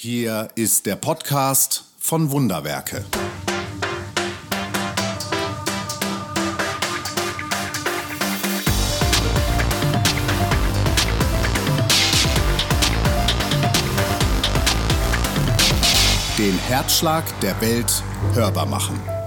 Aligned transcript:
Hier 0.00 0.46
ist 0.54 0.86
der 0.86 0.94
Podcast 0.94 1.82
von 1.98 2.30
Wunderwerke. 2.30 3.04
Den 16.38 16.56
Herzschlag 16.68 17.24
der 17.40 17.60
Welt 17.60 18.04
hörbar 18.34 18.66
machen. 18.66 19.17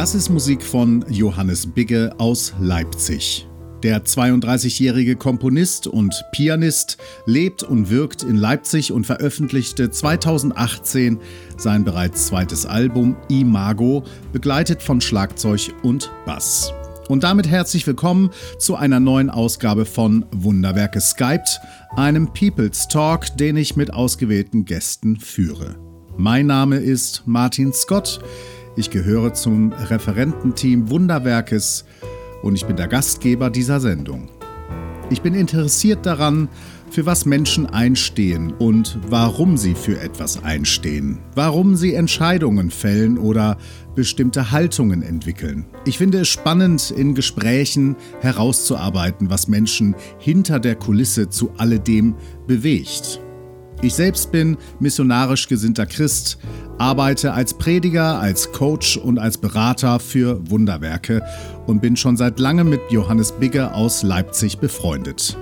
Das 0.00 0.14
ist 0.14 0.30
Musik 0.30 0.62
von 0.62 1.04
Johannes 1.10 1.66
Bigge 1.66 2.14
aus 2.16 2.54
Leipzig. 2.58 3.46
Der 3.82 4.02
32-jährige 4.02 5.14
Komponist 5.14 5.86
und 5.86 6.24
Pianist 6.32 6.96
lebt 7.26 7.64
und 7.64 7.90
wirkt 7.90 8.22
in 8.22 8.36
Leipzig 8.36 8.92
und 8.92 9.04
veröffentlichte 9.04 9.90
2018 9.90 11.20
sein 11.58 11.84
bereits 11.84 12.28
zweites 12.28 12.64
Album 12.64 13.14
Imago, 13.28 14.02
begleitet 14.32 14.82
von 14.82 15.02
Schlagzeug 15.02 15.74
und 15.82 16.10
Bass. 16.24 16.72
Und 17.08 17.22
damit 17.22 17.46
herzlich 17.46 17.86
willkommen 17.86 18.30
zu 18.58 18.76
einer 18.76 19.00
neuen 19.00 19.28
Ausgabe 19.28 19.84
von 19.84 20.24
Wunderwerke 20.32 21.02
Skyped, 21.02 21.60
einem 21.94 22.32
People's 22.32 22.88
Talk, 22.88 23.36
den 23.36 23.58
ich 23.58 23.76
mit 23.76 23.92
ausgewählten 23.92 24.64
Gästen 24.64 25.20
führe. 25.20 25.76
Mein 26.16 26.46
Name 26.46 26.78
ist 26.78 27.22
Martin 27.26 27.74
Scott. 27.74 28.20
Ich 28.80 28.88
gehöre 28.88 29.34
zum 29.34 29.74
Referententeam 29.74 30.88
Wunderwerkes 30.88 31.84
und 32.42 32.54
ich 32.54 32.64
bin 32.64 32.76
der 32.76 32.88
Gastgeber 32.88 33.50
dieser 33.50 33.78
Sendung. 33.78 34.30
Ich 35.10 35.20
bin 35.20 35.34
interessiert 35.34 36.06
daran, 36.06 36.48
für 36.90 37.04
was 37.04 37.26
Menschen 37.26 37.66
einstehen 37.66 38.54
und 38.54 38.98
warum 39.06 39.58
sie 39.58 39.74
für 39.74 40.00
etwas 40.00 40.42
einstehen, 40.42 41.18
warum 41.34 41.76
sie 41.76 41.92
Entscheidungen 41.92 42.70
fällen 42.70 43.18
oder 43.18 43.58
bestimmte 43.94 44.50
Haltungen 44.50 45.02
entwickeln. 45.02 45.66
Ich 45.84 45.98
finde 45.98 46.20
es 46.20 46.28
spannend, 46.28 46.90
in 46.90 47.14
Gesprächen 47.14 47.96
herauszuarbeiten, 48.22 49.28
was 49.28 49.46
Menschen 49.46 49.94
hinter 50.18 50.58
der 50.58 50.76
Kulisse 50.76 51.28
zu 51.28 51.50
alledem 51.58 52.14
bewegt. 52.46 53.20
Ich 53.82 53.94
selbst 53.94 54.30
bin 54.30 54.58
missionarisch 54.78 55.48
gesinnter 55.48 55.86
Christ, 55.86 56.36
arbeite 56.76 57.32
als 57.32 57.54
Prediger, 57.54 58.20
als 58.20 58.52
Coach 58.52 58.98
und 58.98 59.18
als 59.18 59.38
Berater 59.38 59.98
für 59.98 60.38
Wunderwerke 60.50 61.22
und 61.66 61.80
bin 61.80 61.96
schon 61.96 62.18
seit 62.18 62.38
langem 62.38 62.68
mit 62.68 62.80
Johannes 62.90 63.32
Bigge 63.32 63.72
aus 63.72 64.02
Leipzig 64.02 64.58
befreundet. 64.58 65.38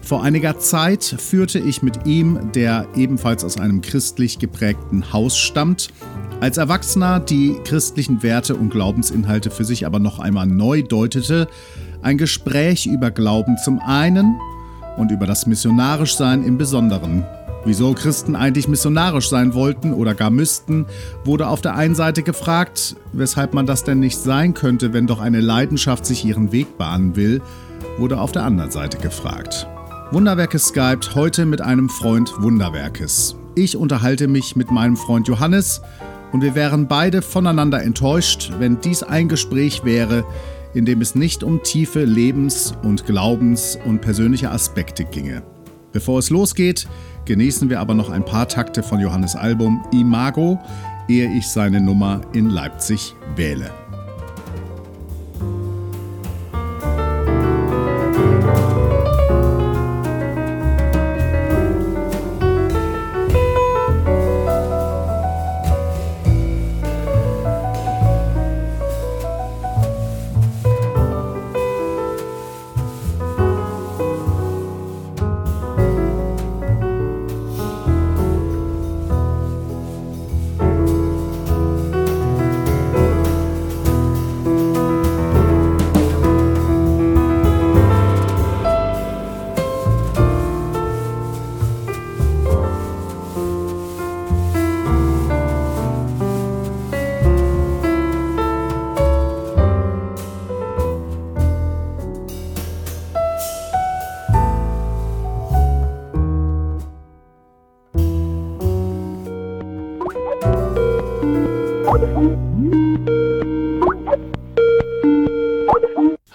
Vor 0.00 0.22
einiger 0.22 0.58
Zeit 0.58 1.04
führte 1.18 1.58
ich 1.58 1.82
mit 1.82 2.06
ihm, 2.06 2.52
der 2.54 2.86
ebenfalls 2.96 3.44
aus 3.44 3.58
einem 3.58 3.82
christlich 3.82 4.38
geprägten 4.38 5.12
Haus 5.12 5.36
stammt, 5.36 5.88
als 6.40 6.56
Erwachsener 6.56 7.20
die 7.20 7.54
christlichen 7.64 8.22
Werte 8.22 8.54
und 8.54 8.70
Glaubensinhalte 8.70 9.50
für 9.50 9.64
sich 9.64 9.84
aber 9.84 9.98
noch 9.98 10.18
einmal 10.20 10.46
neu 10.46 10.82
deutete, 10.82 11.48
ein 12.00 12.16
Gespräch 12.16 12.86
über 12.86 13.10
Glauben 13.10 13.56
zum 13.62 13.78
einen 13.78 14.38
und 14.96 15.10
über 15.10 15.26
das 15.26 15.46
Missionarischsein 15.46 16.44
im 16.44 16.56
Besonderen. 16.56 17.24
Wieso 17.66 17.94
Christen 17.94 18.36
eigentlich 18.36 18.68
missionarisch 18.68 19.30
sein 19.30 19.54
wollten 19.54 19.94
oder 19.94 20.14
gar 20.14 20.30
müssten, 20.30 20.84
wurde 21.24 21.48
auf 21.48 21.62
der 21.62 21.74
einen 21.74 21.94
Seite 21.94 22.22
gefragt, 22.22 22.96
weshalb 23.12 23.54
man 23.54 23.64
das 23.64 23.84
denn 23.84 24.00
nicht 24.00 24.18
sein 24.18 24.52
könnte, 24.52 24.92
wenn 24.92 25.06
doch 25.06 25.20
eine 25.20 25.40
Leidenschaft 25.40 26.04
sich 26.04 26.26
ihren 26.26 26.52
Weg 26.52 26.76
bahnen 26.76 27.16
will, 27.16 27.40
wurde 27.96 28.20
auf 28.20 28.32
der 28.32 28.44
anderen 28.44 28.70
Seite 28.70 28.98
gefragt. 28.98 29.66
Wunderwerke 30.10 30.58
skypt 30.58 31.14
heute 31.14 31.46
mit 31.46 31.62
einem 31.62 31.88
Freund 31.88 32.34
Wunderwerkes. 32.38 33.36
Ich 33.54 33.76
unterhalte 33.76 34.28
mich 34.28 34.56
mit 34.56 34.70
meinem 34.70 34.96
Freund 34.98 35.26
Johannes 35.26 35.80
und 36.32 36.42
wir 36.42 36.54
wären 36.54 36.86
beide 36.86 37.22
voneinander 37.22 37.82
enttäuscht, 37.82 38.52
wenn 38.58 38.80
dies 38.80 39.02
ein 39.02 39.28
Gespräch 39.28 39.84
wäre, 39.84 40.24
in 40.74 40.84
dem 40.84 41.00
es 41.00 41.14
nicht 41.14 41.42
um 41.42 41.62
tiefe 41.62 42.04
Lebens- 42.04 42.74
und 42.82 43.06
Glaubens- 43.06 43.78
und 43.86 44.00
persönliche 44.00 44.50
Aspekte 44.50 45.04
ginge. 45.04 45.42
Bevor 45.92 46.18
es 46.18 46.30
losgeht, 46.30 46.88
genießen 47.24 47.70
wir 47.70 47.80
aber 47.80 47.94
noch 47.94 48.10
ein 48.10 48.24
paar 48.24 48.48
Takte 48.48 48.82
von 48.82 49.00
Johannes 49.00 49.36
Album 49.36 49.84
Imago, 49.92 50.58
ehe 51.08 51.30
ich 51.32 51.48
seine 51.48 51.80
Nummer 51.80 52.20
in 52.32 52.50
Leipzig 52.50 53.14
wähle. 53.36 53.83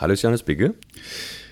Hallo, 0.09 0.17
Johannes 0.17 0.41
Bigge. 0.41 0.73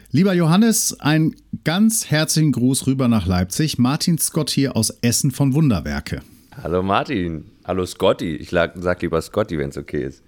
Lieber 0.10 0.34
Johannes, 0.34 1.00
einen 1.00 1.36
ganz 1.64 2.10
herzlichen 2.10 2.52
Gruß 2.54 2.88
rüber 2.88 3.08
nach 3.08 3.28
Leipzig. 3.28 3.78
Martin 3.78 4.18
Scott 4.18 4.50
hier 4.50 4.76
aus 4.76 4.90
Essen 5.04 5.30
von 5.30 5.54
Wunderwerke. 5.54 6.24
Hallo 6.64 6.82
Martin. 6.82 7.46
Hallo 7.66 7.86
Scotty. 7.86 8.36
Ich 8.36 8.50
sag 8.50 9.00
lieber 9.04 9.22
Scotty, 9.22 9.60
wenn 9.60 9.70
es 9.70 9.78
okay 9.78 10.06
ist. 10.06 10.24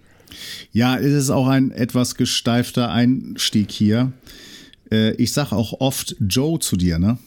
Ja, 0.72 0.96
es 0.96 1.12
ist 1.12 1.32
auch 1.32 1.48
ein 1.48 1.72
etwas 1.72 2.14
gesteifter 2.14 2.92
Einstieg 2.92 3.72
hier. 3.72 4.12
Äh, 4.92 5.14
ich 5.14 5.34
sag 5.34 5.52
auch 5.52 5.82
oft 5.82 6.16
Joe 6.20 6.60
zu 6.60 6.78
dir, 6.78 7.00
ne? 7.00 7.18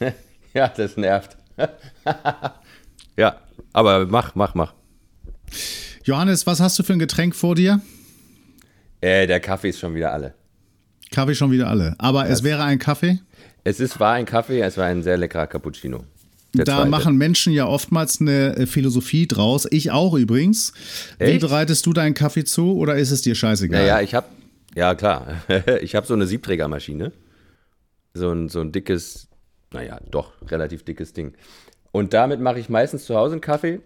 ja, 0.52 0.66
das 0.66 0.96
nervt. 0.96 1.36
ja, 3.16 3.36
aber 3.72 4.04
mach, 4.06 4.34
mach, 4.34 4.56
mach. 4.56 4.74
Johannes, 6.02 6.44
was 6.44 6.58
hast 6.58 6.76
du 6.76 6.82
für 6.82 6.94
ein 6.94 6.98
Getränk 6.98 7.36
vor 7.36 7.54
dir? 7.54 7.80
Äh, 9.00 9.28
der 9.28 9.38
Kaffee 9.38 9.68
ist 9.68 9.78
schon 9.78 9.94
wieder 9.94 10.12
alle. 10.12 10.39
Kaffee 11.10 11.34
schon 11.34 11.50
wieder 11.50 11.68
alle. 11.68 11.94
Aber 11.98 12.22
das 12.22 12.38
es 12.38 12.42
wäre 12.44 12.62
ein 12.64 12.78
Kaffee? 12.78 13.20
Es 13.64 13.80
ist, 13.80 14.00
war 14.00 14.14
ein 14.14 14.26
Kaffee, 14.26 14.60
es 14.60 14.76
war 14.76 14.86
ein 14.86 15.02
sehr 15.02 15.16
leckerer 15.16 15.46
Cappuccino. 15.46 16.04
Da 16.52 16.64
zweite. 16.64 16.88
machen 16.88 17.16
Menschen 17.16 17.52
ja 17.52 17.66
oftmals 17.66 18.20
eine 18.20 18.56
äh, 18.56 18.66
Philosophie 18.66 19.28
draus. 19.28 19.68
Ich 19.70 19.90
auch 19.92 20.14
übrigens. 20.14 20.72
Echt? 21.18 21.34
Wie 21.34 21.38
bereitest 21.38 21.86
du 21.86 21.92
deinen 21.92 22.14
Kaffee 22.14 22.44
zu 22.44 22.76
oder 22.76 22.96
ist 22.96 23.10
es 23.10 23.22
dir 23.22 23.34
scheißegal? 23.34 23.80
Naja, 23.80 24.00
ich 24.00 24.14
habe, 24.14 24.26
ja 24.74 24.94
klar, 24.94 25.42
ich 25.80 25.94
habe 25.94 26.06
so 26.06 26.14
eine 26.14 26.26
Siebträgermaschine. 26.26 27.12
So 28.14 28.32
ein, 28.32 28.48
so 28.48 28.60
ein 28.60 28.72
dickes, 28.72 29.28
naja, 29.72 30.00
doch, 30.10 30.32
relativ 30.48 30.82
dickes 30.82 31.12
Ding. 31.12 31.34
Und 31.92 32.12
damit 32.14 32.40
mache 32.40 32.58
ich 32.58 32.68
meistens 32.68 33.04
zu 33.04 33.14
Hause 33.14 33.34
einen 33.34 33.40
Kaffee. 33.40 33.80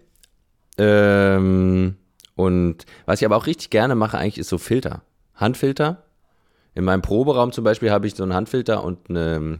Ähm, 0.79 1.95
und 2.35 2.85
was 3.05 3.21
ich 3.21 3.25
aber 3.25 3.37
auch 3.37 3.45
richtig 3.45 3.69
gerne 3.69 3.93
mache, 3.93 4.17
eigentlich 4.17 4.39
ist 4.39 4.49
so 4.49 4.57
Filter. 4.57 5.03
Handfilter. 5.35 6.04
In 6.75 6.83
meinem 6.83 7.01
Proberaum 7.01 7.51
zum 7.51 7.63
Beispiel 7.63 7.89
habe 7.89 8.05
ich 8.05 8.15
so 8.15 8.23
einen 8.23 8.33
Handfilter 8.33 8.83
und 8.83 9.09
einen 9.09 9.59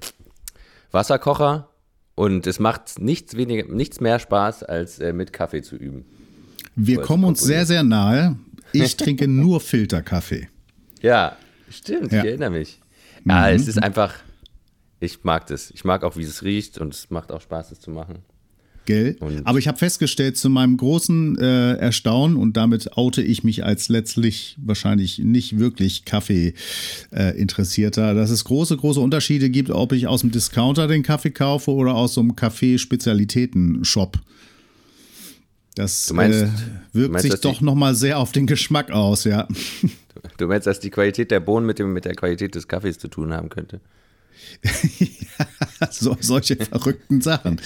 Wasserkocher. 0.91 1.69
Und 2.13 2.47
es 2.47 2.59
macht 2.59 2.99
nichts, 2.99 3.35
weniger, 3.35 3.65
nichts 3.67 3.99
mehr 3.99 4.19
Spaß, 4.19 4.63
als 4.63 4.99
äh, 4.99 5.11
mit 5.11 5.33
Kaffee 5.33 5.61
zu 5.61 5.75
üben. 5.75 6.05
Wir 6.75 7.01
kommen 7.01 7.25
uns 7.25 7.41
sehr, 7.41 7.65
sehr 7.65 7.83
nahe. 7.83 8.37
Ich 8.71 8.95
trinke 8.95 9.27
nur 9.29 9.59
Filterkaffee. 9.59 10.49
Ja, 11.01 11.35
stimmt, 11.69 12.11
ja. 12.11 12.19
ich 12.19 12.25
erinnere 12.25 12.51
mich. 12.51 12.79
Ja, 13.25 13.49
mhm. 13.49 13.55
es 13.55 13.67
ist 13.67 13.81
einfach, 13.81 14.13
Ich 14.99 15.23
mag 15.23 15.47
das. 15.47 15.71
Ich 15.71 15.83
mag 15.83 16.03
auch, 16.03 16.15
wie 16.15 16.23
es 16.23 16.43
riecht 16.43 16.77
und 16.77 16.93
es 16.93 17.09
macht 17.09 17.31
auch 17.31 17.41
Spaß, 17.41 17.71
es 17.71 17.79
zu 17.79 17.91
machen. 17.91 18.19
Gell? 18.85 19.17
Aber 19.43 19.59
ich 19.59 19.67
habe 19.67 19.77
festgestellt, 19.77 20.37
zu 20.37 20.49
meinem 20.49 20.77
großen 20.77 21.37
äh, 21.37 21.73
Erstaunen, 21.73 22.37
und 22.37 22.55
damit 22.55 22.97
oute 22.97 23.21
ich 23.21 23.43
mich 23.43 23.65
als 23.65 23.89
letztlich 23.89 24.57
wahrscheinlich 24.63 25.19
nicht 25.19 25.59
wirklich 25.59 26.05
Kaffee-Interessierter, 26.05 28.11
äh, 28.11 28.15
dass 28.15 28.29
es 28.29 28.45
große, 28.45 28.77
große 28.77 28.99
Unterschiede 28.99 29.49
gibt, 29.49 29.71
ob 29.71 29.91
ich 29.91 30.07
aus 30.07 30.21
dem 30.21 30.31
Discounter 30.31 30.87
den 30.87 31.03
Kaffee 31.03 31.31
kaufe 31.31 31.71
oder 31.71 31.95
aus 31.95 32.13
so 32.13 32.21
einem 32.21 32.35
Kaffee-Spezialitäten-Shop. 32.35 34.19
Das 35.75 36.11
meinst, 36.13 36.43
äh, 36.43 36.47
wirkt 36.93 37.13
meinst, 37.13 37.29
sich 37.29 37.41
doch 37.41 37.61
nochmal 37.61 37.95
sehr 37.95 38.19
auf 38.19 38.31
den 38.31 38.47
Geschmack 38.47 38.91
aus, 38.91 39.25
ja. 39.25 39.47
Du 40.37 40.47
meinst, 40.47 40.65
dass 40.65 40.79
die 40.79 40.89
Qualität 40.89 41.29
der 41.29 41.39
Bohnen 41.39 41.65
mit, 41.65 41.77
dem, 41.77 41.93
mit 41.93 42.05
der 42.05 42.15
Qualität 42.15 42.55
des 42.55 42.67
Kaffees 42.67 42.97
zu 42.97 43.09
tun 43.09 43.33
haben 43.33 43.49
könnte? 43.49 43.81
ja, 44.99 45.91
so, 45.91 46.17
solche 46.19 46.55
verrückten 46.55 47.21
Sachen. 47.21 47.61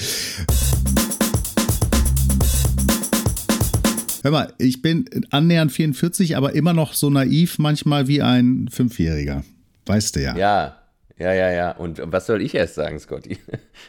Hör 4.21 4.31
mal, 4.31 4.53
ich 4.57 4.81
bin 4.81 5.05
annähernd 5.29 5.71
44, 5.71 6.35
aber 6.35 6.53
immer 6.53 6.73
noch 6.73 6.93
so 6.93 7.09
naiv 7.09 7.57
manchmal 7.57 8.07
wie 8.07 8.21
ein 8.21 8.67
Fünfjähriger. 8.69 9.43
Weißt 9.85 10.15
du 10.15 10.21
ja. 10.21 10.35
Ja, 10.35 10.77
ja, 11.17 11.33
ja, 11.33 11.51
ja. 11.51 11.71
Und 11.71 12.01
was 12.03 12.25
soll 12.25 12.41
ich 12.41 12.53
erst 12.53 12.75
sagen, 12.75 12.99
Scotty? 12.99 13.37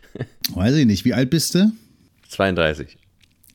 Weiß 0.55 0.75
ich 0.77 0.87
nicht. 0.87 1.05
Wie 1.05 1.15
alt 1.15 1.31
bist 1.31 1.55
du? 1.57 1.73
32. 2.29 2.97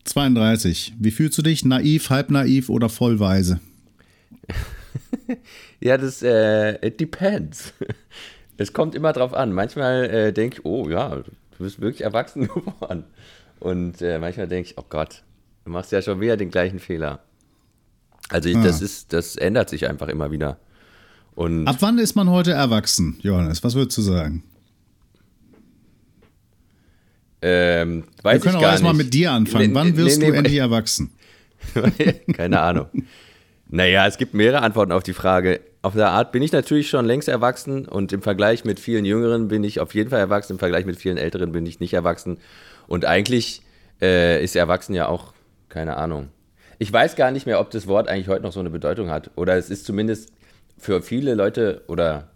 32. 0.03 0.93
Wie 0.99 1.11
fühlst 1.11 1.37
du 1.37 1.41
dich? 1.41 1.63
Naiv, 1.63 2.09
halb 2.09 2.29
naiv 2.29 2.69
oder 2.69 2.89
vollweise? 2.89 3.61
ja, 5.79 5.97
das 5.97 6.21
äh, 6.23 6.85
it 6.85 6.99
depends. 6.99 7.73
Es 8.57 8.71
kommt 8.71 8.95
immer 8.95 9.11
drauf 9.11 9.33
an. 9.33 9.51
Manchmal 9.51 10.05
äh, 10.09 10.31
denke 10.31 10.59
ich, 10.59 10.65
oh 10.65 10.89
ja, 10.89 11.09
du 11.13 11.23
bist 11.59 11.81
wirklich 11.81 12.03
erwachsen 12.03 12.47
geworden. 12.47 13.03
Und 13.59 14.01
äh, 14.01 14.17
manchmal 14.17 14.47
denke 14.47 14.69
ich, 14.69 14.77
oh 14.77 14.85
Gott, 14.87 15.23
du 15.65 15.71
machst 15.71 15.91
ja 15.91 16.01
schon 16.01 16.21
wieder 16.21 16.37
den 16.37 16.49
gleichen 16.49 16.79
Fehler. 16.79 17.19
Also 18.29 18.49
ich, 18.49 18.55
ah. 18.55 18.63
das 18.63 18.81
ist, 18.81 19.11
das 19.13 19.35
ändert 19.35 19.69
sich 19.69 19.89
einfach 19.89 20.07
immer 20.07 20.31
wieder. 20.31 20.57
Und 21.35 21.67
Ab 21.67 21.77
wann 21.81 21.99
ist 21.99 22.15
man 22.15 22.29
heute 22.29 22.53
erwachsen, 22.53 23.19
Johannes? 23.21 23.63
Was 23.63 23.75
würdest 23.75 23.97
du 23.97 24.01
sagen? 24.01 24.43
Ähm, 27.41 28.05
weiß 28.23 28.35
Wir 28.35 28.39
können 28.39 28.59
ich 28.59 28.65
auch 28.65 28.71
erstmal 28.71 28.93
mit 28.93 29.13
dir 29.13 29.31
anfangen. 29.31 29.69
Nee, 29.69 29.75
wann 29.75 29.97
wirst 29.97 30.19
nee, 30.19 30.25
nee, 30.25 30.31
du 30.31 30.37
endlich 30.37 30.57
erwachsen? 30.57 31.11
Keine 32.33 32.61
Ahnung. 32.61 32.87
Naja, 33.67 34.07
es 34.07 34.17
gibt 34.17 34.33
mehrere 34.33 34.61
Antworten 34.61 34.91
auf 34.91 35.03
die 35.03 35.13
Frage. 35.13 35.59
Auf 35.81 35.93
der 35.93 36.09
Art 36.09 36.31
bin 36.31 36.41
ich 36.41 36.51
natürlich 36.51 36.89
schon 36.89 37.05
längst 37.05 37.27
erwachsen 37.27 37.85
und 37.85 38.13
im 38.13 38.21
Vergleich 38.21 38.63
mit 38.63 38.79
vielen 38.79 39.05
Jüngeren 39.05 39.47
bin 39.47 39.63
ich 39.63 39.79
auf 39.79 39.93
jeden 39.93 40.09
Fall 40.09 40.19
erwachsen, 40.19 40.53
im 40.53 40.59
Vergleich 40.59 40.85
mit 40.85 40.97
vielen 40.97 41.17
Älteren 41.17 41.51
bin 41.51 41.65
ich 41.65 41.79
nicht 41.79 41.93
erwachsen. 41.93 42.37
Und 42.87 43.05
eigentlich 43.05 43.61
äh, 44.01 44.43
ist 44.43 44.55
erwachsen 44.55 44.95
ja 44.95 45.07
auch, 45.07 45.33
keine 45.69 45.97
Ahnung. 45.97 46.29
Ich 46.77 46.91
weiß 46.91 47.15
gar 47.15 47.31
nicht 47.31 47.45
mehr, 47.45 47.59
ob 47.59 47.71
das 47.71 47.87
Wort 47.87 48.07
eigentlich 48.07 48.27
heute 48.27 48.43
noch 48.43 48.51
so 48.51 48.59
eine 48.59 48.69
Bedeutung 48.69 49.09
hat. 49.09 49.31
Oder 49.35 49.55
es 49.55 49.69
ist 49.69 49.85
zumindest 49.85 50.31
für 50.77 51.01
viele 51.01 51.35
Leute, 51.35 51.83
oder 51.87 52.31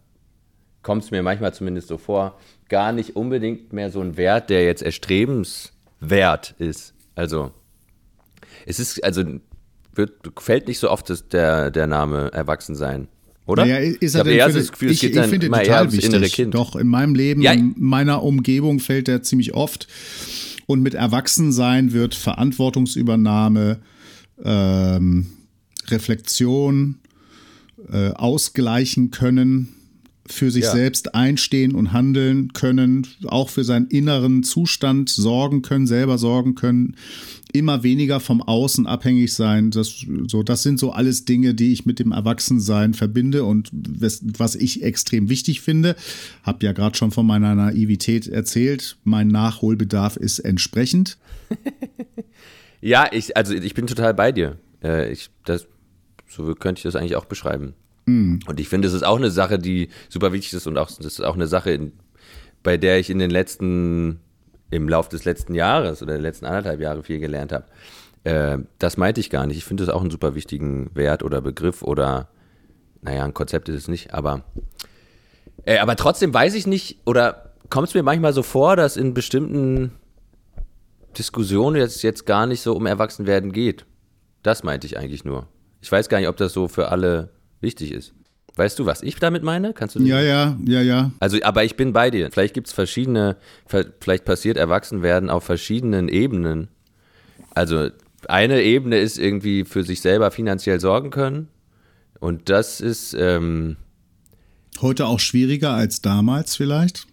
kommt 0.82 1.04
es 1.04 1.12
mir 1.12 1.24
manchmal 1.24 1.54
zumindest 1.54 1.90
so 1.90 1.98
vor, 1.98 2.40
gar 2.70 2.92
nicht 2.92 3.16
unbedingt 3.16 3.74
mehr 3.74 3.92
so 3.92 4.02
ein 4.02 4.16
Wert, 4.18 4.50
der 4.50 4.64
jetzt 4.64 4.82
erstrebenswert 4.82 6.56
ist. 6.58 6.94
Also, 7.16 7.52
es 8.66 8.80
ist, 8.80 9.04
also 9.04 9.24
wird, 9.94 10.14
fällt 10.40 10.68
nicht 10.68 10.80
so 10.80 10.90
oft 10.90 11.10
das, 11.10 11.28
der, 11.28 11.72
der 11.72 11.88
Name 11.88 12.32
Erwachsensein. 12.32 13.10
Oder? 13.46 13.66
Naja, 13.66 13.78
ist 14.00 14.16
er 14.16 14.26
ich 14.28 14.38
das 14.38 14.72
Gefühl, 14.72 14.94
geht 14.94 15.16
dann 15.16 15.34
ich 15.34 15.68
eher 15.68 15.80
ums 15.80 15.98
innere 15.98 16.30
Kind. 16.30 16.54
Doch, 16.54 16.76
in 16.76 16.88
meinem 16.88 17.16
Leben, 17.16 17.42
ja. 17.42 17.52
in 17.52 17.74
meiner 17.78 18.24
Umgebung 18.24 18.80
fällt 18.80 19.10
er 19.10 19.24
ziemlich 19.24 19.56
oft. 19.56 19.88
Und 20.70 20.84
mit 20.84 20.94
Erwachsensein 20.94 21.94
wird 21.94 22.14
Verantwortungsübernahme, 22.14 23.80
ähm, 24.44 25.26
Reflexion, 25.88 27.00
äh, 27.92 28.12
ausgleichen 28.12 29.10
können, 29.10 29.70
für 30.32 30.52
sich 30.52 30.64
ja. 30.66 30.72
selbst 30.72 31.16
einstehen 31.16 31.74
und 31.76 31.92
handeln 31.92 32.54
können, 32.54 33.08
auch 33.26 33.50
für 33.50 33.64
seinen 33.64 33.88
inneren 33.88 34.44
Zustand 34.44 35.10
sorgen 35.10 35.62
können, 35.62 35.88
selber 35.88 36.18
sorgen 36.18 36.56
können, 36.56 36.96
immer 37.52 37.84
weniger 37.84 38.20
vom 38.20 38.42
Außen 38.42 38.86
abhängig 38.86 39.34
sein. 39.34 39.72
Das, 39.72 40.06
so, 40.28 40.44
das 40.44 40.64
sind 40.64 40.80
so 40.80 40.92
alles 40.92 41.26
Dinge, 41.26 41.56
die 41.56 41.74
ich 41.74 41.86
mit 41.86 42.00
dem 42.00 42.12
Erwachsensein 42.12 42.94
verbinde 42.94 43.44
und 43.44 43.70
was, 43.74 44.22
was 44.24 44.56
ich 44.56 44.84
extrem 44.84 45.30
wichtig 45.30 45.62
finde. 45.62 45.96
Hab 46.44 46.62
ja 46.62 46.74
gerade 46.74 46.96
schon 46.96 47.12
von 47.12 47.26
meiner 47.26 47.56
Naivität 47.56 48.28
erzählt. 48.28 48.98
Mein 49.04 49.30
Nachholbedarf 49.30 50.16
ist 50.16 50.40
entsprechend. 50.40 51.18
ja, 52.82 53.08
ich, 53.12 53.36
also 53.36 53.54
ich 53.54 53.74
bin 53.74 53.88
total 53.88 54.14
bei 54.14 54.32
dir. 54.32 54.58
Äh, 54.84 55.12
ich, 55.12 55.30
das, 55.46 55.68
so 56.28 56.54
könnte 56.54 56.80
ich 56.80 56.84
das 56.84 56.96
eigentlich 56.96 57.16
auch 57.16 57.26
beschreiben. 57.26 57.74
Mhm. 58.10 58.40
Und 58.48 58.60
ich 58.60 58.70
finde, 58.70 58.88
es 58.88 58.94
ist 58.94 59.04
auch 59.04 59.18
eine 59.18 59.32
Sache, 59.32 59.60
die 59.60 59.90
super 60.10 60.34
wichtig 60.34 60.54
ist 60.54 60.68
und 60.68 60.78
auch, 60.78 60.88
das 60.88 61.06
ist 61.06 61.22
auch 61.22 61.36
eine 61.36 61.48
Sache, 61.48 61.72
in, 61.72 61.94
bei 62.64 62.78
der 62.78 63.00
ich 63.00 63.10
in 63.10 63.20
den 63.20 63.30
letzten, 63.30 64.20
im 64.72 64.90
Lauf 64.90 65.10
des 65.10 65.26
letzten 65.26 65.54
Jahres 65.54 66.02
oder 66.02 66.14
der 66.14 66.22
letzten 66.22 66.46
anderthalb 66.46 66.80
Jahre 66.80 67.04
viel 67.04 67.20
gelernt 67.20 67.52
habe. 67.52 67.66
Äh, 68.24 68.60
das 68.80 68.98
meinte 68.98 69.20
ich 69.20 69.30
gar 69.30 69.46
nicht. 69.48 69.58
Ich 69.58 69.66
finde 69.66 69.86
das 69.86 69.94
auch 69.94 70.02
einen 70.02 70.12
super 70.12 70.36
wichtigen 70.36 70.90
Wert 70.96 71.24
oder 71.24 71.42
Begriff 71.42 71.82
oder, 71.84 72.30
naja, 73.02 73.24
ein 73.24 73.34
Konzept 73.34 73.70
ist 73.70 73.76
es 73.76 73.88
nicht, 73.88 74.14
aber, 74.14 74.44
äh, 75.66 75.78
aber 75.78 75.96
trotzdem 75.96 76.34
weiß 76.34 76.56
ich 76.56 76.68
nicht 76.68 77.00
oder 77.06 77.54
kommt 77.70 77.90
es 77.90 77.94
mir 77.94 78.04
manchmal 78.04 78.34
so 78.34 78.44
vor, 78.44 78.76
dass 78.76 78.98
in 78.98 79.14
bestimmten 79.14 79.92
Diskussionen 81.18 81.76
jetzt, 81.76 82.02
jetzt 82.02 82.26
gar 82.26 82.46
nicht 82.46 82.62
so 82.62 82.76
um 82.76 82.86
Erwachsenwerden 82.86 83.52
geht. 83.52 83.86
Das 84.44 84.64
meinte 84.64 84.88
ich 84.88 84.98
eigentlich 84.98 85.26
nur. 85.26 85.48
Ich 85.82 85.92
weiß 85.92 86.10
gar 86.10 86.20
nicht, 86.20 86.28
ob 86.28 86.38
das 86.38 86.54
so 86.54 86.68
für 86.68 86.90
alle 86.90 87.30
wichtig 87.62 87.92
ist. 87.92 88.14
Weißt 88.56 88.78
du, 88.78 88.86
was 88.86 89.04
ich 89.04 89.16
damit 89.16 89.44
meine? 89.44 89.74
Kannst 89.74 89.96
du 89.96 90.02
Ja, 90.02 90.20
ja, 90.20 90.58
ja, 90.66 90.82
ja. 90.82 91.12
Also, 91.20 91.38
aber 91.44 91.64
ich 91.64 91.76
bin 91.76 91.94
bei 91.94 92.10
dir. 92.12 92.30
Vielleicht 92.32 92.54
gibt 92.54 92.68
es 92.68 92.74
verschiedene, 92.74 93.38
vielleicht 93.68 94.26
passiert 94.26 94.58
Erwachsenwerden 94.58 95.30
auf 95.30 95.44
verschiedenen 95.44 96.10
Ebenen. 96.10 96.68
Also, 97.54 97.90
eine 98.28 98.62
Ebene 98.62 99.00
ist 99.00 99.18
irgendwie 99.18 99.64
für 99.64 99.84
sich 99.84 100.02
selber 100.02 100.32
finanziell 100.32 100.80
sorgen 100.80 101.10
können. 101.10 101.48
Und 102.20 102.50
das 102.50 102.82
ist. 102.82 103.14
Ähm, 103.18 103.78
Heute 104.82 105.06
auch 105.06 105.20
schwieriger 105.20 105.72
als 105.72 106.02
damals 106.02 106.56
vielleicht? 106.56 107.08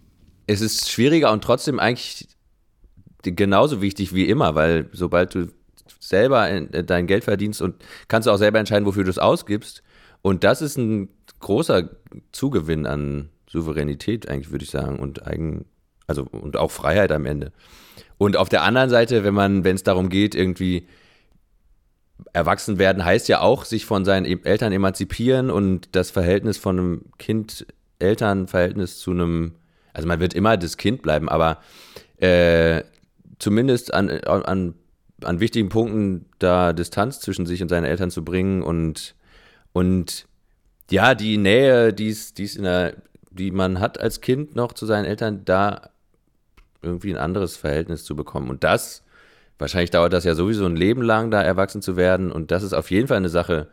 Es 0.46 0.60
ist 0.60 0.90
schwieriger 0.90 1.32
und 1.32 1.42
trotzdem 1.42 1.80
eigentlich 1.80 2.28
genauso 3.22 3.82
wichtig 3.82 4.14
wie 4.14 4.28
immer, 4.28 4.54
weil 4.54 4.88
sobald 4.92 5.34
du 5.34 5.48
selber 5.98 6.60
dein 6.60 7.06
Geld 7.06 7.24
verdienst 7.24 7.60
und 7.60 7.74
kannst 8.08 8.26
du 8.26 8.30
auch 8.30 8.36
selber 8.36 8.58
entscheiden, 8.60 8.86
wofür 8.86 9.04
du 9.04 9.10
es 9.10 9.18
ausgibst, 9.18 9.82
und 10.26 10.42
das 10.42 10.60
ist 10.60 10.76
ein 10.76 11.08
großer 11.38 11.88
Zugewinn 12.32 12.84
an 12.84 13.28
Souveränität, 13.48 14.28
eigentlich, 14.28 14.50
würde 14.50 14.64
ich 14.64 14.72
sagen, 14.72 14.98
und 14.98 15.24
eigen, 15.24 15.66
also 16.08 16.24
und 16.24 16.56
auch 16.56 16.72
Freiheit 16.72 17.12
am 17.12 17.26
Ende. 17.26 17.52
Und 18.18 18.36
auf 18.36 18.48
der 18.48 18.64
anderen 18.64 18.90
Seite, 18.90 19.22
wenn 19.22 19.34
man, 19.34 19.62
wenn 19.62 19.76
es 19.76 19.84
darum 19.84 20.08
geht, 20.08 20.34
irgendwie 20.34 20.88
erwachsen 22.32 22.80
werden, 22.80 23.04
heißt 23.04 23.28
ja 23.28 23.38
auch, 23.38 23.64
sich 23.64 23.86
von 23.86 24.04
seinen 24.04 24.26
e-, 24.26 24.40
Eltern 24.42 24.72
emanzipieren 24.72 25.48
und 25.48 25.90
das 25.92 26.10
Verhältnis 26.10 26.58
von 26.58 26.76
einem 26.76 27.02
Kind-Eltern-Verhältnis 27.18 28.98
zu 28.98 29.12
einem, 29.12 29.52
also 29.92 30.08
man 30.08 30.18
wird 30.18 30.34
immer 30.34 30.56
das 30.56 30.76
Kind 30.76 31.02
bleiben, 31.02 31.28
aber 31.28 31.58
äh, 32.16 32.82
zumindest 33.38 33.94
an, 33.94 34.10
an, 34.10 34.74
an 35.22 35.38
wichtigen 35.38 35.68
Punkten 35.68 36.26
da 36.40 36.72
Distanz 36.72 37.20
zwischen 37.20 37.46
sich 37.46 37.62
und 37.62 37.68
seinen 37.68 37.84
Eltern 37.84 38.10
zu 38.10 38.24
bringen 38.24 38.62
und 38.62 39.14
und 39.76 40.26
ja, 40.90 41.14
die 41.14 41.36
Nähe, 41.36 41.92
die's, 41.92 42.32
die's 42.32 42.56
in 42.56 42.62
der, 42.62 42.96
die 43.30 43.50
man 43.50 43.78
hat 43.78 44.00
als 44.00 44.22
Kind 44.22 44.56
noch 44.56 44.72
zu 44.72 44.86
seinen 44.86 45.04
Eltern, 45.04 45.44
da 45.44 45.90
irgendwie 46.80 47.10
ein 47.10 47.18
anderes 47.18 47.58
Verhältnis 47.58 48.02
zu 48.02 48.16
bekommen. 48.16 48.48
Und 48.48 48.64
das, 48.64 49.02
wahrscheinlich 49.58 49.90
dauert 49.90 50.14
das 50.14 50.24
ja 50.24 50.34
sowieso 50.34 50.64
ein 50.64 50.76
Leben 50.76 51.02
lang, 51.02 51.30
da 51.30 51.42
erwachsen 51.42 51.82
zu 51.82 51.94
werden. 51.94 52.32
Und 52.32 52.52
das 52.52 52.62
ist 52.62 52.72
auf 52.72 52.90
jeden 52.90 53.06
Fall 53.06 53.18
eine 53.18 53.28
Sache, 53.28 53.68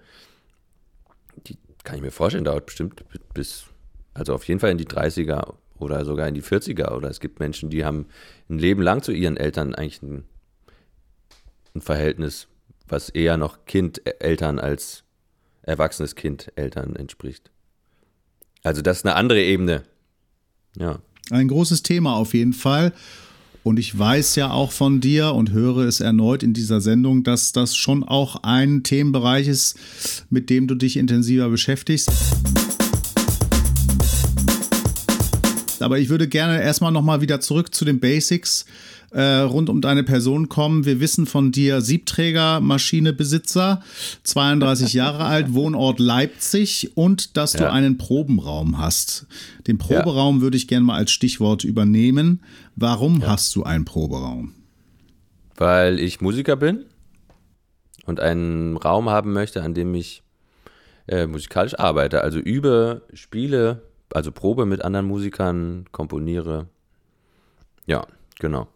die 1.47 1.57
kann 1.85 1.95
ich 1.95 2.01
mir 2.01 2.11
vorstellen, 2.11 2.43
dauert 2.43 2.65
bestimmt 2.65 3.05
bis, 3.33 3.67
also 4.13 4.33
auf 4.33 4.45
jeden 4.45 4.59
Fall 4.59 4.71
in 4.71 4.77
die 4.77 4.87
30er 4.87 5.53
oder 5.79 6.03
sogar 6.03 6.27
in 6.27 6.33
die 6.33 6.43
40er. 6.43 6.91
Oder 6.97 7.11
es 7.11 7.21
gibt 7.21 7.39
Menschen, 7.39 7.69
die 7.69 7.85
haben 7.85 8.07
ein 8.49 8.59
Leben 8.59 8.81
lang 8.81 9.03
zu 9.03 9.13
ihren 9.13 9.37
Eltern 9.37 9.73
eigentlich 9.73 10.01
ein, 10.01 10.25
ein 11.73 11.79
Verhältnis, 11.79 12.49
was 12.89 13.07
eher 13.07 13.37
noch 13.37 13.63
Kind-Eltern 13.63 14.59
als 14.59 15.02
erwachsenes 15.63 16.15
Kind 16.15 16.51
Eltern 16.55 16.95
entspricht. 16.95 17.51
Also 18.63 18.81
das 18.81 18.97
ist 18.97 19.05
eine 19.05 19.15
andere 19.15 19.41
Ebene. 19.41 19.83
Ja. 20.77 20.99
Ein 21.31 21.47
großes 21.47 21.83
Thema 21.83 22.15
auf 22.15 22.33
jeden 22.33 22.53
Fall. 22.53 22.93
Und 23.63 23.79
ich 23.79 23.97
weiß 23.97 24.35
ja 24.35 24.51
auch 24.51 24.73
von 24.73 24.99
dir 24.99 25.33
und 25.33 25.51
höre 25.51 25.87
es 25.87 26.01
erneut 26.01 26.43
in 26.43 26.53
dieser 26.53 26.81
Sendung, 26.81 27.23
dass 27.23 27.53
das 27.53 27.75
schon 27.75 28.03
auch 28.03 28.43
ein 28.43 28.83
Themenbereich 28.83 29.47
ist, 29.47 29.77
mit 30.29 30.49
dem 30.49 30.67
du 30.67 30.75
dich 30.75 30.97
intensiver 30.97 31.49
beschäftigst. 31.49 32.11
Aber 35.83 35.99
ich 35.99 36.09
würde 36.09 36.27
gerne 36.27 36.59
erstmal 36.61 36.91
nochmal 36.91 37.21
wieder 37.21 37.39
zurück 37.39 37.73
zu 37.75 37.85
den 37.85 37.99
Basics 37.99 38.65
äh, 39.11 39.21
rund 39.41 39.69
um 39.69 39.79
deine 39.81 40.03
Person 40.03 40.49
kommen. 40.49 40.85
Wir 40.85 40.99
wissen 40.99 41.25
von 41.27 41.51
dir 41.51 41.81
Siebträger-Maschinebesitzer, 41.81 43.81
32 44.23 44.93
Jahre 44.93 45.25
alt, 45.25 45.53
Wohnort 45.53 45.99
Leipzig 45.99 46.91
und 46.95 47.37
dass 47.37 47.53
du 47.53 47.63
Ja. 47.63 47.71
einen 47.71 47.97
Probenraum 47.97 48.79
hast. 48.79 49.27
Den 49.67 49.77
Proberaum 49.77 50.41
würde 50.41 50.57
ich 50.57 50.67
gerne 50.67 50.85
mal 50.85 50.97
als 50.97 51.11
Stichwort 51.11 51.63
übernehmen. 51.63 52.41
Warum 52.75 53.25
hast 53.27 53.55
du 53.55 53.63
einen 53.63 53.85
Proberaum? 53.85 54.53
Weil 55.55 55.99
ich 55.99 56.19
Musiker 56.21 56.55
bin 56.55 56.85
und 58.05 58.19
einen 58.19 58.77
Raum 58.77 59.09
haben 59.09 59.33
möchte, 59.33 59.61
an 59.61 59.73
dem 59.75 59.93
ich 59.93 60.23
äh, 61.07 61.27
musikalisch 61.27 61.77
arbeite. 61.77 62.21
Also 62.21 62.39
übe, 62.39 63.03
spiele, 63.13 63.83
also 64.13 64.31
probe 64.31 64.65
mit 64.65 64.83
anderen 64.83 65.05
Musikern, 65.07 65.85
komponiere. 65.91 66.67
Ja, 67.85 68.05
genau. 68.39 68.67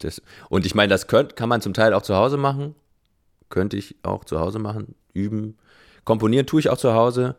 Das, 0.00 0.22
und 0.48 0.64
ich 0.64 0.74
meine, 0.74 0.88
das 0.90 1.06
könnt, 1.06 1.36
kann 1.36 1.48
man 1.48 1.60
zum 1.60 1.74
Teil 1.74 1.92
auch 1.92 2.02
zu 2.02 2.14
Hause 2.14 2.36
machen. 2.36 2.74
Könnte 3.48 3.76
ich 3.76 3.96
auch 4.02 4.24
zu 4.24 4.38
Hause 4.38 4.58
machen, 4.58 4.94
üben. 5.12 5.56
Komponieren 6.04 6.46
tue 6.46 6.60
ich 6.60 6.68
auch 6.70 6.76
zu 6.78 6.94
Hause, 6.94 7.36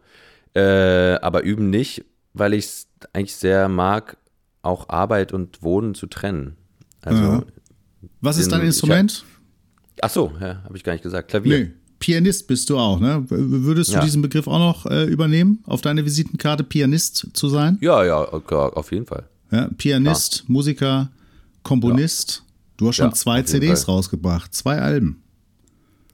äh, 0.54 1.16
aber 1.22 1.44
üben 1.44 1.70
nicht, 1.70 2.06
weil 2.34 2.54
ich 2.54 2.66
es 2.66 2.88
eigentlich 3.14 3.36
sehr 3.36 3.70
mag, 3.70 4.18
auch 4.62 4.90
Arbeit 4.90 5.32
und 5.32 5.64
Wohnen 5.64 5.96
zu 5.96 6.08
trennen. 6.08 6.58
Also, 7.02 7.24
Ja. 7.24 7.44
Was 8.22 8.38
ist 8.38 8.52
dein 8.52 8.62
Instrument? 8.62 9.26
ach 10.02 10.10
so, 10.10 10.32
ja, 10.40 10.64
habe 10.64 10.76
ich 10.78 10.84
gar 10.84 10.94
nicht 10.94 11.04
gesagt. 11.04 11.30
Klavier. 11.30 11.60
Nee, 11.60 11.72
Pianist 12.00 12.48
bist 12.48 12.70
du 12.70 12.78
auch, 12.78 13.00
ne? 13.00 13.26
Würdest 13.30 13.90
du 13.92 13.96
Ja. 13.96 14.02
diesen 14.04 14.22
Begriff 14.22 14.48
auch 14.48 14.60
noch 14.60 14.86
äh, 14.86 15.04
übernehmen, 15.06 15.60
auf 15.66 15.82
deine 15.82 16.06
Visitenkarte 16.06 16.64
Pianist 16.64 17.28
zu 17.34 17.50
sein? 17.50 17.78
Ja, 17.82 18.04
ja, 18.06 18.34
okay, 18.34 18.56
auf 18.56 18.92
jeden 18.92 19.06
Fall. 19.06 19.24
Ja, 19.52 19.70
Pianist, 19.78 20.46
Musiker, 20.48 21.10
Komponist. 21.64 22.44
Du 22.78 22.88
hast 22.88 22.96
schon 22.96 23.08
Ja, 23.08 23.14
zwei 23.14 23.42
CDs 23.42 23.84
Fall. 23.84 23.96
rausgebracht, 23.96 24.54
zwei 24.54 24.80
Alben. 24.80 25.22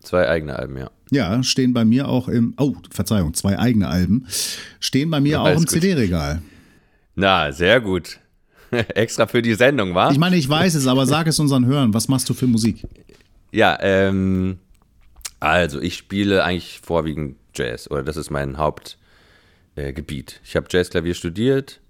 Zwei 0.02 0.28
eigene 0.28 0.58
Alben, 0.58 0.78
ja. 0.78 0.90
Ja, 1.12 1.44
stehen 1.44 1.74
bei 1.74 1.86
mir 1.86 2.08
auch 2.08 2.28
im, 2.28 2.54
oh, 2.58 2.76
Verzeihung, 2.90 3.34
zwei 3.36 3.60
eigene 3.60 3.88
Alben, 3.88 4.26
stehen 4.80 5.10
bei 5.12 5.20
mir 5.20 5.34
Ja, 5.34 5.42
auch 5.42 5.56
im. 5.58 5.68
CD-Regal. 5.68 6.42
Na, 7.16 7.52
sehr 7.52 7.80
gut. 7.80 8.18
Extra 8.72 9.28
für 9.28 9.42
die 9.44 9.54
Sendung, 9.54 9.94
war? 9.94 10.12
Ich 10.12 10.18
meine, 10.18 10.36
ich 10.36 10.50
weiß 10.50 10.74
es, 10.74 10.88
aber 10.88 11.06
sag 11.06 11.28
es 11.28 11.40
unseren 11.40 11.66
Hörern, 11.68 11.94
was 11.94 12.08
machst 12.08 12.28
du 12.30 12.34
für 12.34 12.48
Musik? 12.48 12.84
Ja, 13.52 13.78
ähm, 13.82 14.58
also 15.46 15.80
ich 15.80 15.96
spiele 15.96 16.44
eigentlich 16.44 16.82
vorwiegend 16.82 17.38
Jazz 17.54 17.90
oder 17.90 18.04
das 18.04 18.18
ist 18.18 18.32
mein 18.32 18.58
Hauptgebiet. 18.58 20.34
Äh, 20.34 20.40
ich 20.44 20.56
habe 20.56 20.68
Jazzklavier 20.70 21.14
studiert 21.14 21.82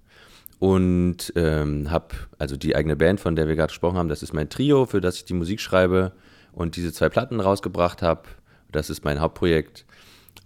und 0.58 1.32
ähm, 1.36 1.90
habe 1.90 2.14
also 2.38 2.56
die 2.56 2.76
eigene 2.76 2.96
Band, 2.96 3.18
von 3.18 3.34
der 3.34 3.48
wir 3.48 3.56
gerade 3.56 3.70
gesprochen 3.70 3.96
haben, 3.96 4.10
das 4.10 4.22
ist 4.22 4.34
mein 4.34 4.50
Trio, 4.50 4.84
für 4.84 5.00
das 5.00 5.16
ich 5.16 5.24
die 5.24 5.34
Musik 5.34 5.60
schreibe 5.60 6.12
und 6.52 6.76
diese 6.76 6.92
zwei 6.92 7.08
Platten 7.08 7.40
rausgebracht 7.40 8.02
habe. 8.02 8.24
Das 8.72 8.90
ist 8.90 9.04
mein 9.04 9.20
Hauptprojekt. 9.20 9.86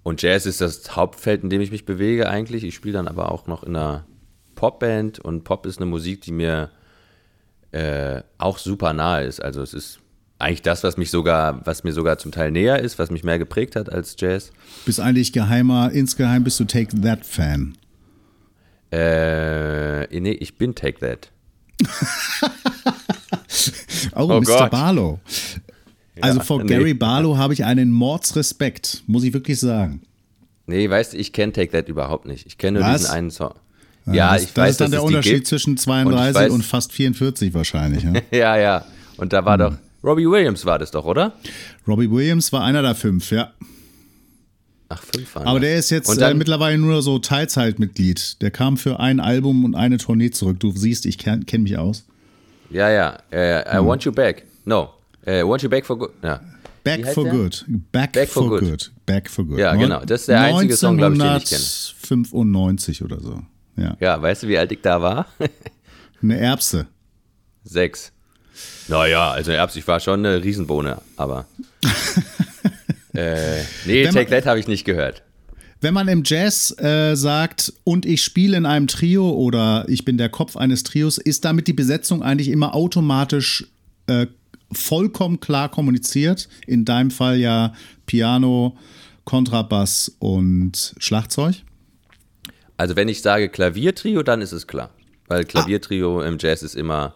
Und 0.04 0.22
Jazz 0.22 0.46
ist 0.46 0.60
das 0.60 0.94
Hauptfeld, 0.94 1.42
in 1.42 1.50
dem 1.50 1.60
ich 1.60 1.72
mich 1.72 1.84
bewege 1.84 2.28
eigentlich. 2.28 2.62
Ich 2.62 2.76
spiele 2.76 2.94
dann 2.94 3.08
aber 3.08 3.32
auch 3.32 3.48
noch 3.48 3.64
in 3.64 3.74
einer 3.74 4.06
Popband 4.54 5.18
und 5.18 5.42
Pop 5.42 5.66
ist 5.66 5.78
eine 5.78 5.86
Musik, 5.86 6.20
die 6.20 6.32
mir 6.32 6.70
äh, 7.72 8.22
auch 8.38 8.58
super 8.58 8.92
nahe 8.92 9.24
ist. 9.24 9.42
Also 9.42 9.62
es 9.62 9.74
ist 9.74 10.00
eigentlich 10.40 10.62
das, 10.62 10.82
was 10.84 10.96
mich 10.96 11.10
sogar, 11.10 11.64
was 11.66 11.84
mir 11.84 11.92
sogar 11.92 12.18
zum 12.18 12.32
Teil 12.32 12.50
näher 12.50 12.78
ist, 12.80 12.98
was 12.98 13.10
mich 13.10 13.22
mehr 13.24 13.38
geprägt 13.38 13.76
hat 13.76 13.92
als 13.92 14.16
Jazz. 14.18 14.50
Bist 14.86 15.00
eigentlich 15.00 15.32
geheimer, 15.32 15.90
insgeheim 15.92 16.44
bist 16.44 16.58
du 16.60 16.64
Take 16.64 17.00
That 17.02 17.24
Fan. 17.26 17.74
Äh, 18.92 20.06
nee, 20.20 20.32
ich 20.32 20.56
bin 20.56 20.74
Take 20.74 20.98
That. 21.00 21.30
Oh, 24.14 24.22
Oh 24.22 24.40
Mr. 24.40 24.44
Gott. 24.46 24.70
Barlow. 24.70 25.20
Also 26.20 26.38
Ja, 26.38 26.44
vor 26.44 26.62
nee. 26.62 26.68
Gary 26.68 26.94
Barlow 26.94 27.36
habe 27.36 27.52
ich 27.52 27.64
einen 27.64 27.90
Mordsrespekt, 27.92 29.02
muss 29.06 29.22
ich 29.24 29.32
wirklich 29.32 29.58
sagen. 29.60 30.02
Nee, 30.66 30.88
weißt 30.88 31.12
du, 31.12 31.16
ich 31.18 31.32
kenne 31.32 31.52
Take 31.52 31.70
That 31.72 31.88
überhaupt 31.88 32.26
nicht. 32.26 32.46
Ich 32.46 32.58
kenne 32.58 32.80
nur 32.80 32.88
Was? 32.88 33.02
diesen 33.02 33.12
einen 33.14 33.30
Song. 33.30 33.54
Ja, 34.06 34.32
das, 34.32 34.42
ich 34.44 34.52
das 34.52 34.62
weiß, 34.64 34.70
ist 34.72 34.80
dann 34.80 34.90
der 34.92 35.02
Unterschied 35.02 35.46
zwischen 35.46 35.70
Und 35.70 35.76
ich 35.76 35.82
32 35.84 36.50
und, 36.52 36.62
weiß- 36.62 36.66
fast 36.66 36.92
44 36.92 37.54
wahrscheinlich. 37.54 38.02
Ja? 38.04 38.12
Ja, 38.30 38.56
ja. 38.56 38.84
Und 39.16 39.32
da 39.32 39.44
war 39.44 39.58
doch 39.58 39.74
Robbie 40.02 40.26
Williams 40.28 40.64
war 40.64 40.78
das 40.78 40.90
doch, 40.90 41.04
oder? 41.04 41.32
Robbie 41.86 42.10
Williams 42.10 42.52
war 42.52 42.64
einer 42.64 42.82
der 42.82 42.94
fünf, 42.94 43.30
ja. 43.30 43.52
Ach, 44.88 45.02
fünf 45.02 45.34
waren 45.34 45.46
Aber 45.46 45.60
der 45.60 45.76
ist 45.76 45.90
jetzt 45.90 46.10
äh, 46.10 46.18
dann, 46.18 46.38
mittlerweile 46.38 46.78
nur 46.78 47.02
so 47.02 47.18
Teilzeitmitglied. 47.18 48.40
Der 48.42 48.50
kam 48.50 48.76
für 48.76 48.98
ein 48.98 49.20
Album 49.20 49.64
und 49.64 49.74
eine 49.74 49.98
Tournee 49.98 50.30
zurück. 50.30 50.58
Du 50.58 50.72
siehst, 50.72 51.06
ich 51.06 51.18
kenne 51.18 51.44
kenn 51.44 51.62
mich 51.62 51.78
aus. 51.78 52.04
Ja, 52.70 52.90
ja. 52.90 53.18
Äh, 53.30 53.64
Hm. 53.70 53.84
I 53.84 53.86
want 53.86 54.04
you 54.04 54.12
back. 54.12 54.44
No. 54.64 54.90
Äh, 55.24 55.44
want 55.44 55.62
you 55.62 55.68
back 55.68 55.86
for 55.86 55.98
good. 55.98 56.10
Ja. 56.22 56.40
Back 56.82 57.06
for 57.12 57.24
der? 57.24 57.32
good. 57.32 57.64
Back, 57.92 58.12
Back 58.12 58.28
for, 58.28 58.42
for 58.44 58.58
good. 58.58 58.68
good. 58.68 58.90
Back 59.06 59.30
for 59.30 59.44
good. 59.44 59.58
Ja, 59.58 59.74
genau. 59.74 60.00
Das 60.04 60.22
ist 60.22 60.28
der 60.28 60.40
einzige 60.40 60.76
Song, 60.76 60.96
glaub 60.96 61.12
ich, 61.12 61.18
den 61.18 61.36
ich 61.36 61.44
kenne. 61.44 61.62
1995 61.62 63.04
oder 63.04 63.20
so. 63.20 63.42
Ja. 63.76 63.96
Ja, 64.00 64.20
weißt 64.22 64.42
du, 64.44 64.48
wie 64.48 64.58
alt 64.58 64.72
ich 64.72 64.80
da 64.80 65.00
war? 65.00 65.26
Eine 66.22 66.38
Erbse. 66.38 66.86
Sechs. 67.64 68.12
Naja, 68.88 69.30
also 69.30 69.52
Erbs, 69.52 69.76
ich 69.76 69.86
war 69.86 70.00
schon 70.00 70.24
eine 70.24 70.42
Riesenbohne, 70.42 70.98
aber. 71.16 71.46
äh, 73.14 73.62
nee, 73.86 74.04
Wenn 74.04 74.14
Take 74.14 74.30
That 74.30 74.46
habe 74.46 74.58
ich 74.58 74.66
nicht 74.66 74.84
gehört. 74.84 75.22
Wenn 75.80 75.94
man 75.94 76.08
im 76.08 76.22
Jazz 76.24 76.76
äh, 76.78 77.14
sagt, 77.14 77.72
und 77.84 78.04
ich 78.04 78.22
spiele 78.22 78.56
in 78.56 78.66
einem 78.66 78.86
Trio 78.86 79.30
oder 79.30 79.86
ich 79.88 80.04
bin 80.04 80.18
der 80.18 80.28
Kopf 80.28 80.56
eines 80.56 80.82
Trios, 80.82 81.16
ist 81.16 81.44
damit 81.44 81.68
die 81.68 81.72
Besetzung 81.72 82.22
eigentlich 82.22 82.48
immer 82.48 82.74
automatisch 82.74 83.66
äh, 84.06 84.26
vollkommen 84.72 85.40
klar 85.40 85.70
kommuniziert. 85.70 86.48
In 86.66 86.84
deinem 86.84 87.10
Fall 87.10 87.38
ja 87.38 87.72
Piano, 88.04 88.76
Kontrabass 89.24 90.14
und 90.18 90.94
Schlagzeug. 90.98 91.54
Also, 92.76 92.96
wenn 92.96 93.08
ich 93.08 93.22
sage 93.22 93.48
Klaviertrio, 93.48 94.22
dann 94.22 94.42
ist 94.42 94.52
es 94.52 94.66
klar. 94.66 94.90
Weil 95.28 95.44
Klaviertrio 95.44 96.22
im 96.22 96.38
Jazz 96.38 96.62
ist 96.62 96.74
immer 96.74 97.14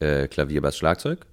äh, 0.00 0.28
Klavier, 0.28 0.60
Bass, 0.60 0.76
Schlagzeug. 0.76 1.26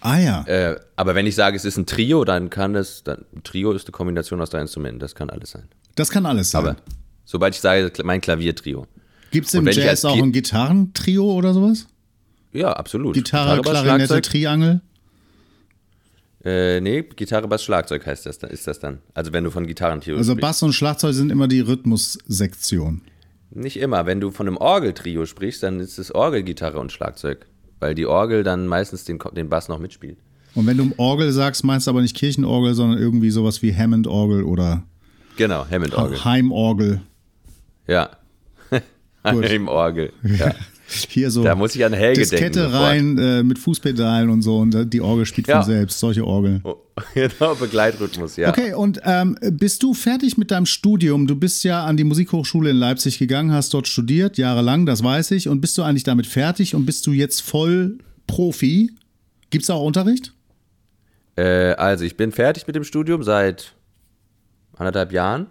Ah 0.00 0.18
ja. 0.18 0.44
Äh, 0.46 0.80
aber 0.96 1.14
wenn 1.14 1.26
ich 1.26 1.34
sage, 1.36 1.56
es 1.56 1.64
ist 1.64 1.76
ein 1.76 1.86
Trio, 1.86 2.24
dann 2.24 2.50
kann 2.50 2.74
es, 2.74 3.04
dann, 3.04 3.24
Trio 3.44 3.72
ist 3.72 3.86
eine 3.86 3.92
Kombination 3.92 4.40
aus 4.40 4.50
drei 4.50 4.60
Instrumenten, 4.60 4.98
das 4.98 5.14
kann 5.14 5.30
alles 5.30 5.50
sein. 5.50 5.68
Das 5.94 6.10
kann 6.10 6.26
alles 6.26 6.50
sein. 6.50 6.62
Aber 6.62 6.76
sobald 7.24 7.54
ich 7.54 7.60
sage, 7.60 7.92
mein 8.02 8.20
Klaviertrio. 8.20 8.86
Gibt 9.30 9.46
es 9.46 9.54
im 9.54 9.66
Jazz 9.66 10.04
auch 10.04 10.16
ein 10.16 10.32
Gitarrentrio 10.32 11.24
oder 11.24 11.54
sowas? 11.54 11.86
Ja, 12.52 12.72
absolut. 12.72 13.14
Gitarre, 13.14 13.62
Bass, 13.62 13.70
Klarinette, 13.70 14.06
Schlagzeug. 14.06 14.22
Triangel? 14.24 14.80
Äh, 16.44 16.80
nee, 16.80 17.02
Gitarre, 17.02 17.46
Bass, 17.46 17.62
Schlagzeug 17.62 18.04
heißt 18.04 18.26
das, 18.26 18.38
ist 18.38 18.66
das 18.66 18.80
dann. 18.80 18.98
Also 19.14 19.32
wenn 19.32 19.44
du 19.44 19.50
von 19.50 19.66
Gitarrentrio 19.66 20.16
Also 20.16 20.32
sprichst. 20.32 20.40
Bass 20.42 20.62
und 20.62 20.72
Schlagzeug 20.72 21.14
sind 21.14 21.30
immer 21.30 21.46
die 21.46 21.60
Rhythmussektion. 21.60 23.02
Nicht 23.50 23.76
immer. 23.76 24.06
Wenn 24.06 24.20
du 24.20 24.30
von 24.30 24.48
einem 24.48 24.56
Orgeltrio 24.56 25.26
sprichst, 25.26 25.62
dann 25.62 25.78
ist 25.78 25.98
es 25.98 26.12
Orgel, 26.14 26.42
Gitarre 26.42 26.80
und 26.80 26.90
Schlagzeug. 26.90 27.46
Weil 27.82 27.96
die 27.96 28.06
Orgel 28.06 28.44
dann 28.44 28.68
meistens 28.68 29.02
den, 29.02 29.18
den 29.34 29.48
Bass 29.48 29.68
noch 29.68 29.80
mitspielt. 29.80 30.16
Und 30.54 30.68
wenn 30.68 30.76
du 30.76 30.92
Orgel 30.98 31.32
sagst, 31.32 31.64
meinst 31.64 31.88
du 31.88 31.90
aber 31.90 32.00
nicht 32.00 32.14
Kirchenorgel, 32.16 32.74
sondern 32.74 32.96
irgendwie 32.96 33.30
sowas 33.30 33.60
wie 33.60 33.74
Hammond-Orgel 33.74 34.44
oder 34.44 34.84
Genau, 35.36 35.66
Hammond-Orgel. 35.68 36.24
Heimorgel. 36.24 37.00
Ja. 37.88 38.10
Im 39.24 39.66
Orgel. 39.66 40.12
Ja. 40.22 40.54
Hier 41.08 41.30
so 41.30 41.42
Da 41.42 41.54
muss 41.54 41.74
ich 41.74 41.84
an 41.84 41.92
Helge 41.92 42.20
Diskette 42.20 42.60
denken. 42.60 42.76
rein 42.76 43.18
äh, 43.18 43.42
mit 43.42 43.58
Fußpedalen 43.58 44.28
und 44.30 44.42
so 44.42 44.58
und 44.58 44.92
die 44.92 45.00
Orgel 45.00 45.26
spielt 45.26 45.48
Ja. 45.48 45.62
von 45.62 45.72
selbst, 45.72 45.98
solche 45.98 46.24
Orgeln. 46.26 46.60
Oh, 46.64 46.76
genau, 47.14 47.54
Begleitrhythmus, 47.54 48.36
ja. 48.36 48.48
Okay, 48.50 48.74
und 48.74 49.00
ähm, 49.04 49.36
bist 49.52 49.82
du 49.82 49.94
fertig 49.94 50.36
mit 50.38 50.50
deinem 50.50 50.66
Studium? 50.66 51.26
Du 51.26 51.36
bist 51.36 51.64
ja 51.64 51.84
an 51.84 51.96
die 51.96 52.04
Musikhochschule 52.04 52.70
in 52.70 52.76
Leipzig 52.76 53.18
gegangen, 53.18 53.52
hast 53.52 53.72
dort 53.74 53.88
studiert, 53.88 54.36
jahrelang, 54.38 54.84
das 54.86 55.02
weiß 55.02 55.30
ich. 55.32 55.48
Und 55.48 55.60
bist 55.60 55.76
du 55.78 55.82
eigentlich 55.82 56.04
damit 56.04 56.26
fertig 56.26 56.74
und 56.74 56.84
bist 56.86 57.06
du 57.06 57.12
jetzt 57.12 57.40
voll 57.40 57.98
Profi? 58.26 58.90
Gibt 59.50 59.64
es 59.64 59.70
auch 59.70 59.82
Unterricht? 59.84 60.32
Äh, 61.36 61.72
also, 61.74 62.04
ich 62.04 62.16
bin 62.16 62.30
fertig 62.32 62.66
mit 62.66 62.76
dem 62.76 62.84
Studium 62.84 63.22
seit 63.22 63.74
anderthalb 64.76 65.12
Jahren. 65.12 65.46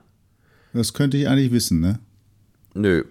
Das 0.73 0.93
könnte 0.93 1.17
ich 1.17 1.27
eigentlich 1.27 1.51
wissen, 1.51 1.79
ne? 1.79 1.99
Nö. 2.73 3.03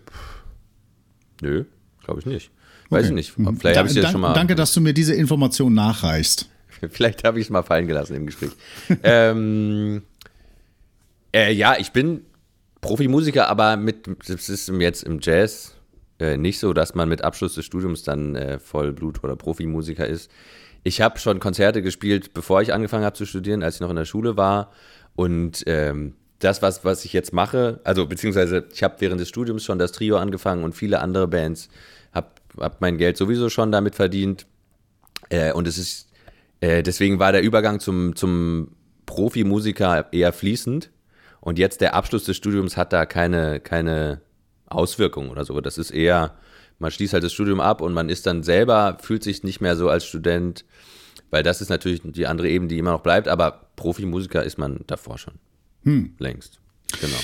Nö, 1.42 1.64
glaube 2.10 2.20
ich 2.20 2.26
nicht. 2.26 2.50
Weiß 2.90 3.06
ich 3.06 3.12
nicht. 3.12 3.32
Vielleicht 3.32 3.78
habe 3.78 3.88
ich 3.88 3.94
Da- 3.94 4.00
es 4.00 4.06
ja 4.06 4.10
schon 4.10 4.20
mal. 4.20 4.34
Danke, 4.34 4.54
dass 4.56 4.74
du 4.74 4.80
mir 4.80 4.92
diese 4.92 5.14
Information 5.14 5.74
nachreichst. 5.74 6.48
Vielleicht 6.90 7.24
habe 7.24 7.38
ich 7.38 7.46
es 7.46 7.50
mal 7.50 7.62
fallen 7.62 7.86
gelassen 7.86 8.16
im 8.16 8.26
Gespräch. 8.26 8.50
ähm, 9.02 10.02
äh, 11.32 11.52
ja, 11.52 11.76
ich 11.78 11.92
bin 11.92 12.22
Profimusiker, 12.80 13.48
aber 13.48 13.76
mit, 13.76 14.08
das 14.26 14.48
ist 14.48 14.68
jetzt 14.68 15.04
im 15.04 15.20
Jazz 15.22 15.76
äh, 16.18 16.36
nicht 16.36 16.58
so, 16.58 16.72
dass 16.72 16.94
man 16.94 17.08
mit 17.08 17.22
Abschluss 17.22 17.54
des 17.54 17.64
Studiums 17.64 18.02
dann 18.02 18.34
äh, 18.34 18.58
Vollblut- 18.58 19.22
oder 19.22 19.36
Profimusiker 19.36 20.06
ist. 20.06 20.30
Ich 20.82 21.00
habe 21.00 21.18
schon 21.18 21.38
Konzerte 21.40 21.82
gespielt, 21.82 22.32
bevor 22.34 22.62
ich 22.62 22.72
angefangen 22.72 23.04
habe 23.04 23.14
zu 23.16 23.26
studieren, 23.26 23.62
als 23.62 23.76
ich 23.76 23.80
noch 23.82 23.90
in 23.90 23.96
der 23.96 24.06
Schule 24.06 24.36
war. 24.36 24.72
Und 25.14 25.62
ähm, 25.66 26.14
das, 26.40 26.62
was, 26.62 26.85
was 26.85 27.04
ich 27.04 27.12
jetzt 27.12 27.32
mache, 27.32 27.80
also 27.85 28.06
beziehungsweise 28.06 28.64
ich 28.73 28.82
habe 28.82 28.97
während 28.99 29.20
des 29.20 29.28
Studiums 29.28 29.64
schon 29.64 29.78
das 29.78 29.92
Trio 29.92 30.16
angefangen 30.16 30.64
und 30.64 30.75
viele 30.75 31.00
andere 31.00 31.28
Bands, 31.28 31.68
habe 32.12 32.28
hab 32.59 32.80
mein 32.80 32.99
Geld 32.99 33.16
sowieso 33.16 33.49
schon 33.49 33.70
damit 33.70 33.94
verdient. 33.94 34.47
Äh, 35.28 35.52
und 35.52 35.68
es 35.68 35.78
ist, 35.78 36.09
äh, 36.61 36.82
deswegen 36.82 37.18
war 37.18 37.32
der 37.32 37.42
Übergang 37.42 37.78
zum, 37.78 38.16
zum 38.16 38.73
Profimusiker 39.06 40.12
eher 40.12 40.32
fließend. 40.32 40.90
Und 41.40 41.59
jetzt 41.59 41.80
der 41.80 41.94
Abschluss 41.94 42.25
des 42.25 42.37
Studiums 42.37 42.76
hat 42.76 42.92
da 42.92 43.06
keine, 43.06 43.61
keine 43.61 44.20
Auswirkungen 44.66 45.30
oder 45.30 45.44
so. 45.44 45.61
Das 45.61 45.78
ist 45.78 45.90
eher, 45.90 46.37
man 46.78 46.90
schließt 46.90 47.12
halt 47.12 47.25
das 47.25 47.32
Studium 47.32 47.61
ab 47.61 47.80
und 47.80 47.92
man 47.92 48.09
ist 48.09 48.26
dann 48.26 48.42
selber, 48.42 48.99
fühlt 49.00 49.23
sich 49.23 49.42
nicht 49.42 49.61
mehr 49.61 49.76
so 49.76 49.88
als 49.88 50.06
Student, 50.06 50.64
weil 51.30 51.42
das 51.42 51.61
ist 51.61 51.68
natürlich 51.68 52.02
die 52.04 52.26
andere 52.26 52.49
Ebene, 52.49 52.68
die 52.68 52.78
immer 52.78 52.92
noch 52.92 53.02
bleibt, 53.02 53.28
aber 53.28 53.70
Profimusiker 53.76 54.42
ist 54.42 54.59
man 54.59 54.80
davor 54.87 55.18
schon. 55.18 55.35
Hm. 55.84 56.14
Längst. 56.18 56.58
Genau. 57.00 57.16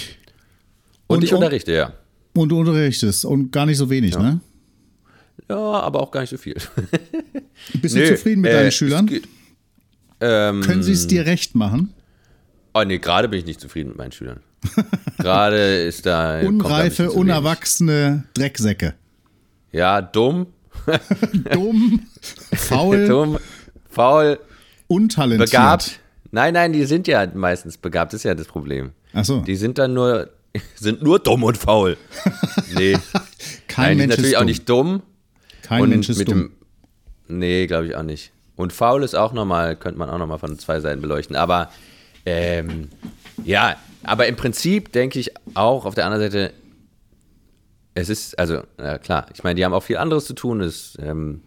Und, 1.06 1.18
und 1.18 1.24
ich 1.24 1.32
unterrichte, 1.32 1.72
ja. 1.72 1.92
Und 2.34 2.50
du 2.50 2.58
unterrichtest 2.58 3.24
und 3.24 3.50
gar 3.50 3.66
nicht 3.66 3.78
so 3.78 3.88
wenig, 3.88 4.14
ja. 4.14 4.22
ne? 4.22 4.40
Ja, 5.48 5.56
aber 5.56 6.00
auch 6.00 6.10
gar 6.10 6.20
nicht 6.20 6.30
so 6.30 6.36
viel. 6.36 6.54
Bist 7.74 7.94
du 7.94 8.00
nee, 8.00 8.08
zufrieden 8.08 8.40
mit 8.40 8.50
äh, 8.50 8.54
deinen 8.54 8.72
Schülern? 8.72 9.06
Geht, 9.06 9.28
ähm, 10.20 10.62
Können 10.62 10.82
sie 10.82 10.92
es 10.92 11.06
dir 11.06 11.26
recht 11.26 11.54
machen? 11.54 11.92
Oh 12.74 12.82
nee, 12.84 12.98
gerade 12.98 13.28
bin 13.28 13.38
ich 13.38 13.46
nicht 13.46 13.60
zufrieden 13.60 13.88
mit 13.88 13.98
meinen 13.98 14.12
Schülern. 14.12 14.40
gerade 15.18 15.84
ist 15.84 16.06
da. 16.06 16.40
Unreife, 16.40 17.10
unerwachsene 17.12 18.24
Drecksäcke. 18.34 18.94
Ja, 19.72 20.02
dumm. 20.02 20.48
dumm, 21.52 22.06
faul. 22.52 23.06
dumm, 23.06 23.38
faul. 23.88 24.38
Untalentiert. 24.88 25.50
Begabt. 25.50 26.00
Nein, 26.30 26.54
nein, 26.54 26.72
die 26.72 26.84
sind 26.84 27.06
ja 27.06 27.26
meistens 27.34 27.78
begabt, 27.78 28.12
das 28.12 28.20
ist 28.20 28.24
ja 28.24 28.34
das 28.34 28.46
Problem. 28.46 28.92
Ach 29.12 29.24
so. 29.24 29.40
Die 29.40 29.56
sind 29.56 29.78
dann 29.78 29.94
nur, 29.94 30.30
sind 30.74 31.02
nur 31.02 31.18
dumm 31.18 31.44
und 31.44 31.56
faul. 31.56 31.96
Nee. 32.74 32.98
Kein 33.68 33.98
nein, 33.98 34.08
Mensch 34.08 34.16
die 34.16 34.22
sind 34.22 34.32
natürlich 34.32 34.32
ist 34.32 34.36
auch 34.36 34.40
dumm. 34.40 34.46
nicht 34.46 34.68
dumm. 34.68 35.02
Kein 35.62 35.82
und 35.82 35.88
Mensch 35.90 36.08
ist 36.08 36.18
mit 36.18 36.28
dumm. 36.28 36.52
Dem, 37.28 37.38
nee, 37.38 37.66
glaube 37.66 37.86
ich 37.86 37.96
auch 37.96 38.02
nicht. 38.02 38.32
Und 38.56 38.72
faul 38.72 39.02
ist 39.02 39.14
auch 39.14 39.32
nochmal, 39.32 39.76
könnte 39.76 39.98
man 39.98 40.08
auch 40.08 40.18
nochmal 40.18 40.38
von 40.38 40.58
zwei 40.58 40.80
Seiten 40.80 41.02
beleuchten. 41.02 41.36
Aber 41.36 41.70
ähm, 42.24 42.88
ja, 43.44 43.76
aber 44.02 44.26
im 44.26 44.36
Prinzip 44.36 44.92
denke 44.92 45.18
ich 45.18 45.30
auch 45.54 45.84
auf 45.84 45.94
der 45.94 46.06
anderen 46.06 46.30
Seite, 46.30 46.52
es 47.94 48.08
ist, 48.08 48.38
also, 48.38 48.62
ja 48.78 48.98
klar, 48.98 49.26
ich 49.34 49.42
meine, 49.42 49.54
die 49.54 49.64
haben 49.64 49.72
auch 49.72 49.82
viel 49.82 49.96
anderes 49.96 50.26
zu 50.26 50.34
tun. 50.34 50.60
Es, 50.60 50.98
ähm, 51.00 51.42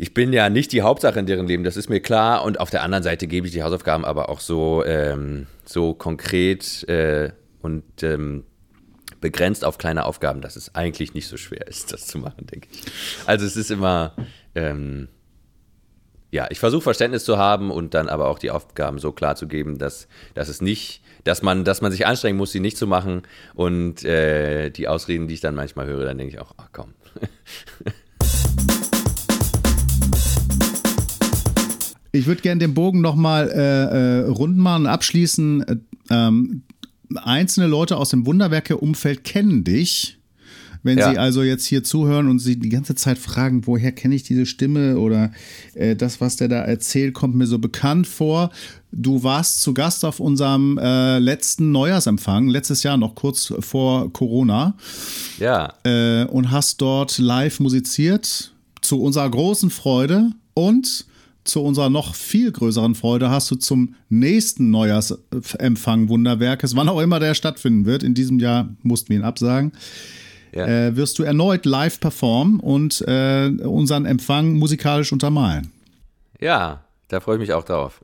ich 0.00 0.14
bin 0.14 0.32
ja 0.32 0.48
nicht 0.48 0.72
die 0.72 0.80
Hauptsache 0.80 1.18
in 1.18 1.26
deren 1.26 1.46
Leben, 1.46 1.62
das 1.62 1.76
ist 1.76 1.90
mir 1.90 2.00
klar. 2.00 2.42
Und 2.44 2.58
auf 2.58 2.70
der 2.70 2.82
anderen 2.82 3.04
Seite 3.04 3.26
gebe 3.26 3.46
ich 3.46 3.52
die 3.52 3.62
Hausaufgaben 3.62 4.06
aber 4.06 4.30
auch 4.30 4.40
so, 4.40 4.82
ähm, 4.86 5.46
so 5.66 5.92
konkret 5.92 6.88
äh, 6.88 7.32
und 7.60 7.84
ähm, 8.02 8.44
begrenzt 9.20 9.62
auf 9.62 9.76
kleine 9.76 10.06
Aufgaben, 10.06 10.40
dass 10.40 10.56
es 10.56 10.74
eigentlich 10.74 11.12
nicht 11.12 11.28
so 11.28 11.36
schwer 11.36 11.68
ist, 11.68 11.92
das 11.92 12.06
zu 12.06 12.16
machen, 12.16 12.46
denke 12.46 12.68
ich. 12.72 12.82
Also 13.26 13.44
es 13.44 13.58
ist 13.58 13.70
immer, 13.70 14.14
ähm, 14.54 15.08
ja, 16.30 16.46
ich 16.48 16.60
versuche 16.60 16.80
Verständnis 16.80 17.26
zu 17.26 17.36
haben 17.36 17.70
und 17.70 17.92
dann 17.92 18.08
aber 18.08 18.28
auch 18.28 18.38
die 18.38 18.50
Aufgaben 18.50 18.98
so 18.98 19.12
klar 19.12 19.36
zu 19.36 19.48
geben, 19.48 19.76
dass, 19.76 20.08
dass 20.32 20.48
es 20.48 20.62
nicht, 20.62 21.02
dass 21.24 21.42
man, 21.42 21.66
dass 21.66 21.82
man 21.82 21.92
sich 21.92 22.06
anstrengen 22.06 22.38
muss, 22.38 22.52
sie 22.52 22.60
nicht 22.60 22.78
zu 22.78 22.86
machen. 22.86 23.20
Und 23.52 24.02
äh, 24.06 24.70
die 24.70 24.88
Ausreden, 24.88 25.28
die 25.28 25.34
ich 25.34 25.40
dann 25.42 25.54
manchmal 25.54 25.88
höre, 25.88 26.06
dann 26.06 26.16
denke 26.16 26.32
ich 26.32 26.40
auch, 26.40 26.54
ach 26.56 26.70
komm. 26.72 26.94
Ich 32.12 32.26
würde 32.26 32.42
gerne 32.42 32.58
den 32.58 32.74
Bogen 32.74 33.00
nochmal 33.00 33.48
äh, 33.50 34.20
äh, 34.22 34.26
rund 34.28 34.56
machen, 34.56 34.86
abschließen. 34.86 35.62
Äh, 35.62 35.76
ähm, 36.10 36.62
einzelne 37.14 37.66
Leute 37.66 37.96
aus 37.96 38.10
dem 38.10 38.26
Wunderwerke-Umfeld 38.26 39.24
kennen 39.24 39.64
dich. 39.64 40.16
Wenn 40.82 40.96
Ja. 40.98 41.10
sie 41.10 41.18
also 41.18 41.42
jetzt 41.42 41.66
hier 41.66 41.84
zuhören 41.84 42.26
und 42.28 42.38
sie 42.38 42.58
die 42.58 42.70
ganze 42.70 42.94
Zeit 42.94 43.18
fragen, 43.18 43.66
woher 43.66 43.92
kenne 43.92 44.14
ich 44.14 44.22
diese 44.22 44.46
Stimme 44.46 44.96
oder 44.98 45.30
äh, 45.74 45.94
das, 45.94 46.22
was 46.22 46.36
der 46.36 46.48
da 46.48 46.60
erzählt, 46.62 47.12
kommt 47.12 47.34
mir 47.34 47.46
so 47.46 47.58
bekannt 47.58 48.06
vor. 48.06 48.50
Du 48.90 49.22
warst 49.22 49.60
zu 49.60 49.74
Gast 49.74 50.06
auf 50.06 50.20
unserem 50.20 50.78
äh, 50.78 51.18
letzten 51.18 51.70
Neujahrsempfang, 51.70 52.48
letztes 52.48 52.82
Jahr 52.82 52.96
noch 52.96 53.14
kurz 53.14 53.52
vor 53.60 54.10
Corona 54.12 54.74
Ja, 55.38 55.74
äh, 55.84 56.24
und 56.24 56.50
hast 56.50 56.80
dort 56.80 57.18
live 57.18 57.60
musiziert. 57.60 58.52
Zu 58.80 59.02
unserer 59.02 59.30
großen 59.30 59.68
Freude 59.68 60.30
und 60.54 61.04
zu 61.44 61.62
unserer 61.62 61.90
noch 61.90 62.14
viel 62.14 62.52
größeren 62.52 62.94
Freude 62.94 63.30
hast 63.30 63.50
du 63.50 63.56
zum 63.56 63.94
nächsten 64.08 64.70
Neujahrsempfang 64.70 66.08
Wunderwerkes, 66.08 66.76
wann 66.76 66.88
auch 66.88 67.00
immer 67.00 67.20
der 67.20 67.34
stattfinden 67.34 67.86
wird, 67.86 68.02
in 68.02 68.14
diesem 68.14 68.38
Jahr 68.38 68.68
mussten 68.82 69.10
wir 69.10 69.16
ihn 69.16 69.24
absagen, 69.24 69.72
ja. 70.54 70.66
äh, 70.66 70.96
wirst 70.96 71.18
du 71.18 71.22
erneut 71.22 71.64
live 71.66 72.00
performen 72.00 72.60
und 72.60 73.02
äh, 73.06 73.50
unseren 73.62 74.06
Empfang 74.06 74.54
musikalisch 74.54 75.12
untermalen. 75.12 75.70
ja, 76.40 76.84
da 77.08 77.20
freue 77.20 77.36
ich 77.36 77.40
mich 77.40 77.52
auch 77.52 77.64
drauf. 77.64 78.00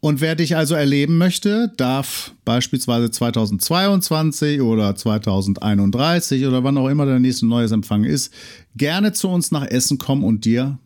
Und 0.00 0.20
wer 0.20 0.34
dich 0.34 0.56
also 0.56 0.74
erleben 0.74 1.18
möchte, 1.18 1.72
darf 1.76 2.32
beispielsweise 2.44 3.10
2022 3.10 4.60
oder 4.60 4.94
2031 4.94 6.46
oder 6.46 6.62
wann 6.64 6.78
auch 6.78 6.88
immer 6.88 7.06
der 7.06 7.18
nächste 7.18 7.46
neues 7.46 7.72
Empfang 7.72 8.04
ist, 8.04 8.32
gerne 8.76 9.12
zu 9.12 9.28
uns 9.28 9.50
nach 9.50 9.66
Essen 9.66 9.98
kommen 9.98 10.22
und 10.22 10.44
dir 10.44 10.78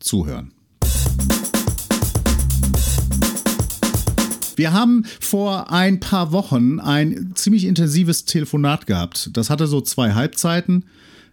zuhören. 0.00 0.52
Wir 4.58 4.72
haben 4.72 5.04
vor 5.20 5.70
ein 5.70 6.00
paar 6.00 6.32
Wochen 6.32 6.80
ein 6.80 7.30
ziemlich 7.34 7.64
intensives 7.64 8.24
Telefonat 8.24 8.86
gehabt. 8.86 9.30
Das 9.34 9.50
hatte 9.50 9.68
so 9.68 9.80
zwei 9.80 10.14
Halbzeiten. 10.14 10.84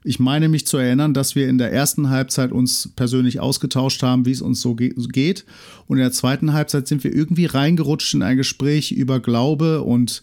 Ich 0.03 0.19
meine 0.19 0.47
mich 0.47 0.67
zu 0.67 0.77
erinnern, 0.77 1.15
dass 1.15 1.33
wir 1.35 1.49
in 1.49 1.57
der 1.57 1.73
ersten 1.73 2.11
Halbzeit 2.11 2.51
uns 2.51 2.91
persönlich 2.95 3.39
ausgetauscht 3.39 4.03
haben, 4.03 4.27
wie 4.27 4.31
es 4.31 4.43
uns 4.43 4.61
so 4.61 4.75
ge 4.75 4.93
geht. 5.11 5.43
Und 5.87 5.97
in 5.97 6.03
der 6.03 6.11
zweiten 6.11 6.53
Halbzeit 6.53 6.87
sind 6.87 7.03
wir 7.03 7.15
irgendwie 7.15 7.47
reingerutscht 7.47 8.13
in 8.13 8.21
ein 8.21 8.37
Gespräch 8.37 8.91
über 8.91 9.19
Glaube 9.19 9.81
und 9.81 10.21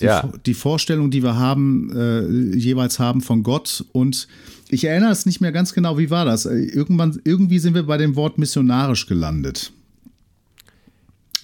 die, 0.00 0.04
Ja. 0.04 0.30
die 0.44 0.54
Vorstellung, 0.54 1.10
die 1.10 1.22
wir 1.22 1.36
haben, 1.36 1.90
äh, 1.94 2.56
jeweils 2.56 2.98
haben 2.98 3.20
von 3.22 3.42
Gott. 3.42 3.84
Und 3.92 4.28
ich 4.68 4.84
erinnere 4.84 5.10
es 5.12 5.24
nicht 5.26 5.40
mehr 5.40 5.52
ganz 5.52 5.72
genau, 5.72 5.96
wie 5.98 6.10
war 6.10 6.24
das? 6.24 6.44
Äh, 6.46 6.54
Irgendwann, 6.56 7.18
irgendwie 7.24 7.58
sind 7.58 7.74
wir 7.74 7.84
bei 7.84 7.96
dem 7.96 8.14
Wort 8.16 8.36
missionarisch 8.38 9.06
gelandet. 9.06 9.72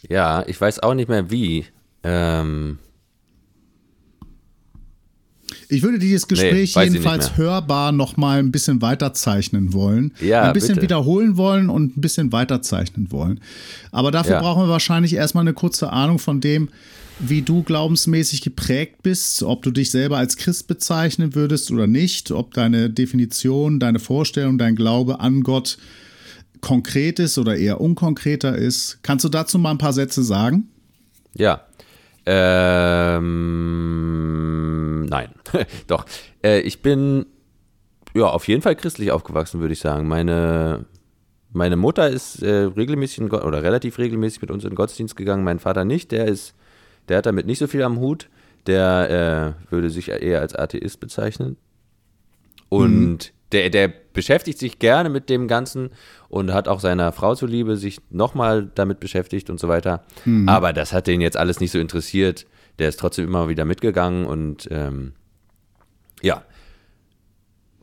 Ja, 0.08 0.44
ich 0.46 0.60
weiß 0.60 0.80
auch 0.80 0.94
nicht 0.94 1.08
mehr 1.08 1.30
wie. 1.30 1.64
Ähm, 2.02 2.78
Ich 5.68 5.82
würde 5.82 5.98
dieses 5.98 6.28
Gespräch 6.28 6.76
nicht 6.76 6.92
jedenfalls 6.92 7.36
hörbar 7.38 7.92
noch 7.92 8.18
mal 8.18 8.38
ein 8.38 8.52
bisschen 8.52 8.82
weiterzeichnen 8.82 9.72
wollen. 9.72 10.12
Ja, 10.20 10.42
ein 10.42 10.52
bisschen 10.52 10.74
bitte. 10.74 10.82
wiederholen 10.82 11.36
wollen 11.38 11.70
und 11.70 11.96
ein 11.96 12.00
bisschen 12.00 12.30
weiterzeichnen 12.32 13.10
wollen. 13.10 13.40
Aber 13.90 14.10
dafür 14.10 14.34
Ja. 14.34 14.40
brauchen 14.40 14.64
wir 14.64 14.68
wahrscheinlich 14.68 15.14
erstmal 15.14 15.42
eine 15.42 15.54
kurze 15.54 15.90
Ahnung 15.90 16.18
von 16.18 16.40
dem, 16.42 16.68
wie 17.18 17.42
du 17.42 17.62
glaubensmäßig 17.62 18.42
geprägt 18.42 19.02
bist, 19.02 19.42
ob 19.42 19.62
du 19.62 19.70
dich 19.70 19.90
selber 19.90 20.18
als 20.18 20.36
Christ 20.36 20.68
bezeichnen 20.68 21.34
würdest 21.34 21.70
oder 21.70 21.86
nicht, 21.86 22.30
ob 22.30 22.54
deine 22.54 22.90
Definition, 22.90 23.80
deine 23.80 23.98
Vorstellung, 23.98 24.58
dein 24.58 24.76
Glaube 24.76 25.20
an 25.20 25.42
Gott 25.42 25.78
konkret 26.60 27.18
ist 27.18 27.38
oder 27.38 27.56
eher 27.56 27.80
unkonkreter 27.80 28.56
ist. 28.56 29.00
Kannst 29.02 29.24
du 29.24 29.28
dazu 29.28 29.58
mal 29.58 29.72
ein 29.72 29.78
paar 29.78 29.92
Sätze 29.92 30.22
sagen? 30.22 30.68
Ja. 31.36 31.66
Ähm, 32.24 33.44
nein, 35.06 35.30
doch. 35.86 36.06
Äh, 36.42 36.60
ich 36.60 36.82
bin 36.82 37.26
ja 38.14 38.26
auf 38.26 38.46
jeden 38.48 38.62
Fall 38.62 38.76
christlich 38.76 39.10
aufgewachsen, 39.10 39.60
würde 39.60 39.72
ich 39.72 39.80
sagen. 39.80 40.06
Meine, 40.06 40.86
meine 41.52 41.76
Mutter 41.76 42.08
ist 42.08 42.42
äh, 42.42 42.64
regelmäßig 42.64 43.18
in, 43.18 43.30
oder 43.30 43.62
relativ 43.62 43.98
regelmäßig 43.98 44.40
mit 44.40 44.50
uns 44.50 44.64
in 44.64 44.70
den 44.70 44.76
Gottesdienst 44.76 45.16
gegangen. 45.16 45.44
Mein 45.44 45.58
Vater 45.58 45.84
nicht. 45.84 46.12
Der 46.12 46.26
ist, 46.26 46.54
der 47.08 47.18
hat 47.18 47.26
damit 47.26 47.46
nicht 47.46 47.58
so 47.58 47.66
viel 47.66 47.82
am 47.82 47.98
Hut. 47.98 48.28
Der 48.66 49.56
äh, 49.68 49.72
würde 49.72 49.90
sich 49.90 50.08
eher 50.08 50.40
als 50.40 50.54
Atheist 50.54 51.00
bezeichnen. 51.00 51.56
Und 52.68 53.32
der, 53.52 53.70
der 53.70 53.92
beschäftigt 54.12 54.58
sich 54.58 54.78
gerne 54.78 55.10
mit 55.10 55.28
dem 55.28 55.48
Ganzen 55.48 55.90
und 56.28 56.52
hat 56.52 56.68
auch 56.68 56.80
seiner 56.80 57.12
Frau 57.12 57.34
zuliebe 57.34 57.76
sich 57.76 58.00
nochmal 58.10 58.70
damit 58.74 59.00
beschäftigt 59.00 59.50
und 59.50 59.60
so 59.60 59.68
weiter. 59.68 60.04
Aber 60.46 60.72
das 60.72 60.92
hat 60.92 61.06
den 61.06 61.20
jetzt 61.20 61.36
alles 61.36 61.60
nicht 61.60 61.70
so 61.70 61.78
interessiert. 61.78 62.46
Der 62.78 62.88
ist 62.88 62.98
trotzdem 62.98 63.26
immer 63.26 63.48
wieder 63.48 63.64
mitgegangen 63.64 64.24
und 64.26 64.68
ähm, 64.70 65.12
ja. 66.22 66.44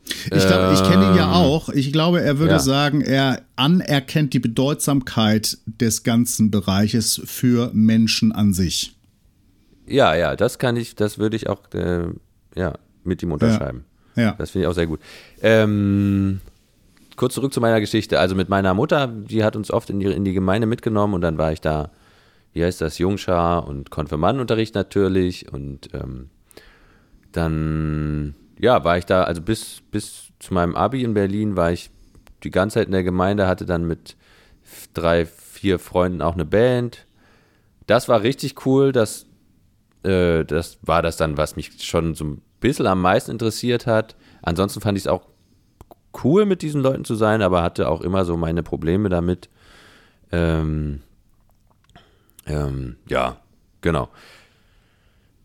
Ich 0.04 0.32
ich 0.32 0.42
kenne 0.42 1.10
ihn 1.10 1.16
ja 1.16 1.26
Ähm, 1.26 1.32
auch. 1.32 1.68
Ich 1.68 1.92
glaube, 1.92 2.20
er 2.20 2.38
würde 2.38 2.54
ja. 2.54 2.58
sagen, 2.58 3.00
er 3.00 3.42
anerkennt 3.54 4.34
die 4.34 4.40
Bedeutsamkeit 4.40 5.58
des 5.66 6.02
ganzen 6.02 6.50
Bereiches 6.50 7.20
für 7.24 7.70
Menschen 7.72 8.32
an 8.32 8.52
sich. 8.52 8.96
Ja, 9.90 10.14
ja, 10.14 10.36
das 10.36 10.58
kann 10.58 10.76
ich, 10.76 10.94
das 10.94 11.18
würde 11.18 11.36
ich 11.36 11.48
auch 11.48 11.60
äh, 11.74 12.04
ja, 12.54 12.74
mit 13.04 13.22
ihm 13.22 13.32
unterschreiben. 13.32 13.84
Ja. 14.16 14.34
Das 14.38 14.50
finde 14.50 14.64
ich 14.64 14.70
auch 14.70 14.74
sehr 14.74 14.86
gut. 14.86 15.00
Ähm, 15.42 16.40
kurz 17.16 17.34
zurück 17.34 17.52
zu 17.52 17.60
meiner 17.60 17.80
Geschichte. 17.80 18.18
Also 18.18 18.34
mit 18.34 18.48
meiner 18.48 18.74
Mutter, 18.74 19.06
die 19.06 19.44
hat 19.44 19.56
uns 19.56 19.70
oft 19.70 19.90
in 19.90 20.00
die, 20.00 20.06
in 20.06 20.24
die 20.24 20.32
Gemeinde 20.32 20.66
mitgenommen 20.66 21.14
und 21.14 21.20
dann 21.20 21.38
war 21.38 21.52
ich 21.52 21.60
da 21.60 21.90
wie 22.52 22.64
heißt 22.64 22.80
das, 22.80 22.98
Jungschar 22.98 23.66
und 23.66 23.90
Konfirmandenunterricht 23.90 24.74
natürlich. 24.74 25.52
Und 25.52 25.90
ähm, 25.94 26.30
dann, 27.32 28.34
ja, 28.58 28.84
war 28.84 28.98
ich 28.98 29.06
da, 29.06 29.24
also 29.24 29.40
bis, 29.40 29.82
bis 29.90 30.32
zu 30.38 30.54
meinem 30.54 30.74
Abi 30.74 31.04
in 31.04 31.14
Berlin 31.14 31.56
war 31.56 31.72
ich 31.72 31.90
die 32.42 32.50
ganze 32.50 32.74
Zeit 32.74 32.86
in 32.86 32.92
der 32.92 33.04
Gemeinde, 33.04 33.46
hatte 33.46 33.66
dann 33.66 33.86
mit 33.86 34.16
drei, 34.94 35.26
vier 35.26 35.78
Freunden 35.78 36.22
auch 36.22 36.34
eine 36.34 36.44
Band. 36.44 37.06
Das 37.86 38.08
war 38.08 38.22
richtig 38.22 38.66
cool, 38.66 38.92
das, 38.92 39.26
äh, 40.02 40.44
das 40.44 40.78
war 40.82 41.02
das 41.02 41.16
dann, 41.16 41.36
was 41.36 41.56
mich 41.56 41.82
schon 41.82 42.14
so 42.14 42.24
ein 42.24 42.42
bisschen 42.60 42.86
am 42.86 43.00
meisten 43.00 43.30
interessiert 43.30 43.86
hat. 43.86 44.16
Ansonsten 44.42 44.80
fand 44.80 44.96
ich 44.98 45.04
es 45.04 45.08
auch 45.08 45.26
cool, 46.24 46.46
mit 46.46 46.62
diesen 46.62 46.80
Leuten 46.80 47.04
zu 47.04 47.14
sein, 47.14 47.42
aber 47.42 47.62
hatte 47.62 47.88
auch 47.88 48.00
immer 48.00 48.24
so 48.24 48.36
meine 48.36 48.62
Probleme 48.62 49.08
damit. 49.08 49.48
Ähm, 50.32 51.00
ähm, 52.46 52.96
ja, 53.08 53.38
genau. 53.80 54.08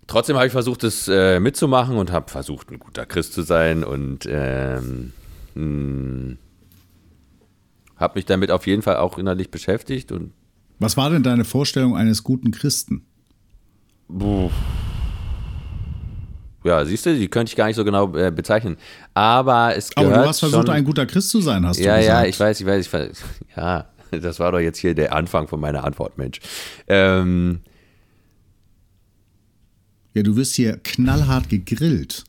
Trotzdem 0.08 0.36
habe 0.36 0.46
ich 0.46 0.52
versucht, 0.52 0.84
es 0.84 1.08
äh, 1.08 1.40
mitzumachen 1.40 1.98
und 1.98 2.12
habe 2.12 2.30
versucht, 2.30 2.72
ein 2.72 2.80
guter 2.80 3.06
Christ 3.06 3.34
zu 3.34 3.42
sein 3.42 3.84
und 3.84 4.28
ähm, 4.30 5.14
hm, 5.54 6.38
habe 7.96 8.18
mich 8.18 8.26
damit 8.26 8.52
auf 8.52 8.68
jeden 8.68 8.82
Fall 8.82 8.98
auch 8.98 9.18
innerlich 9.18 9.50
beschäftigt. 9.50 10.12
Und 10.12 10.34
Was 10.80 10.96
war 10.98 11.10
denn 11.10 11.24
deine 11.24 11.46
Vorstellung 11.46 11.96
eines 11.96 12.24
guten 12.24 12.52
Christen? 12.52 13.06
Puh. 14.08 14.50
Ja, 16.64 16.84
siehst 16.84 17.06
du, 17.06 17.16
die 17.16 17.28
könnte 17.28 17.52
ich 17.52 17.56
gar 17.56 17.68
nicht 17.68 17.76
so 17.76 17.86
genau 17.86 18.16
äh, 18.16 18.32
bezeichnen. 18.32 18.78
Aber 19.14 19.76
es 19.76 19.92
gehört 19.92 20.14
Aber 20.14 20.24
du 20.24 20.30
hast 20.30 20.40
versucht, 20.40 20.66
schon, 20.66 20.76
ein 20.76 20.84
guter 20.84 21.06
Christ 21.06 21.30
zu 21.30 21.40
sein, 21.42 21.66
hast 21.66 21.78
ja, 21.78 21.94
du 21.96 22.00
gesagt. 22.02 22.24
Ja, 22.24 22.28
ich 22.28 22.40
weiß, 22.40 22.60
ich 22.60 22.66
weiß, 22.66 22.86
ich 22.88 22.94
weiß. 22.94 23.24
Ja, 23.56 23.86
das 24.12 24.40
war 24.40 24.52
doch 24.52 24.60
jetzt 24.60 24.80
hier 24.80 24.96
der 24.96 25.14
Anfang 25.14 25.48
von 25.48 25.60
meiner 25.60 25.84
Antwort, 25.84 26.18
Mensch. 26.18 26.40
Ähm, 26.88 27.60
Ja, 30.16 30.24
du 30.24 30.36
wirst 30.38 30.56
hier 30.56 30.78
knallhart 30.78 31.50
gegrillt. 31.50 32.24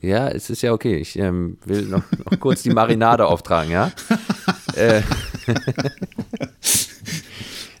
ja, 0.00 0.28
es 0.28 0.48
ist 0.48 0.62
ja 0.62 0.72
okay. 0.72 0.96
Ich 0.96 1.18
ähm, 1.18 1.58
will 1.66 1.82
noch, 1.82 2.04
noch 2.30 2.40
kurz 2.40 2.62
die 2.62 2.70
Marinade 2.70 3.26
auftragen, 3.26 3.70
ja? 3.70 3.90
äh, 4.76 5.02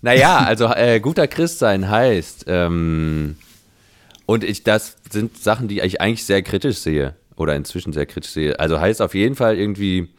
naja, 0.04 0.38
also 0.38 0.66
äh, 0.66 1.00
guter 1.00 1.26
Christ 1.26 1.58
sein 1.58 1.88
heißt, 1.88 2.44
ähm, 2.46 3.36
und 4.26 4.44
ich, 4.44 4.62
das 4.62 4.98
sind 5.10 5.38
Sachen, 5.38 5.66
die 5.66 5.80
ich 5.80 6.02
eigentlich 6.02 6.26
sehr 6.26 6.42
kritisch 6.42 6.76
sehe 6.76 7.14
oder 7.36 7.56
inzwischen 7.56 7.94
sehr 7.94 8.04
kritisch 8.04 8.32
sehe. 8.32 8.60
Also 8.60 8.78
heißt 8.78 9.00
auf 9.00 9.14
jeden 9.14 9.34
Fall 9.34 9.56
irgendwie 9.56 10.10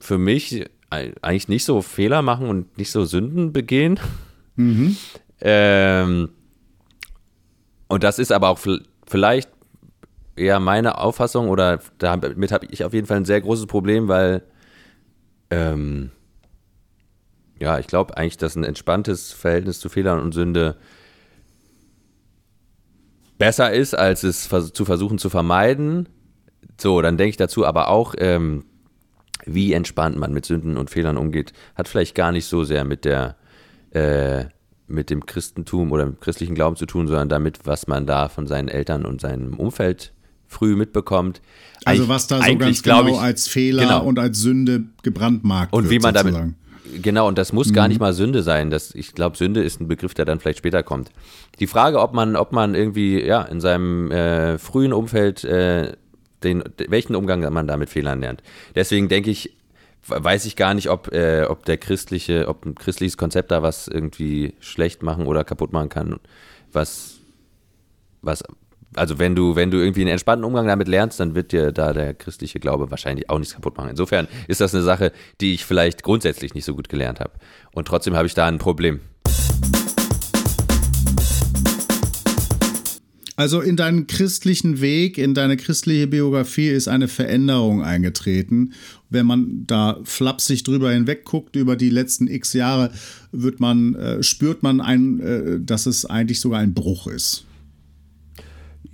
für 0.00 0.18
mich 0.18 0.64
eigentlich 0.90 1.46
nicht 1.46 1.64
so 1.64 1.82
Fehler 1.82 2.20
machen 2.22 2.48
und 2.48 2.76
nicht 2.78 2.90
so 2.90 3.04
Sünden 3.04 3.52
begehen. 3.52 4.00
Ähm, 5.38 6.30
und 7.88 8.02
das 8.04 8.18
ist 8.18 8.32
aber 8.32 8.48
auch 8.48 8.58
vielleicht 9.06 9.50
eher 10.34 10.60
meine 10.60 10.96
Auffassung 10.96 11.50
oder 11.50 11.80
damit 11.98 12.52
habe 12.52 12.64
ich 12.70 12.82
auf 12.84 12.94
jeden 12.94 13.06
Fall 13.06 13.18
ein 13.18 13.26
sehr 13.26 13.42
großes 13.42 13.66
Problem, 13.66 14.08
weil 14.08 14.42
ähm, 15.50 16.10
ja, 17.58 17.78
ich 17.78 17.86
glaube 17.86 18.16
eigentlich, 18.16 18.36
dass 18.36 18.56
ein 18.56 18.64
entspanntes 18.64 19.32
Verhältnis 19.32 19.80
zu 19.80 19.88
Fehlern 19.88 20.20
und 20.20 20.32
Sünde 20.32 20.76
besser 23.38 23.72
ist, 23.72 23.94
als 23.94 24.22
es 24.22 24.48
zu 24.72 24.84
versuchen 24.84 25.18
zu 25.18 25.30
vermeiden. 25.30 26.08
So, 26.78 27.00
dann 27.00 27.16
denke 27.16 27.30
ich 27.30 27.36
dazu 27.36 27.66
aber 27.66 27.88
auch, 27.88 28.14
ähm, 28.18 28.64
wie 29.44 29.72
entspannt 29.72 30.16
man 30.18 30.32
mit 30.32 30.44
Sünden 30.46 30.76
und 30.76 30.90
Fehlern 30.90 31.16
umgeht, 31.16 31.52
hat 31.74 31.88
vielleicht 31.88 32.14
gar 32.14 32.32
nicht 32.32 32.46
so 32.46 32.64
sehr 32.64 32.84
mit 32.84 33.04
der 33.04 33.36
äh, 33.90 34.46
mit 34.88 35.10
dem 35.10 35.26
Christentum 35.26 35.90
oder 35.92 36.06
mit 36.06 36.20
christlichen 36.20 36.54
Glauben 36.54 36.76
zu 36.76 36.86
tun, 36.86 37.08
sondern 37.08 37.28
damit, 37.28 37.60
was 37.64 37.86
man 37.88 38.06
da 38.06 38.28
von 38.28 38.46
seinen 38.46 38.68
Eltern 38.68 39.04
und 39.04 39.20
seinem 39.20 39.54
Umfeld 39.54 40.12
früh 40.46 40.76
mitbekommt. 40.76 41.40
Also 41.84 42.08
was 42.08 42.28
da 42.28 42.40
so 42.40 42.56
ganz 42.56 42.82
genau 42.82 43.06
ich- 43.06 43.18
als 43.18 43.48
Fehler 43.48 43.82
genau. 43.82 44.04
und 44.04 44.18
als 44.18 44.38
Sünde 44.38 44.84
gebrandmarkt 45.02 45.72
Und 45.72 45.84
wird, 45.84 45.92
wie 45.92 45.98
man 45.98 46.14
damit. 46.14 46.34
Genau, 47.02 47.28
und 47.28 47.38
das 47.38 47.52
muss 47.52 47.68
Mhm. 47.68 47.74
gar 47.74 47.88
nicht 47.88 48.00
mal 48.00 48.12
Sünde 48.12 48.42
sein. 48.42 48.70
Das, 48.70 48.94
ich 48.94 49.12
glaube, 49.14 49.36
Sünde 49.36 49.62
ist 49.62 49.80
ein 49.80 49.88
Begriff, 49.88 50.14
der 50.14 50.24
dann 50.24 50.40
vielleicht 50.40 50.58
später 50.58 50.82
kommt. 50.82 51.10
Die 51.58 51.66
Frage, 51.66 52.00
ob 52.00 52.12
man, 52.12 52.36
ob 52.36 52.52
man 52.52 52.74
irgendwie, 52.74 53.22
ja, 53.24 53.42
in 53.42 53.60
seinem 53.60 54.10
äh, 54.10 54.58
frühen 54.58 54.92
Umfeld 54.92 55.44
äh, 55.44 55.92
den, 56.42 56.62
welchen 56.88 57.14
Umgang 57.16 57.40
man 57.52 57.66
da 57.66 57.76
mit 57.76 57.88
Fehlern 57.88 58.20
lernt. 58.20 58.42
Deswegen 58.74 59.08
denke 59.08 59.30
ich, 59.30 59.52
weiß 60.08 60.44
ich 60.44 60.54
gar 60.56 60.74
nicht, 60.74 60.88
ob, 60.90 61.12
äh, 61.12 61.44
ob 61.48 61.64
der 61.64 61.78
christliche, 61.78 62.46
ob 62.48 62.64
ein 62.64 62.74
christliches 62.74 63.16
Konzept 63.16 63.50
da 63.50 63.62
was 63.62 63.88
irgendwie 63.88 64.54
schlecht 64.60 65.02
machen 65.02 65.26
oder 65.26 65.44
kaputt 65.44 65.72
machen 65.72 65.88
kann. 65.88 66.20
Was, 66.72 67.18
was, 68.22 68.42
also 68.96 69.18
wenn 69.18 69.34
du, 69.34 69.56
wenn 69.56 69.70
du 69.70 69.78
irgendwie 69.78 70.00
einen 70.02 70.10
entspannten 70.10 70.44
Umgang 70.44 70.66
damit 70.66 70.88
lernst, 70.88 71.20
dann 71.20 71.34
wird 71.34 71.52
dir 71.52 71.72
da 71.72 71.92
der 71.92 72.14
christliche 72.14 72.60
Glaube 72.60 72.90
wahrscheinlich 72.90 73.28
auch 73.30 73.38
nichts 73.38 73.54
kaputt 73.54 73.76
machen. 73.76 73.90
Insofern 73.90 74.26
ist 74.48 74.60
das 74.60 74.74
eine 74.74 74.82
Sache, 74.82 75.12
die 75.40 75.54
ich 75.54 75.64
vielleicht 75.64 76.02
grundsätzlich 76.02 76.54
nicht 76.54 76.64
so 76.64 76.74
gut 76.74 76.88
gelernt 76.88 77.20
habe. 77.20 77.32
Und 77.72 77.86
trotzdem 77.88 78.16
habe 78.16 78.26
ich 78.26 78.34
da 78.34 78.46
ein 78.46 78.58
Problem. 78.58 79.00
Also 83.38 83.60
in 83.60 83.76
deinen 83.76 84.06
christlichen 84.06 84.80
Weg, 84.80 85.18
in 85.18 85.34
deine 85.34 85.58
christliche 85.58 86.06
Biografie 86.06 86.68
ist 86.68 86.88
eine 86.88 87.06
Veränderung 87.06 87.82
eingetreten. 87.82 88.72
Wenn 89.10 89.26
man 89.26 89.64
da 89.66 90.00
flapsig 90.04 90.64
drüber 90.64 90.90
hinweg 90.90 91.26
guckt 91.26 91.54
über 91.54 91.76
die 91.76 91.90
letzten 91.90 92.28
x 92.28 92.54
Jahre, 92.54 92.92
wird 93.32 93.60
man, 93.60 93.94
äh, 93.94 94.22
spürt 94.22 94.62
man 94.62 94.80
ein, 94.80 95.20
äh, 95.20 95.60
dass 95.60 95.84
es 95.84 96.06
eigentlich 96.06 96.40
sogar 96.40 96.60
ein 96.60 96.72
Bruch 96.72 97.08
ist. 97.08 97.45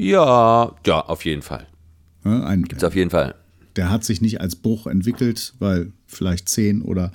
Ja, 0.02 0.74
ja, 0.86 1.00
auf 1.00 1.24
jeden 1.24 1.42
Fall. 1.42 1.66
Ja, 2.24 2.44
ein, 2.44 2.64
Ist 2.64 2.84
auf 2.84 2.94
jeden 2.94 3.10
Fall. 3.10 3.34
der 3.76 3.90
hat 3.90 4.04
sich 4.04 4.20
nicht 4.20 4.40
als 4.40 4.56
Bruch 4.56 4.86
entwickelt, 4.86 5.54
weil 5.58 5.92
vielleicht 6.06 6.48
10 6.48 6.82
oder 6.82 7.12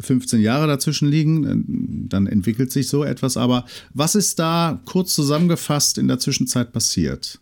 15 0.00 0.40
Jahre 0.40 0.66
dazwischen 0.66 1.08
liegen. 1.08 2.06
Dann 2.08 2.26
entwickelt 2.26 2.70
sich 2.70 2.88
so 2.88 3.02
etwas. 3.02 3.36
Aber 3.36 3.64
was 3.94 4.14
ist 4.14 4.38
da 4.38 4.80
kurz 4.84 5.14
zusammengefasst 5.14 5.98
in 5.98 6.06
der 6.08 6.18
Zwischenzeit 6.18 6.72
passiert? 6.72 7.40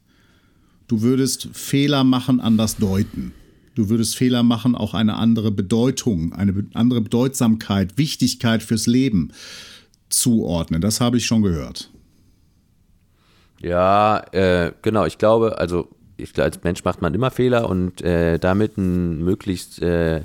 Du 0.89 1.03
würdest 1.03 1.49
Fehler 1.53 2.05
machen, 2.05 2.41
anders 2.41 2.77
deuten. 2.77 3.33
Du 3.75 3.89
würdest 3.89 4.17
Fehler 4.17 4.43
machen, 4.43 4.75
auch 4.75 4.95
eine 4.95 5.17
andere 5.17 5.51
Bedeutung, 5.51 6.33
eine 6.33 6.65
andere 6.75 7.01
Bedeutsamkeit, 7.03 7.99
Wichtigkeit 7.99 8.63
fürs 8.63 8.87
Leben 8.87 9.33
zuordnen. 10.09 10.81
Das 10.81 11.01
habe 11.01 11.19
ich 11.19 11.27
schon 11.27 11.43
gehört. 11.43 11.91
Ja, 13.67 14.23
äh, 14.31 14.71
genau. 14.83 15.07
Ich 15.07 15.19
glaube, 15.19 15.59
also 15.59 15.89
ich, 16.17 16.39
als 16.41 16.63
Mensch 16.63 16.85
macht 16.85 17.03
man 17.03 17.15
immer 17.15 17.33
Fehler 17.33 17.69
und 17.69 18.01
äh, 18.01 18.39
damit 18.39 18.79
ein 18.79 19.25
möglichst, 19.25 19.83
äh, 19.83 20.23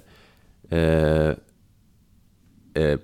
äh, 0.70 1.32
äh, 1.32 1.38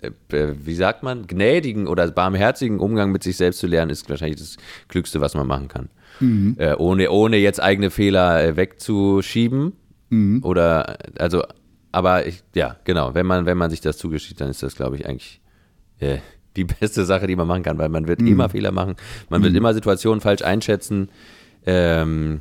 äh, 0.00 0.10
wie 0.30 0.74
sagt 0.74 1.04
man, 1.04 1.28
gnädigen 1.28 1.86
oder 1.86 2.10
barmherzigen 2.10 2.80
Umgang 2.80 3.12
mit 3.12 3.22
sich 3.22 3.36
selbst 3.36 3.60
zu 3.60 3.68
lernen, 3.68 3.90
ist 3.90 4.10
wahrscheinlich 4.10 4.40
das 4.40 4.56
Klügste, 4.88 5.20
was 5.20 5.34
man 5.34 5.46
machen 5.46 5.68
kann. 5.68 5.90
Äh, 6.58 6.74
ohne, 6.74 7.10
ohne 7.12 7.36
jetzt 7.36 7.62
eigene 7.62 7.90
Fehler 7.90 8.56
wegzuschieben. 8.56 9.74
Oder, 10.42 10.98
also, 11.18 11.44
aber 11.92 12.26
ich, 12.26 12.42
ja, 12.56 12.76
genau, 12.82 13.14
wenn 13.14 13.26
man, 13.26 13.46
wenn 13.46 13.56
man 13.56 13.70
sich 13.70 13.80
das 13.80 13.96
zugesteht, 13.96 14.40
dann 14.40 14.50
ist 14.50 14.64
das, 14.64 14.74
glaube 14.74 14.96
ich, 14.96 15.06
eigentlich 15.06 15.40
die 16.58 16.64
beste 16.64 17.04
Sache, 17.04 17.26
die 17.26 17.36
man 17.36 17.46
machen 17.46 17.62
kann, 17.62 17.78
weil 17.78 17.88
man 17.88 18.06
wird 18.08 18.20
immer 18.20 18.48
Fehler 18.48 18.72
machen, 18.72 18.96
man 19.30 19.42
wird 19.42 19.54
immer 19.54 19.72
Situationen 19.72 20.20
falsch 20.20 20.42
einschätzen. 20.42 21.08
Ähm, 21.64 22.40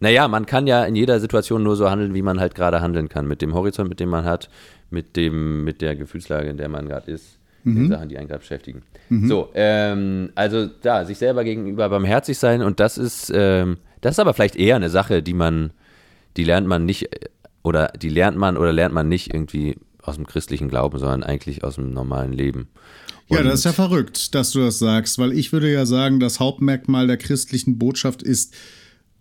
naja, 0.00 0.26
man 0.28 0.46
kann 0.46 0.66
ja 0.66 0.84
in 0.84 0.96
jeder 0.96 1.20
Situation 1.20 1.62
nur 1.62 1.76
so 1.76 1.88
handeln, 1.88 2.12
wie 2.14 2.22
man 2.22 2.40
halt 2.40 2.54
gerade 2.54 2.80
handeln 2.80 3.08
kann, 3.08 3.28
mit 3.28 3.40
dem 3.40 3.54
Horizont, 3.54 3.88
mit 3.88 4.00
dem 4.00 4.08
man 4.08 4.24
hat, 4.24 4.50
mit 4.90 5.16
dem, 5.16 5.64
mit 5.64 5.80
der 5.80 5.94
Gefühlslage, 5.94 6.50
in 6.50 6.56
der 6.56 6.68
man 6.68 6.88
gerade 6.88 7.10
ist, 7.10 7.38
den 7.64 7.88
Sachen, 7.88 8.08
die 8.08 8.18
einen 8.18 8.26
gerade 8.26 8.40
beschäftigen. 8.40 8.82
So, 9.28 9.50
ähm, 9.54 10.30
also 10.34 10.66
da, 10.66 11.04
sich 11.04 11.18
selber 11.18 11.44
gegenüber 11.44 11.88
barmherzig 11.88 12.36
sein 12.38 12.62
und 12.62 12.80
das 12.80 12.98
ist, 12.98 13.30
ähm, 13.34 13.76
das 14.00 14.16
ist 14.16 14.18
aber 14.18 14.34
vielleicht 14.34 14.56
eher 14.56 14.74
eine 14.76 14.90
Sache, 14.90 15.22
die 15.22 15.34
man, 15.34 15.70
die 16.36 16.44
lernt 16.44 16.66
man 16.66 16.84
nicht, 16.84 17.12
äh, 17.12 17.28
oder 17.62 17.92
die 17.96 18.08
lernt 18.08 18.36
man 18.36 18.56
oder 18.56 18.72
lernt 18.72 18.94
man 18.94 19.08
nicht 19.08 19.32
irgendwie 19.32 19.76
aus 20.02 20.16
dem 20.16 20.26
christlichen 20.26 20.68
Glauben, 20.68 20.98
sondern 20.98 21.22
eigentlich 21.22 21.62
aus 21.62 21.76
dem 21.76 21.92
normalen 21.92 22.32
Leben. 22.32 22.68
Ja, 23.32 23.40
Und- 23.40 23.46
das 23.46 23.60
ist 23.60 23.64
ja 23.64 23.72
verrückt, 23.72 24.34
dass 24.34 24.50
du 24.52 24.60
das 24.60 24.78
sagst, 24.78 25.18
weil 25.18 25.32
ich 25.32 25.52
würde 25.52 25.72
ja 25.72 25.86
sagen, 25.86 26.20
das 26.20 26.40
Hauptmerkmal 26.40 27.06
der 27.06 27.16
christlichen 27.16 27.78
Botschaft 27.78 28.22
ist 28.22 28.54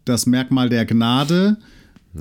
das 0.06 0.26
Merkmal 0.26 0.70
der 0.70 0.86
Gnade 0.86 1.58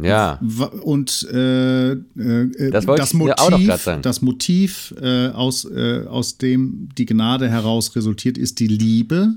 Ja, 0.00 0.38
und 0.83 1.26
äh, 1.33 1.92
äh, 1.92 2.70
Das 2.70 2.87
das 2.87 3.12
Motiv, 3.14 3.68
das 4.03 4.22
Motiv 4.22 4.94
äh, 5.00 5.29
aus, 5.29 5.64
äh, 5.64 6.05
aus 6.07 6.38
dem 6.38 6.88
die 6.96 7.07
Gnade 7.07 7.48
heraus 7.48 7.96
resultiert, 7.96 8.38
ist 8.38 8.61
die 8.61 8.68
Liebe. 8.68 9.35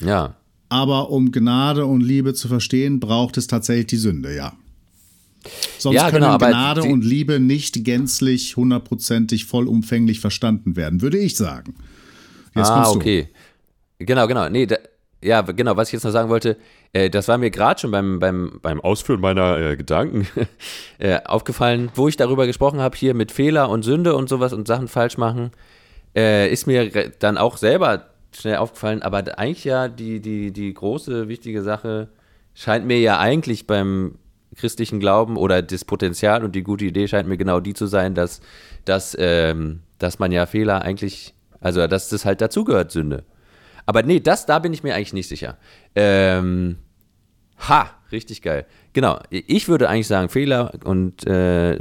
ja. 0.00 0.34
Aber 0.72 1.10
um 1.10 1.32
Gnade 1.32 1.84
und 1.84 2.00
Liebe 2.00 2.32
zu 2.32 2.46
verstehen, 2.46 3.00
braucht 3.00 3.36
es 3.38 3.48
tatsächlich 3.48 3.86
die 3.88 3.96
Sünde, 3.96 4.36
ja. 4.36 4.52
Sonst 5.78 5.96
Ja, 5.96 6.10
können 6.10 6.24
genau, 6.24 6.38
Gnade 6.38 6.82
und 6.82 7.04
Liebe 7.04 7.40
nicht 7.40 7.84
gänzlich, 7.84 8.56
hundertprozentig, 8.56 9.46
vollumfänglich 9.46 10.20
verstanden 10.20 10.76
werden, 10.76 11.02
würde 11.02 11.18
ich 11.18 11.36
sagen. 11.36 11.74
Jetzt 12.54 12.70
ah, 12.70 12.90
okay. 12.90 13.28
Du. 13.98 14.06
Genau, 14.06 14.26
genau. 14.26 14.48
Nee, 14.48 14.66
da, 14.66 14.76
ja, 15.22 15.42
genau, 15.42 15.76
was 15.76 15.88
ich 15.88 15.94
jetzt 15.94 16.04
noch 16.04 16.10
sagen 16.10 16.30
wollte, 16.30 16.56
äh, 16.92 17.10
das 17.10 17.28
war 17.28 17.38
mir 17.38 17.50
gerade 17.50 17.80
schon 17.80 17.90
beim, 17.90 18.18
beim, 18.18 18.58
beim 18.62 18.80
Ausführen 18.80 19.20
meiner 19.20 19.58
äh, 19.58 19.76
Gedanken 19.76 20.26
äh, 20.98 21.20
aufgefallen, 21.24 21.90
wo 21.94 22.08
ich 22.08 22.16
darüber 22.16 22.46
gesprochen 22.46 22.80
habe, 22.80 22.96
hier 22.96 23.14
mit 23.14 23.30
Fehler 23.30 23.68
und 23.68 23.82
Sünde 23.82 24.16
und 24.16 24.28
sowas 24.28 24.52
und 24.52 24.66
Sachen 24.66 24.88
falsch 24.88 25.18
machen, 25.18 25.50
äh, 26.16 26.50
ist 26.50 26.66
mir 26.66 27.10
dann 27.18 27.36
auch 27.36 27.58
selber 27.58 28.06
schnell 28.32 28.56
aufgefallen, 28.56 29.02
aber 29.02 29.38
eigentlich 29.38 29.64
ja 29.64 29.88
die, 29.88 30.20
die, 30.20 30.52
die 30.52 30.72
große, 30.72 31.28
wichtige 31.28 31.62
Sache 31.62 32.08
scheint 32.54 32.86
mir 32.86 32.98
ja 33.00 33.18
eigentlich 33.18 33.66
beim 33.66 34.14
christlichen 34.56 35.00
Glauben 35.00 35.36
oder 35.36 35.62
das 35.62 35.84
Potenzial 35.84 36.44
und 36.44 36.54
die 36.54 36.62
gute 36.62 36.84
Idee 36.84 37.08
scheint 37.08 37.28
mir 37.28 37.36
genau 37.36 37.60
die 37.60 37.74
zu 37.74 37.86
sein, 37.86 38.14
dass, 38.14 38.40
dass, 38.84 39.16
ähm, 39.18 39.80
dass 39.98 40.18
man 40.18 40.32
ja 40.32 40.46
Fehler 40.46 40.82
eigentlich, 40.82 41.34
also 41.60 41.86
dass 41.86 42.08
das 42.08 42.24
halt 42.24 42.40
dazugehört, 42.40 42.90
Sünde. 42.90 43.24
Aber 43.86 44.02
nee, 44.02 44.20
das, 44.20 44.46
da 44.46 44.58
bin 44.58 44.72
ich 44.72 44.82
mir 44.82 44.94
eigentlich 44.94 45.12
nicht 45.12 45.28
sicher. 45.28 45.56
Ähm, 45.94 46.78
ha, 47.68 47.90
richtig 48.12 48.42
geil. 48.42 48.66
Genau, 48.92 49.20
ich 49.30 49.68
würde 49.68 49.88
eigentlich 49.88 50.06
sagen, 50.06 50.28
Fehler 50.28 50.72
und 50.84 51.26
äh, 51.26 51.78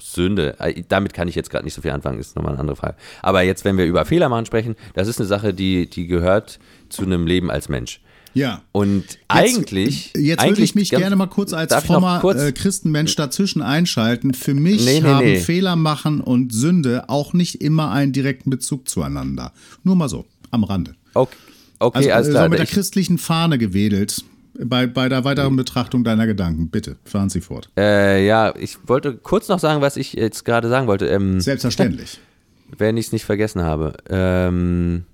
Sünde, 0.00 0.58
äh, 0.60 0.82
damit 0.88 1.12
kann 1.12 1.28
ich 1.28 1.34
jetzt 1.34 1.50
gerade 1.50 1.64
nicht 1.64 1.74
so 1.74 1.82
viel 1.82 1.90
anfangen, 1.90 2.18
ist 2.18 2.36
nochmal 2.36 2.52
eine 2.52 2.60
andere 2.60 2.76
Frage. 2.76 2.96
Aber 3.22 3.42
jetzt, 3.42 3.64
wenn 3.64 3.76
wir 3.76 3.86
über 3.86 4.04
Fehler 4.04 4.28
machen 4.28 4.46
sprechen, 4.46 4.76
das 4.94 5.08
ist 5.08 5.18
eine 5.18 5.26
Sache, 5.26 5.52
die, 5.52 5.88
die 5.88 6.06
gehört 6.06 6.58
zu 6.88 7.02
einem 7.02 7.26
Leben 7.26 7.50
als 7.50 7.68
Mensch. 7.68 8.00
Ja. 8.34 8.62
Und 8.72 9.02
jetzt, 9.02 9.18
eigentlich. 9.28 10.12
Jetzt 10.16 10.40
eigentlich 10.40 10.50
würde 10.50 10.62
ich 10.62 10.74
mich 10.74 10.90
gerne 10.90 11.16
mal 11.16 11.26
kurz 11.26 11.52
als 11.52 11.74
frommer 11.74 12.22
äh, 12.24 12.52
Christenmensch 12.52 13.16
dazwischen 13.16 13.62
einschalten. 13.62 14.34
Für 14.34 14.54
mich 14.54 14.84
nee, 14.84 15.00
nee, 15.00 15.08
haben 15.08 15.24
nee. 15.24 15.40
Fehler 15.40 15.76
machen 15.76 16.20
und 16.20 16.52
Sünde 16.52 17.08
auch 17.08 17.32
nicht 17.32 17.60
immer 17.60 17.90
einen 17.90 18.12
direkten 18.12 18.50
Bezug 18.50 18.88
zueinander. 18.88 19.52
Nur 19.82 19.96
mal 19.96 20.08
so, 20.08 20.26
am 20.50 20.64
Rande. 20.64 20.94
Okay, 21.14 21.36
okay 21.78 22.10
also, 22.12 22.30
also 22.30 22.44
so 22.44 22.48
mit 22.48 22.58
der 22.58 22.66
christlichen 22.66 23.18
Fahne 23.18 23.58
gewedelt. 23.58 24.24
Bei, 24.60 24.88
bei 24.88 25.08
der 25.08 25.22
weiteren 25.24 25.54
Betrachtung 25.54 26.02
deiner 26.02 26.26
Gedanken. 26.26 26.68
Bitte, 26.68 26.96
fahren 27.04 27.28
Sie 27.28 27.40
fort. 27.40 27.70
Äh, 27.76 28.26
ja, 28.26 28.52
ich 28.56 28.76
wollte 28.88 29.16
kurz 29.16 29.46
noch 29.46 29.60
sagen, 29.60 29.82
was 29.82 29.96
ich 29.96 30.14
jetzt 30.14 30.44
gerade 30.44 30.68
sagen 30.68 30.88
wollte. 30.88 31.06
Ähm, 31.06 31.40
Selbstverständlich. 31.40 32.18
Wenn 32.76 32.96
ich 32.96 33.06
es 33.06 33.12
nicht 33.12 33.24
vergessen 33.24 33.62
habe. 33.62 33.94
Ähm, 34.10 35.04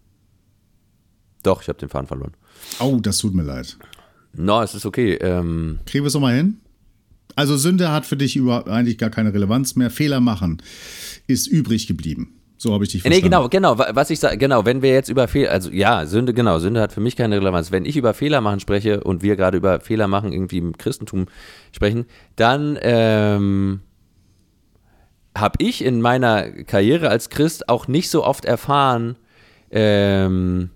doch, 1.43 1.61
ich 1.61 1.69
habe 1.69 1.79
den 1.79 1.91
Faden 1.91 2.09
verloren. 2.09 2.33
Oh, 2.81 2.99
das 3.01 3.19
tut 3.19 3.35
mir 3.35 3.43
leid. 3.43 3.77
No, 4.37 4.63
es 4.63 4.75
ist 4.75 4.87
okay. 4.87 5.15
Ähm, 5.15 5.79
Kriegen 5.87 6.05
wir 6.05 6.09
es 6.09 6.15
nochmal 6.15 6.37
hin? 6.37 6.59
Also 7.37 7.57
Sünde 7.57 7.91
hat 7.91 8.07
für 8.07 8.17
dich 8.17 8.37
über, 8.37 8.67
eigentlich 8.67 8.99
gar 8.99 9.11
keine 9.11 9.33
Relevanz 9.33 9.77
mehr. 9.77 9.91
Fehler 9.91 10.21
machen 10.21 10.63
ist 11.27 11.47
übrig 11.47 11.87
geblieben. 11.87 12.35
So 12.57 12.73
habe 12.73 12.85
ich 12.85 12.91
dich 12.91 13.03
verstanden. 13.03 13.25
Nee, 13.25 13.29
genau, 13.29 13.49
genau, 13.49 13.79
was 13.79 14.11
ich 14.11 14.21
sage, 14.21 14.39
genau, 14.39 14.65
wenn 14.65 14.81
wir 14.81 14.93
jetzt 14.93 15.09
über 15.09 15.29
Fehler, 15.29 15.51
also 15.51 15.71
ja, 15.71 16.07
Sünde, 16.07 16.33
genau, 16.33 16.59
Sünde 16.61 16.81
hat 16.81 16.93
für 16.93 17.01
mich 17.01 17.17
keine 17.17 17.37
Relevanz. 17.37 17.73
Wenn 17.73 17.85
ich 17.85 17.97
über 17.97 18.15
Fehler 18.15 18.41
machen 18.41 18.61
spreche 18.61 19.03
und 19.03 19.23
wir 19.23 19.37
gerade 19.37 19.57
über 19.57 19.81
Fehler 19.81 20.09
machen 20.09 20.33
irgendwie 20.33 20.59
im 20.59 20.79
Christentum 20.79 21.27
sprechen, 21.73 22.07
dann 22.37 22.79
ähm, 22.81 23.81
habe 25.37 25.57
ich 25.59 25.85
in 25.85 26.01
meiner 26.01 26.51
Karriere 26.65 27.09
als 27.09 27.29
Christ 27.29 27.69
auch 27.69 27.89
nicht 27.89 28.09
so 28.09 28.25
oft 28.25 28.45
erfahren, 28.45 29.17
ähm, 29.71 30.71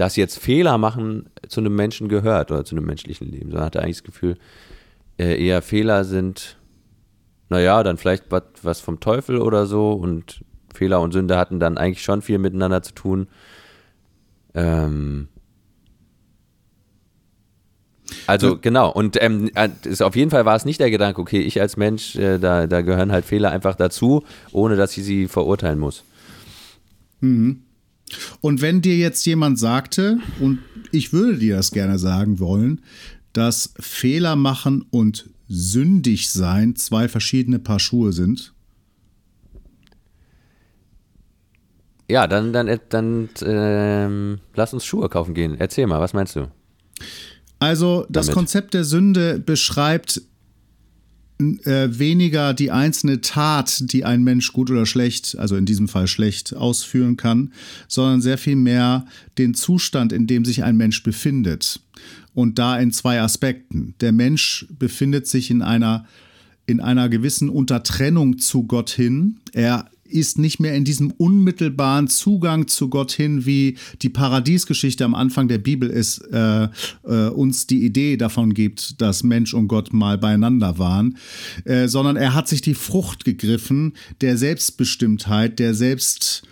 dass 0.00 0.16
jetzt 0.16 0.38
Fehler 0.38 0.78
machen 0.78 1.28
zu 1.46 1.60
einem 1.60 1.76
Menschen 1.76 2.08
gehört 2.08 2.50
oder 2.50 2.64
zu 2.64 2.74
einem 2.74 2.86
menschlichen 2.86 3.30
Leben, 3.30 3.50
sondern 3.50 3.66
hatte 3.66 3.82
eigentlich 3.82 3.98
das 3.98 4.04
Gefühl, 4.04 4.38
äh, 5.18 5.44
eher 5.44 5.60
Fehler 5.60 6.04
sind, 6.04 6.56
naja, 7.50 7.82
dann 7.82 7.98
vielleicht 7.98 8.24
was 8.62 8.80
vom 8.80 9.00
Teufel 9.00 9.36
oder 9.36 9.66
so 9.66 9.92
und 9.92 10.42
Fehler 10.72 11.02
und 11.02 11.12
Sünde 11.12 11.36
hatten 11.36 11.60
dann 11.60 11.76
eigentlich 11.76 12.02
schon 12.02 12.22
viel 12.22 12.38
miteinander 12.38 12.82
zu 12.82 12.94
tun. 12.94 13.28
Ähm, 14.54 15.28
also 18.26 18.56
genau, 18.58 18.90
und 18.90 19.22
ähm, 19.22 19.50
äh, 19.54 19.68
ist, 19.84 20.00
auf 20.02 20.16
jeden 20.16 20.30
Fall 20.30 20.46
war 20.46 20.56
es 20.56 20.64
nicht 20.64 20.80
der 20.80 20.90
Gedanke, 20.90 21.20
okay, 21.20 21.40
ich 21.42 21.60
als 21.60 21.76
Mensch, 21.76 22.16
äh, 22.16 22.38
da, 22.38 22.66
da 22.66 22.80
gehören 22.80 23.12
halt 23.12 23.26
Fehler 23.26 23.50
einfach 23.50 23.74
dazu, 23.74 24.24
ohne 24.50 24.76
dass 24.76 24.96
ich 24.96 25.04
sie 25.04 25.28
verurteilen 25.28 25.78
muss. 25.78 26.04
Mhm. 27.20 27.64
Und 28.40 28.60
wenn 28.60 28.82
dir 28.82 28.96
jetzt 28.96 29.24
jemand 29.26 29.58
sagte, 29.58 30.18
und 30.40 30.58
ich 30.92 31.12
würde 31.12 31.38
dir 31.38 31.56
das 31.56 31.70
gerne 31.70 31.98
sagen 31.98 32.38
wollen, 32.38 32.80
dass 33.32 33.72
Fehler 33.78 34.36
machen 34.36 34.84
und 34.90 35.30
sündig 35.48 36.30
sein 36.30 36.76
zwei 36.76 37.08
verschiedene 37.08 37.58
Paar 37.58 37.80
Schuhe 37.80 38.12
sind, 38.12 38.52
Ja, 42.10 42.26
dann, 42.26 42.52
dann, 42.52 42.80
dann 42.88 43.28
ähm, 43.44 44.40
lass 44.56 44.74
uns 44.74 44.84
Schuhe 44.84 45.08
kaufen 45.08 45.32
gehen. 45.32 45.54
Erzähl 45.60 45.86
mal, 45.86 46.00
was 46.00 46.12
meinst 46.12 46.34
du? 46.34 46.48
Also, 47.60 48.04
das 48.08 48.26
damit? 48.26 48.34
Konzept 48.34 48.74
der 48.74 48.82
Sünde 48.82 49.38
beschreibt 49.38 50.20
äh, 51.40 51.98
weniger 51.98 52.54
die 52.54 52.70
einzelne 52.70 53.20
Tat, 53.20 53.92
die 53.92 54.04
ein 54.04 54.22
Mensch 54.22 54.52
gut 54.52 54.70
oder 54.70 54.86
schlecht, 54.86 55.36
also 55.38 55.56
in 55.56 55.66
diesem 55.66 55.88
Fall 55.88 56.06
schlecht, 56.06 56.54
ausführen 56.54 57.16
kann, 57.16 57.52
sondern 57.88 58.20
sehr 58.20 58.38
viel 58.38 58.56
mehr 58.56 59.06
den 59.38 59.54
Zustand, 59.54 60.12
in 60.12 60.26
dem 60.26 60.44
sich 60.44 60.62
ein 60.62 60.76
Mensch 60.76 61.02
befindet. 61.02 61.80
Und 62.34 62.58
da 62.58 62.78
in 62.78 62.92
zwei 62.92 63.20
Aspekten. 63.20 63.94
Der 64.00 64.12
Mensch 64.12 64.66
befindet 64.78 65.26
sich 65.26 65.50
in 65.50 65.62
einer 65.62 66.06
in 66.66 66.80
einer 66.80 67.08
gewissen 67.08 67.48
Untertrennung 67.48 68.38
zu 68.38 68.62
Gott 68.62 68.90
hin. 68.90 69.38
Er 69.52 69.90
ist 70.12 70.38
nicht 70.38 70.60
mehr 70.60 70.74
in 70.74 70.84
diesem 70.84 71.10
unmittelbaren 71.12 72.08
Zugang 72.08 72.68
zu 72.68 72.88
Gott 72.88 73.12
hin, 73.12 73.46
wie 73.46 73.76
die 74.02 74.08
Paradiesgeschichte 74.08 75.04
am 75.04 75.14
Anfang 75.14 75.48
der 75.48 75.58
Bibel 75.58 75.90
es 75.90 76.18
äh, 76.18 76.68
äh, 77.04 77.28
uns 77.28 77.66
die 77.66 77.84
Idee 77.84 78.16
davon 78.16 78.54
gibt, 78.54 79.00
dass 79.00 79.22
Mensch 79.22 79.54
und 79.54 79.68
Gott 79.68 79.92
mal 79.92 80.18
beieinander 80.18 80.78
waren, 80.78 81.16
äh, 81.64 81.88
sondern 81.88 82.16
er 82.16 82.34
hat 82.34 82.48
sich 82.48 82.62
die 82.62 82.74
Frucht 82.74 83.24
gegriffen 83.24 83.94
der 84.20 84.36
Selbstbestimmtheit, 84.36 85.58
der 85.58 85.74
Selbst, 85.74 86.42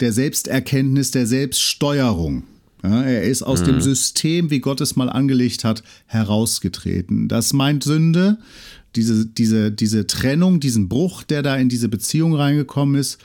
der 0.00 0.12
Selbsterkenntnis, 0.12 1.10
der 1.10 1.26
Selbststeuerung. 1.26 2.44
Ja, 2.82 3.02
er 3.02 3.22
ist 3.24 3.42
aus 3.42 3.62
mhm. 3.62 3.66
dem 3.66 3.80
System, 3.80 4.50
wie 4.50 4.60
Gott 4.60 4.80
es 4.80 4.96
mal 4.96 5.08
angelegt 5.08 5.64
hat, 5.64 5.82
herausgetreten. 6.06 7.26
Das 7.26 7.52
meint 7.52 7.82
Sünde 7.82 8.38
diese, 8.96 9.26
diese, 9.26 9.70
diese 9.70 10.06
Trennung, 10.06 10.60
diesen 10.60 10.88
Bruch, 10.88 11.22
der 11.22 11.42
da 11.42 11.56
in 11.56 11.68
diese 11.68 11.88
Beziehung 11.88 12.34
reingekommen 12.34 12.96
ist. 12.96 13.18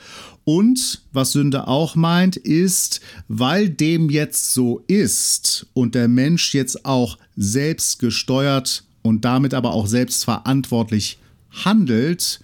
Und 0.44 1.02
was 1.12 1.32
Sünde 1.32 1.68
auch 1.68 1.94
meint, 1.94 2.36
ist, 2.36 3.00
weil 3.28 3.68
dem 3.68 4.10
jetzt 4.10 4.52
so 4.52 4.82
ist 4.88 5.66
und 5.72 5.94
der 5.94 6.08
Mensch 6.08 6.52
jetzt 6.54 6.84
auch 6.84 7.16
selbst 7.36 7.98
gesteuert 8.00 8.84
und 9.02 9.24
damit 9.24 9.54
aber 9.54 9.72
auch 9.72 9.86
selbstverantwortlich 9.86 11.18
handelt, 11.64 12.40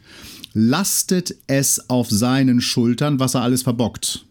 lastet 0.55 1.35
es 1.47 1.91
auf 1.91 2.11
seinen 2.11 2.61
Schultern, 2.61 3.21
was 3.21 3.35
er 3.35 3.43
alles 3.43 3.63
verbockt. 3.63 4.25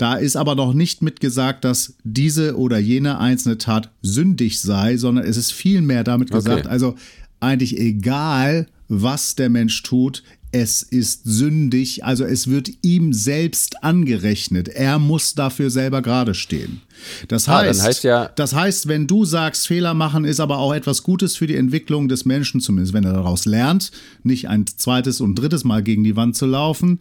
Da 0.00 0.14
ist 0.14 0.36
aber 0.36 0.54
noch 0.54 0.72
nicht 0.72 1.02
mitgesagt, 1.02 1.62
dass 1.62 1.92
diese 2.04 2.56
oder 2.56 2.78
jene 2.78 3.18
einzelne 3.18 3.58
Tat 3.58 3.90
sündig 4.00 4.58
sei, 4.58 4.96
sondern 4.96 5.26
es 5.26 5.36
ist 5.36 5.52
vielmehr 5.52 6.04
damit 6.04 6.30
gesagt, 6.30 6.60
okay. 6.60 6.68
also 6.68 6.94
eigentlich 7.40 7.78
egal, 7.78 8.66
was 8.88 9.34
der 9.34 9.48
Mensch 9.48 9.82
tut, 9.82 10.22
es 10.52 10.82
ist 10.82 11.22
sündig, 11.24 12.04
also 12.04 12.24
es 12.24 12.48
wird 12.48 12.70
ihm 12.82 13.12
selbst 13.12 13.84
angerechnet. 13.84 14.68
Er 14.68 14.98
muss 14.98 15.34
dafür 15.34 15.70
selber 15.70 16.02
gerade 16.02 16.34
stehen. 16.34 16.82
Das 17.28 17.46
heißt, 17.46 17.80
ah, 17.80 17.84
heißt 17.84 18.04
ja 18.04 18.30
das 18.34 18.54
heißt, 18.54 18.88
wenn 18.88 19.06
du 19.06 19.24
sagst, 19.24 19.68
Fehler 19.68 19.94
machen 19.94 20.24
ist 20.24 20.40
aber 20.40 20.58
auch 20.58 20.74
etwas 20.74 21.04
Gutes 21.04 21.36
für 21.36 21.46
die 21.46 21.54
Entwicklung 21.54 22.08
des 22.08 22.24
Menschen, 22.24 22.60
zumindest 22.60 22.92
wenn 22.94 23.04
er 23.04 23.12
daraus 23.12 23.44
lernt, 23.44 23.92
nicht 24.24 24.48
ein 24.48 24.66
zweites 24.66 25.20
und 25.20 25.36
drittes 25.36 25.62
Mal 25.62 25.84
gegen 25.84 26.02
die 26.02 26.16
Wand 26.16 26.36
zu 26.36 26.46
laufen, 26.46 26.98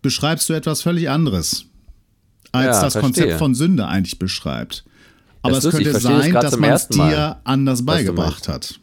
beschreibst 0.00 0.48
du 0.48 0.52
etwas 0.52 0.82
völlig 0.82 1.10
anderes, 1.10 1.64
als 2.52 2.76
ja, 2.76 2.82
das 2.82 2.92
verstehe. 2.92 3.02
Konzept 3.02 3.32
von 3.38 3.54
Sünde 3.56 3.88
eigentlich 3.88 4.20
beschreibt. 4.20 4.84
Aber 5.42 5.58
es 5.58 5.68
könnte 5.68 5.98
sein, 5.98 6.32
dass 6.32 6.56
man 6.56 6.70
es 6.70 6.88
dir 6.88 7.40
anders 7.44 7.84
beigebracht 7.84 8.46
hat. 8.46 8.78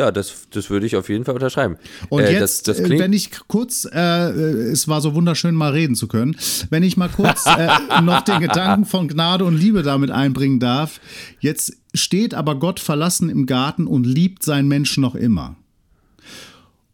Ja, 0.00 0.10
das, 0.10 0.46
das 0.48 0.70
würde 0.70 0.86
ich 0.86 0.96
auf 0.96 1.10
jeden 1.10 1.26
Fall 1.26 1.34
unterschreiben. 1.34 1.76
Und 2.08 2.22
äh, 2.22 2.32
jetzt, 2.32 2.68
das, 2.68 2.78
das 2.78 2.90
äh, 2.90 2.98
wenn 2.98 3.12
ich 3.12 3.32
kurz, 3.48 3.84
äh, 3.84 4.30
äh, 4.30 4.70
es 4.70 4.88
war 4.88 5.02
so 5.02 5.14
wunderschön, 5.14 5.54
mal 5.54 5.72
reden 5.72 5.94
zu 5.94 6.08
können, 6.08 6.38
wenn 6.70 6.82
ich 6.82 6.96
mal 6.96 7.10
kurz 7.10 7.44
äh, 7.44 7.68
noch 8.02 8.22
den 8.22 8.40
Gedanken 8.40 8.86
von 8.86 9.08
Gnade 9.08 9.44
und 9.44 9.58
Liebe 9.58 9.82
damit 9.82 10.10
einbringen 10.10 10.58
darf. 10.58 11.02
Jetzt 11.40 11.76
steht 11.92 12.32
aber 12.32 12.58
Gott 12.58 12.80
verlassen 12.80 13.28
im 13.28 13.44
Garten 13.44 13.86
und 13.86 14.06
liebt 14.06 14.42
seinen 14.42 14.68
Menschen 14.68 15.02
noch 15.02 15.14
immer. 15.14 15.56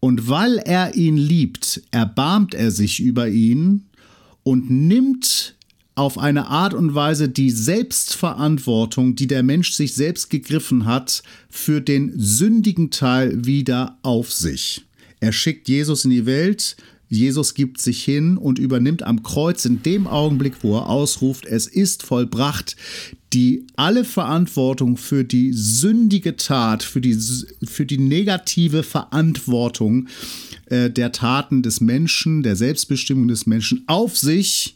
Und 0.01 0.29
weil 0.29 0.59
er 0.59 0.97
ihn 0.97 1.17
liebt, 1.17 1.83
erbarmt 1.93 2.55
er 2.55 2.73
sich 2.73 2.99
über 2.99 3.29
ihn 3.29 3.87
und 4.43 4.69
nimmt 4.69 5.55
auf 5.97 6.19
eine 6.19 6.49
Art 6.49 6.75
und 6.75 6.95
Weise 6.95 7.29
die 7.29 7.51
Selbstverantwortung, 7.51 9.17
die 9.17 9.27
der 9.27 9.43
Mensch 9.43 9.73
sich 9.73 9.95
selbst 9.95 10.31
gegriffen 10.31 10.85
hat, 10.85 11.23
für 11.49 11.81
den 11.81 12.13
sündigen 12.17 12.91
Teil 12.91 13.47
wieder 13.47 13.99
auf 14.03 14.31
sich. 14.31 14.85
Er 15.21 15.33
schickt 15.33 15.69
Jesus 15.69 16.05
in 16.05 16.11
die 16.11 16.27
Welt, 16.27 16.77
Jesus 17.09 17.55
gibt 17.55 17.81
sich 17.81 18.03
hin 18.05 18.37
und 18.37 18.59
übernimmt 18.59 19.05
am 19.05 19.23
Kreuz 19.23 19.65
in 19.65 19.83
dem 19.83 20.07
Augenblick, 20.07 20.63
wo 20.63 20.77
er 20.77 20.89
ausruft, 20.89 21.47
es 21.47 21.67
ist 21.67 22.03
vollbracht, 22.03 22.77
die 23.33 23.67
alle 23.77 24.05
Verantwortung 24.05 24.97
für 24.97 25.25
die 25.25 25.53
sündige 25.53 26.37
Tat, 26.37 26.83
für 26.83 27.01
die, 27.01 27.17
für 27.65 27.87
die 27.87 27.99
negative 27.99 28.83
Verantwortung 28.83 30.09
äh, 30.67 30.91
der 30.91 31.13
Taten 31.13 31.63
des 31.63 31.81
Menschen, 31.81 32.43
der 32.43 32.57
Selbstbestimmung 32.57 33.29
des 33.29 33.47
Menschen 33.47 33.85
auf 33.87 34.17
sich 34.17 34.76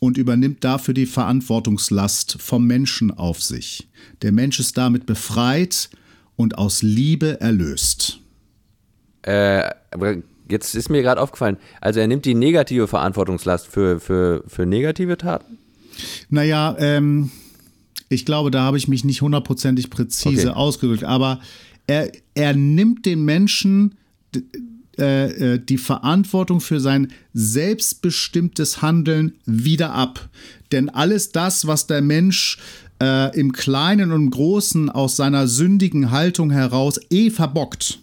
und 0.00 0.18
übernimmt 0.18 0.64
dafür 0.64 0.94
die 0.94 1.06
Verantwortungslast 1.06 2.38
vom 2.40 2.66
Menschen 2.66 3.12
auf 3.12 3.40
sich. 3.40 3.86
Der 4.22 4.32
Mensch 4.32 4.58
ist 4.58 4.76
damit 4.76 5.06
befreit 5.06 5.90
und 6.34 6.58
aus 6.58 6.82
Liebe 6.82 7.40
erlöst. 7.40 8.18
Äh, 9.22 9.70
jetzt 10.48 10.74
ist 10.74 10.88
mir 10.88 11.02
gerade 11.02 11.20
aufgefallen, 11.20 11.58
also 11.80 12.00
er 12.00 12.08
nimmt 12.08 12.24
die 12.24 12.34
negative 12.34 12.88
Verantwortungslast 12.88 13.66
für, 13.66 14.00
für, 14.00 14.42
für 14.48 14.66
negative 14.66 15.18
Taten? 15.18 15.58
Naja, 16.30 16.74
ähm, 16.78 17.30
ich 18.08 18.24
glaube, 18.24 18.50
da 18.50 18.62
habe 18.62 18.78
ich 18.78 18.88
mich 18.88 19.04
nicht 19.04 19.20
hundertprozentig 19.20 19.90
präzise 19.90 20.50
okay. 20.50 20.58
ausgedrückt, 20.58 21.04
aber 21.04 21.40
er, 21.86 22.10
er 22.34 22.54
nimmt 22.54 23.04
den 23.04 23.24
Menschen 23.24 23.96
äh, 25.00 25.54
äh, 25.54 25.58
die 25.58 25.78
Verantwortung 25.78 26.60
für 26.60 26.78
sein 26.78 27.12
selbstbestimmtes 27.32 28.82
Handeln 28.82 29.34
wieder 29.46 29.92
ab. 29.92 30.28
Denn 30.72 30.88
alles 30.88 31.32
das, 31.32 31.66
was 31.66 31.86
der 31.86 32.02
Mensch 32.02 32.58
äh, 33.02 33.36
im 33.38 33.52
Kleinen 33.52 34.12
und 34.12 34.24
im 34.24 34.30
Großen 34.30 34.90
aus 34.90 35.16
seiner 35.16 35.48
sündigen 35.48 36.10
Haltung 36.10 36.50
heraus 36.50 37.00
eh 37.10 37.30
verbockt, 37.30 37.98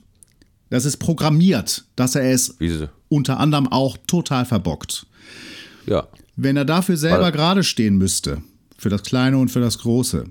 das 0.70 0.86
ist 0.86 0.98
programmiert, 0.98 1.86
dass 1.96 2.16
er 2.16 2.32
es 2.32 2.56
Wieso? 2.60 2.90
unter 3.10 3.40
anderem 3.40 3.68
auch 3.68 3.98
total 4.08 4.46
verbockt. 4.46 5.06
Ja. 5.86 6.08
Wenn 6.36 6.58
er 6.58 6.66
dafür 6.66 6.98
selber 6.98 7.32
gerade 7.32 7.64
stehen 7.64 7.98
müsste, 7.98 8.42
für 8.78 8.90
das 8.90 9.04
Kleine 9.04 9.38
und 9.38 9.50
für 9.50 9.62
das 9.62 9.80
Große, 9.80 10.26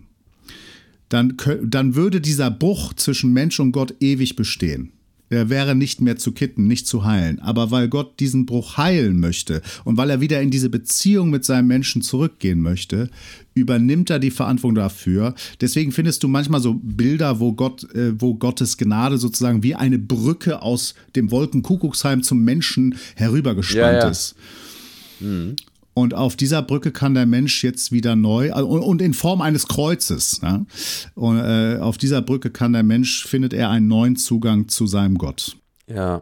dann, 1.09 1.37
dann 1.63 1.95
würde 1.95 2.21
dieser 2.21 2.51
Bruch 2.51 2.93
zwischen 2.95 3.33
Mensch 3.33 3.61
und 3.61 3.73
Gott 3.73 3.95
ewig 4.01 4.37
bestehen. 4.37 4.93
Er 5.29 5.51
wäre 5.51 5.75
nicht 5.75 6.01
mehr 6.01 6.17
zu 6.17 6.33
kitten, 6.33 6.67
nicht 6.67 6.87
zu 6.87 7.05
heilen. 7.05 7.41
Aber 7.41 7.71
weil 7.71 7.89
Gott 7.89 8.21
diesen 8.21 8.47
Bruch 8.47 8.77
heilen 8.77 9.19
möchte 9.19 9.61
und 9.85 9.97
weil 9.97 10.11
er 10.11 10.21
wieder 10.21 10.41
in 10.41 10.51
diese 10.51 10.71
Beziehung 10.71 11.31
mit 11.31 11.45
seinem 11.45 11.67
Menschen 11.67 12.03
zurückgehen 12.03 12.61
möchte, 12.61 13.11
übernimmt 13.55 14.11
er 14.11 14.19
die 14.19 14.31
Verantwortung 14.31 14.77
dafür. 14.77 15.35
Deswegen 15.61 15.91
findest 15.91 16.23
du 16.23 16.29
manchmal 16.29 16.61
so 16.61 16.75
Bilder, 16.75 17.41
wo 17.41 17.53
Gott, 17.53 17.93
äh, 17.95 18.21
wo 18.21 18.35
Gottes 18.35 18.77
Gnade 18.77 19.19
sozusagen 19.19 19.63
wie 19.63 19.75
eine 19.75 19.99
Brücke 19.99 20.63
aus 20.63 20.95
dem 21.17 21.31
Wolkenkuckucksheim 21.31 22.23
zum 22.23 22.45
Menschen 22.45 22.95
herübergespannt 23.17 23.97
ja, 23.97 24.05
ja. 24.05 24.09
ist. 24.09 24.37
Mhm. 25.21 25.57
Und 25.99 26.13
auf 26.13 26.37
dieser 26.37 26.61
Brücke 26.61 26.93
kann 26.93 27.15
der 27.15 27.25
Mensch 27.25 27.65
jetzt 27.65 27.91
wieder 27.91 28.17
neu, 28.17 28.49
äh, 28.49 28.61
und 28.61 29.01
in 29.01 29.15
Form 29.15 29.41
eines 29.41 29.67
Kreuzes, 29.67 30.41
ja? 30.43 30.67
und 31.15 31.39
äh, 31.39 31.79
auf 31.81 31.97
dieser 31.97 32.21
Brücke 32.21 32.51
kann 32.51 32.75
der 32.75 32.83
Mensch, 32.83 33.27
findet 33.27 33.55
er 33.55 33.71
einen 33.71 33.89
neuen 33.89 34.15
Zugang 34.17 34.69
zu 34.69 34.87
seinem 34.87 35.17
Gott. 35.17 35.57
Ja. 35.87 36.21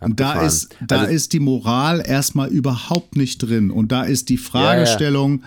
Und 0.00 0.18
da 0.18 0.42
ist, 0.42 0.74
da 0.84 1.02
also, 1.02 1.12
ist 1.12 1.32
die 1.32 1.38
Moral 1.38 2.02
erstmal 2.04 2.48
überhaupt 2.48 3.14
nicht 3.14 3.38
drin. 3.38 3.70
Und 3.70 3.92
da 3.92 4.02
ist 4.02 4.28
die 4.28 4.36
Fragestellung, 4.36 5.44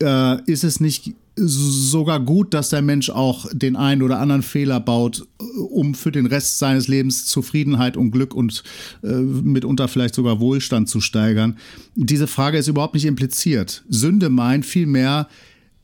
ja, 0.00 0.08
ja. 0.08 0.34
Äh, 0.34 0.42
ist 0.46 0.64
es 0.64 0.80
nicht 0.80 1.14
sogar 1.36 2.20
gut, 2.20 2.52
dass 2.52 2.68
der 2.68 2.82
Mensch 2.82 3.08
auch 3.10 3.46
den 3.52 3.76
einen 3.76 4.02
oder 4.02 4.18
anderen 4.18 4.42
Fehler 4.42 4.80
baut, 4.80 5.26
um 5.56 5.94
für 5.94 6.12
den 6.12 6.26
Rest 6.26 6.58
seines 6.58 6.88
Lebens 6.88 7.26
Zufriedenheit 7.26 7.96
und 7.96 8.10
Glück 8.10 8.34
und 8.34 8.62
äh, 9.02 9.08
mitunter 9.08 9.88
vielleicht 9.88 10.14
sogar 10.14 10.40
Wohlstand 10.40 10.88
zu 10.88 11.00
steigern. 11.00 11.56
Diese 11.94 12.26
Frage 12.26 12.58
ist 12.58 12.68
überhaupt 12.68 12.94
nicht 12.94 13.06
impliziert. 13.06 13.82
Sünde 13.88 14.28
meint 14.28 14.66
vielmehr, 14.66 15.28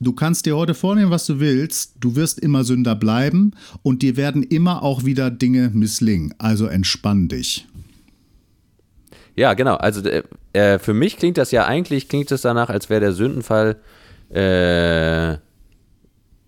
du 0.01 0.13
kannst 0.13 0.45
dir 0.45 0.57
heute 0.57 0.75
vornehmen, 0.75 1.11
was 1.11 1.25
du 1.27 1.41
willst, 1.41 1.95
du 1.99 2.15
wirst 2.15 2.39
immer 2.39 2.65
Sünder 2.65 2.95
bleiben 2.95 3.53
und 3.83 4.03
dir 4.03 4.17
werden 4.17 4.43
immer 4.43 4.83
auch 4.83 5.05
wieder 5.05 5.31
Dinge 5.31 5.71
misslingen. 5.73 6.35
Also 6.37 6.67
entspann 6.67 7.29
dich. 7.29 7.67
Ja, 9.35 9.55
genau. 9.55 9.77
Also 9.77 10.03
äh, 10.03 10.25
äh 10.53 10.79
für 10.79 10.95
mich 10.95 11.17
klingt 11.17 11.39
das 11.39 11.53
ja 11.53 11.65
eigentlich, 11.65 12.09
klingt 12.09 12.31
es 12.33 12.43
danach, 12.43 12.69
als 12.69 12.91
wäre 12.91 13.01
der 13.01 13.13
Sündenfall 13.13 13.77
äh, 14.31 15.39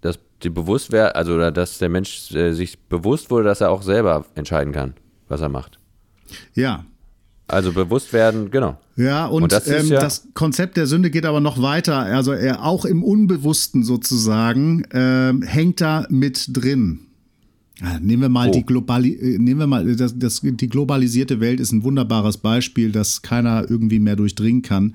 dass 0.01 0.19
die 0.43 0.51
bewusst 0.51 0.93
wäre, 0.93 1.15
also 1.15 1.51
dass 1.51 1.79
der 1.79 1.89
Mensch 1.89 2.33
äh, 2.35 2.53
sich 2.53 2.79
bewusst 2.79 3.31
wurde, 3.31 3.45
dass 3.45 3.61
er 3.61 3.71
auch 3.71 3.83
selber 3.83 4.27
entscheiden 4.35 4.73
kann, 4.73 4.95
was 5.29 5.41
er 5.41 5.49
macht. 5.49 5.79
Ja. 6.55 6.85
Also 7.49 7.73
bewusst 7.73 8.13
werden, 8.13 8.51
genau. 8.51 8.79
Ja, 8.97 9.27
und, 9.27 9.45
und 9.45 9.53
das, 9.53 9.67
ähm, 9.67 9.89
ja 9.89 10.01
das, 10.01 10.29
Konzept 10.35 10.77
der 10.77 10.87
Sünde 10.87 11.11
geht 11.11 11.27
aber 11.27 11.41
noch 11.41 11.61
weiter. 11.61 11.99
Also 11.99 12.33
er 12.33 12.65
auch 12.65 12.85
im 12.85 13.03
Unbewussten 13.03 13.83
sozusagen 13.83 14.85
ähm, 14.93 15.43
hängt 15.43 15.81
da 15.81 16.07
mit 16.11 16.57
drin. 16.57 17.10
Nehmen 18.01 18.23
wir 18.23 18.29
mal 18.29 18.49
oh. 18.49 18.53
die 18.53 18.65
Globali 18.65 19.15
äh, 19.15 19.39
nehmen 19.39 19.61
wir 19.61 19.67
mal 19.67 19.97
das, 19.97 20.19
das, 20.19 20.41
die 20.43 20.69
globalisierte 20.69 21.41
Welt 21.41 21.61
ist 21.61 21.73
ein 21.73 21.83
wunderbares 21.83 22.37
Beispiel, 22.37 22.93
das 22.93 23.23
keiner 23.23 23.71
irgendwie 23.71 23.99
mehr 23.99 24.17
durchdringen 24.17 24.63
kann. 24.63 24.95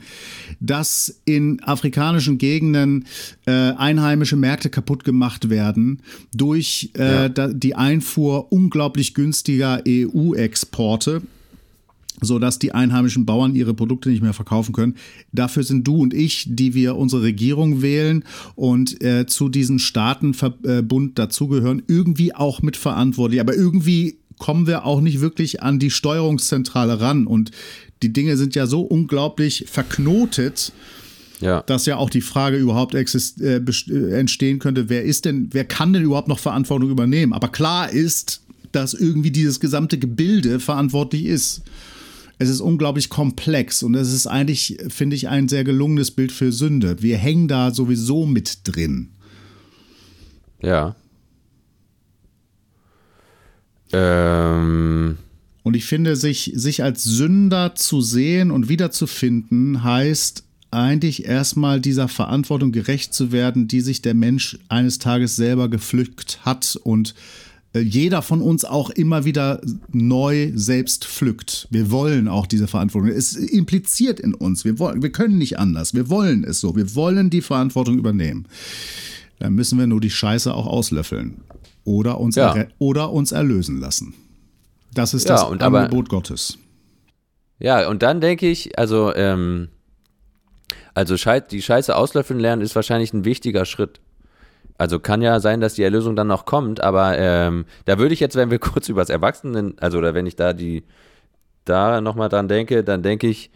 Dass 0.59 1.21
in 1.25 1.61
afrikanischen 1.63 2.37
Gegenden 2.37 3.05
äh, 3.45 3.51
einheimische 3.51 4.35
Märkte 4.35 4.69
kaputt 4.69 5.03
gemacht 5.03 5.49
werden 5.49 6.01
durch 6.33 6.91
äh, 6.97 7.29
ja. 7.29 7.47
die 7.47 7.75
Einfuhr 7.75 8.51
unglaublich 8.51 9.13
günstiger 9.13 9.81
EU-Exporte 9.87 11.21
so 12.25 12.39
dass 12.39 12.59
die 12.59 12.73
einheimischen 12.73 13.25
Bauern 13.25 13.55
ihre 13.55 13.73
Produkte 13.73 14.09
nicht 14.09 14.21
mehr 14.21 14.33
verkaufen 14.33 14.73
können. 14.73 14.95
Dafür 15.31 15.63
sind 15.63 15.87
du 15.87 15.97
und 15.97 16.13
ich, 16.13 16.45
die 16.49 16.73
wir 16.73 16.95
unsere 16.97 17.23
Regierung 17.23 17.81
wählen 17.81 18.23
und 18.55 19.01
äh, 19.03 19.25
zu 19.25 19.49
diesem 19.49 19.79
Staatenverbund 19.79 21.17
dazugehören, 21.17 21.83
irgendwie 21.87 22.35
auch 22.35 22.61
mitverantwortlich. 22.61 23.39
Aber 23.39 23.55
irgendwie 23.55 24.17
kommen 24.37 24.67
wir 24.67 24.85
auch 24.85 25.01
nicht 25.01 25.21
wirklich 25.21 25.63
an 25.63 25.79
die 25.79 25.91
Steuerungszentrale 25.91 26.99
ran 26.99 27.25
und 27.25 27.51
die 28.03 28.11
Dinge 28.11 28.37
sind 28.37 28.55
ja 28.55 28.67
so 28.67 28.81
unglaublich 28.81 29.65
verknotet. 29.67 30.73
Ja. 31.41 31.61
Dass 31.63 31.85
ja 31.85 31.97
auch 31.97 32.09
die 32.09 32.21
Frage 32.21 32.55
überhaupt 32.55 32.95
exist 32.95 33.41
äh, 33.41 33.57
äh 33.57 34.11
entstehen 34.17 34.57
könnte, 34.59 34.87
wer 34.87 35.03
ist 35.03 35.25
denn, 35.25 35.49
wer 35.51 35.65
kann 35.65 35.91
denn 35.91 36.03
überhaupt 36.03 36.29
noch 36.29 36.39
Verantwortung 36.39 36.89
übernehmen? 36.89 37.33
Aber 37.33 37.49
klar 37.49 37.89
ist, 37.91 38.41
dass 38.71 38.93
irgendwie 38.93 39.31
dieses 39.31 39.59
gesamte 39.59 39.97
Gebilde 39.97 40.61
verantwortlich 40.61 41.25
ist 41.25 41.63
es 42.37 42.49
ist 42.49 42.61
unglaublich 42.61 43.09
komplex 43.09 43.83
und 43.83 43.95
es 43.95 44.11
ist 44.11 44.27
eigentlich, 44.27 44.77
finde 44.89 45.15
ich, 45.15 45.29
ein 45.29 45.47
sehr 45.47 45.63
gelungenes 45.63 46.11
Bild 46.11 46.31
für 46.31 46.51
Sünde. 46.51 47.01
Wir 47.01 47.17
hängen 47.17 47.47
da 47.47 47.71
sowieso 47.71 48.25
mit 48.25 48.59
drin. 48.63 49.09
Ja. 50.61 50.95
Ähm. 53.91 55.17
Und 55.63 55.75
ich 55.75 55.85
finde, 55.85 56.15
sich, 56.15 56.51
sich 56.53 56.83
als 56.83 57.03
Sünder 57.03 57.73
zu 57.73 58.01
sehen 58.01 58.51
und 58.51 58.69
wiederzufinden, 58.69 59.83
heißt 59.83 60.43
eigentlich 60.69 61.25
erstmal 61.25 61.79
dieser 61.79 62.07
Verantwortung 62.07 62.71
gerecht 62.71 63.13
zu 63.13 63.31
werden, 63.31 63.67
die 63.67 63.81
sich 63.81 64.01
der 64.01 64.13
Mensch 64.13 64.59
eines 64.67 64.99
Tages 64.99 65.35
selber 65.35 65.69
gepflückt 65.69 66.39
hat 66.43 66.77
und 66.83 67.15
jeder 67.81 68.21
von 68.21 68.41
uns 68.41 68.65
auch 68.65 68.89
immer 68.89 69.25
wieder 69.25 69.61
neu 69.91 70.51
selbst 70.55 71.05
pflückt. 71.05 71.67
Wir 71.71 71.91
wollen 71.91 72.27
auch 72.27 72.45
diese 72.45 72.67
Verantwortung. 72.67 73.11
Es 73.11 73.35
impliziert 73.35 74.19
in 74.19 74.33
uns. 74.33 74.65
Wir, 74.65 74.79
wollen, 74.79 75.01
wir 75.01 75.11
können 75.11 75.37
nicht 75.37 75.59
anders. 75.59 75.93
Wir 75.93 76.09
wollen 76.09 76.43
es 76.43 76.59
so. 76.59 76.75
Wir 76.75 76.95
wollen 76.95 77.29
die 77.29 77.41
Verantwortung 77.41 77.97
übernehmen. 77.97 78.47
Dann 79.39 79.53
müssen 79.53 79.77
wir 79.77 79.87
nur 79.87 79.99
die 79.99 80.09
Scheiße 80.09 80.53
auch 80.53 80.67
auslöffeln 80.67 81.41
oder 81.83 82.19
uns, 82.19 82.35
ja. 82.35 82.65
oder 82.79 83.11
uns 83.11 83.31
erlösen 83.31 83.79
lassen. 83.79 84.13
Das 84.93 85.13
ist 85.13 85.27
ja, 85.27 85.35
das 85.35 85.43
Angebot 85.43 85.63
aber, 85.63 86.03
Gottes. 86.03 86.57
Ja, 87.59 87.87
und 87.87 88.01
dann 88.01 88.21
denke 88.21 88.49
ich, 88.49 88.77
also, 88.79 89.13
ähm, 89.13 89.69
also 90.93 91.15
die 91.15 91.61
Scheiße 91.61 91.95
auslöffeln 91.95 92.39
lernen 92.39 92.61
ist 92.61 92.75
wahrscheinlich 92.75 93.13
ein 93.13 93.25
wichtiger 93.25 93.65
Schritt. 93.65 93.99
Also 94.77 94.99
kann 94.99 95.21
ja 95.21 95.39
sein, 95.39 95.61
dass 95.61 95.75
die 95.75 95.83
Erlösung 95.83 96.15
dann 96.15 96.27
noch 96.27 96.45
kommt, 96.45 96.81
aber 96.81 97.17
ähm, 97.17 97.65
da 97.85 97.97
würde 97.97 98.13
ich 98.13 98.19
jetzt, 98.19 98.35
wenn 98.35 98.51
wir 98.51 98.59
kurz 98.59 98.89
über 98.89 99.01
das 99.01 99.09
Erwachsenen, 99.09 99.75
also 99.79 99.97
oder 99.97 100.13
wenn 100.13 100.25
ich 100.25 100.35
da 100.35 100.53
die, 100.53 100.83
da 101.63 102.01
nochmal 102.01 102.29
dran 102.29 102.47
denke, 102.47 102.83
dann 102.83 103.01
denke 103.01 103.27
ich, 103.27 103.51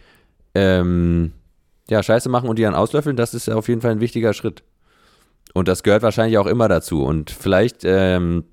ähm, 0.56 1.34
ja, 1.90 2.02
Scheiße 2.04 2.30
machen 2.30 2.50
und 2.50 2.58
die 2.58 2.64
dann 2.64 2.76
auslöffeln, 2.76 3.16
das 3.16 3.34
ist 3.34 3.50
auf 3.50 3.68
jeden 3.68 3.82
Fall 3.82 3.92
ein 3.92 4.00
wichtiger 4.00 4.34
Schritt. 4.34 4.64
Und 5.54 5.68
das 5.68 5.84
gehört 5.84 6.04
wahrscheinlich 6.04 6.38
auch 6.38 6.46
immer 6.46 6.68
dazu. 6.68 7.04
Und 7.04 7.32
vielleicht 7.32 7.84
ähm, 7.84 8.44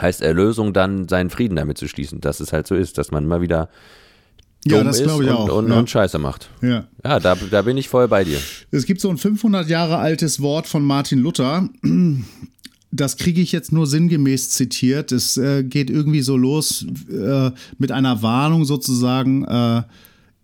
heißt 0.00 0.22
Erlösung 0.22 0.72
dann, 0.72 1.08
seinen 1.08 1.30
Frieden 1.30 1.56
damit 1.56 1.78
zu 1.78 1.88
schließen, 1.88 2.20
dass 2.20 2.40
es 2.40 2.52
halt 2.52 2.66
so 2.66 2.74
ist, 2.74 2.98
dass 2.98 3.12
man 3.12 3.24
immer 3.24 3.40
wieder 3.40 3.68
ja, 4.64 4.82
das 4.82 5.02
glaube 5.02 5.24
ich 5.24 5.30
und, 5.30 5.36
auch. 5.36 5.58
Und, 5.58 5.68
ja. 5.68 5.78
und, 5.78 5.90
Scheiße 5.90 6.18
macht. 6.18 6.48
Ja, 6.62 6.86
ja 7.04 7.20
da, 7.20 7.36
da 7.50 7.62
bin 7.62 7.76
ich 7.76 7.88
voll 7.88 8.08
bei 8.08 8.24
dir. 8.24 8.38
Es 8.70 8.86
gibt 8.86 9.00
so 9.00 9.10
ein 9.10 9.18
500 9.18 9.68
Jahre 9.68 9.98
altes 9.98 10.40
Wort 10.40 10.66
von 10.66 10.84
Martin 10.84 11.18
Luther, 11.18 11.68
das 12.94 13.16
kriege 13.16 13.40
ich 13.40 13.50
jetzt 13.50 13.72
nur 13.72 13.86
sinngemäß 13.86 14.50
zitiert. 14.50 15.10
Es 15.10 15.36
äh, 15.36 15.64
geht 15.64 15.90
irgendwie 15.90 16.22
so 16.22 16.36
los 16.36 16.86
äh, 17.10 17.50
mit 17.76 17.90
einer 17.90 18.22
Warnung 18.22 18.64
sozusagen, 18.64 19.44
äh, 19.44 19.82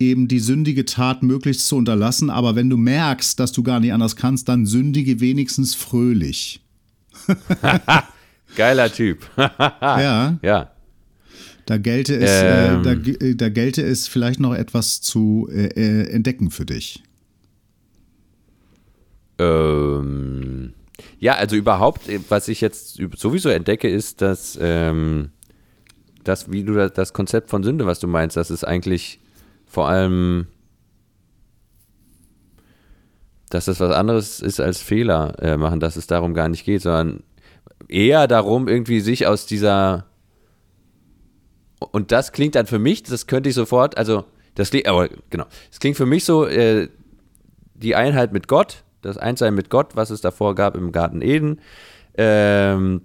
eben 0.01 0.27
die 0.27 0.41
sündige 0.41 0.85
Tat 0.85 1.23
möglichst 1.23 1.69
zu 1.69 1.77
unterlassen. 1.77 2.29
Aber 2.29 2.57
wenn 2.57 2.69
du 2.69 2.77
merkst, 2.77 3.39
dass 3.39 3.53
du 3.53 3.63
gar 3.63 3.79
nicht 3.79 3.93
anders 3.93 4.17
kannst, 4.17 4.49
dann 4.49 4.67
sündige 4.67 5.21
wenigstens 5.21 5.77
fröhlich. 5.77 6.61
Geiler 8.57 8.93
Typ. 8.93 9.31
ja. 9.37 10.39
Ja. 10.43 10.71
Da 11.71 11.79
gelte 11.79 12.17
es, 12.17 12.31
ähm. 12.43 12.83
da, 12.83 12.97
da, 13.35 13.49
gelte 13.49 13.83
es 13.83 14.09
vielleicht 14.09 14.41
noch 14.41 14.57
etwas 14.57 15.03
zu 15.03 15.49
entdecken 15.49 16.51
für 16.51 16.67
dich. 16.67 17.05
Ähm. 19.39 20.73
Ja, 21.21 21.35
also 21.35 21.55
überhaupt, 21.55 22.09
äh, 22.09 22.19
was 22.29 22.49
ich 22.49 22.61
jetzt 22.61 23.01
sowieso 23.15 23.51
entdecke, 23.51 23.89
ist, 23.89 24.21
dass 24.21 24.59
ähm, 24.61 25.31
das, 26.25 26.51
wie 26.51 26.65
du 26.65 26.75
das 26.89 27.13
Konzept 27.13 27.51
von 27.51 27.63
Sünde, 27.63 27.87
was 27.87 28.01
du 28.01 28.09
meinst, 28.09 28.37
das 28.37 28.51
ist 28.51 28.65
eigentlich 28.65 29.21
vor 29.65 29.89
allem, 29.89 30.49
dass 33.49 33.67
das 33.67 33.79
was 33.79 33.95
anderes 33.95 34.41
ist 34.41 34.59
als 34.59 34.83
Fehler 34.83 35.37
äh, 35.41 35.57
machen, 35.57 35.79
dass 35.79 35.95
es 35.95 36.09
darum 36.09 36.35
gar 36.35 36.49
nicht 36.49 36.65
geht, 36.65 36.83
sondern 36.83 37.23
eher 37.87 38.27
darum, 38.27 38.67
irgendwie 38.67 38.99
sich 38.99 39.29
aus 39.29 39.47
dieser 39.47 40.10
und 41.81 42.13
das 42.13 42.33
klingt 42.33 42.55
dann 42.55 42.67
für 42.67 42.79
mich, 42.79 43.03
das 43.03 43.27
könnte 43.27 43.49
ich 43.49 43.55
sofort, 43.55 43.97
also 43.99 44.25
das 44.55 44.71
aber 44.87 45.09
genau, 45.31 45.47
es 45.71 45.81
klingt 45.81 45.97
für 45.97 46.07
mich 46.07 46.25
so, 46.25 46.47
äh, 46.47 46.89
die 47.75 47.97
Einheit 47.97 48.33
mit 48.33 48.47
Gott, 48.47 48.85
das 49.03 49.17
Einssein 49.17 49.55
mit 49.55 49.71
Gott, 49.71 49.97
was 49.97 50.11
es 50.11 50.21
davor 50.21 50.55
gab 50.55 50.77
im 50.77 50.93
Garten 50.93 51.23
Eden. 51.23 51.61
Ähm, 52.15 53.03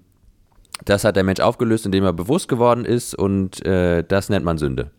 das 0.84 1.06
hat 1.06 1.16
der 1.16 1.24
Mensch 1.24 1.40
aufgelöst, 1.40 1.86
indem 1.86 2.04
er 2.04 2.12
bewusst 2.12 2.50
geworden 2.50 2.84
ist 2.84 3.16
und 3.16 3.66
äh, 3.66 4.04
das 4.04 4.30
nennt 4.30 4.44
man 4.44 4.58
Sünde. 4.58 4.92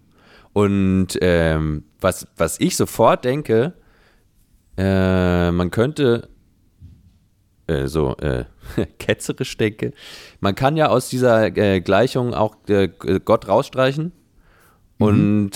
Und 0.54 1.18
ähm, 1.20 1.84
was, 2.00 2.26
was 2.36 2.58
ich 2.60 2.76
sofort 2.76 3.26
denke, 3.26 3.74
äh, 4.78 5.50
man 5.50 5.70
könnte 5.70 6.30
äh, 7.66 7.86
so 7.86 8.16
äh, 8.16 8.46
ketzerisch 8.98 9.56
denke, 9.56 9.92
man 10.40 10.54
kann 10.54 10.76
ja 10.76 10.88
aus 10.88 11.08
dieser 11.08 11.56
äh, 11.56 11.80
Gleichung 11.80 12.34
auch 12.34 12.56
äh, 12.68 12.88
Gott 13.24 13.48
rausstreichen 13.48 14.12
mhm. 14.98 15.06
und 15.06 15.50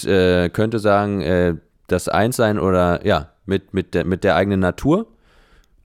könnte 0.52 0.78
sagen, 0.78 1.60
das 1.86 2.08
Einssein 2.08 2.58
oder 2.58 3.04
ja, 3.06 3.30
mit, 3.46 3.74
mit, 3.74 3.94
der, 3.94 4.04
mit 4.04 4.24
der 4.24 4.36
eigenen 4.36 4.60
Natur 4.60 5.06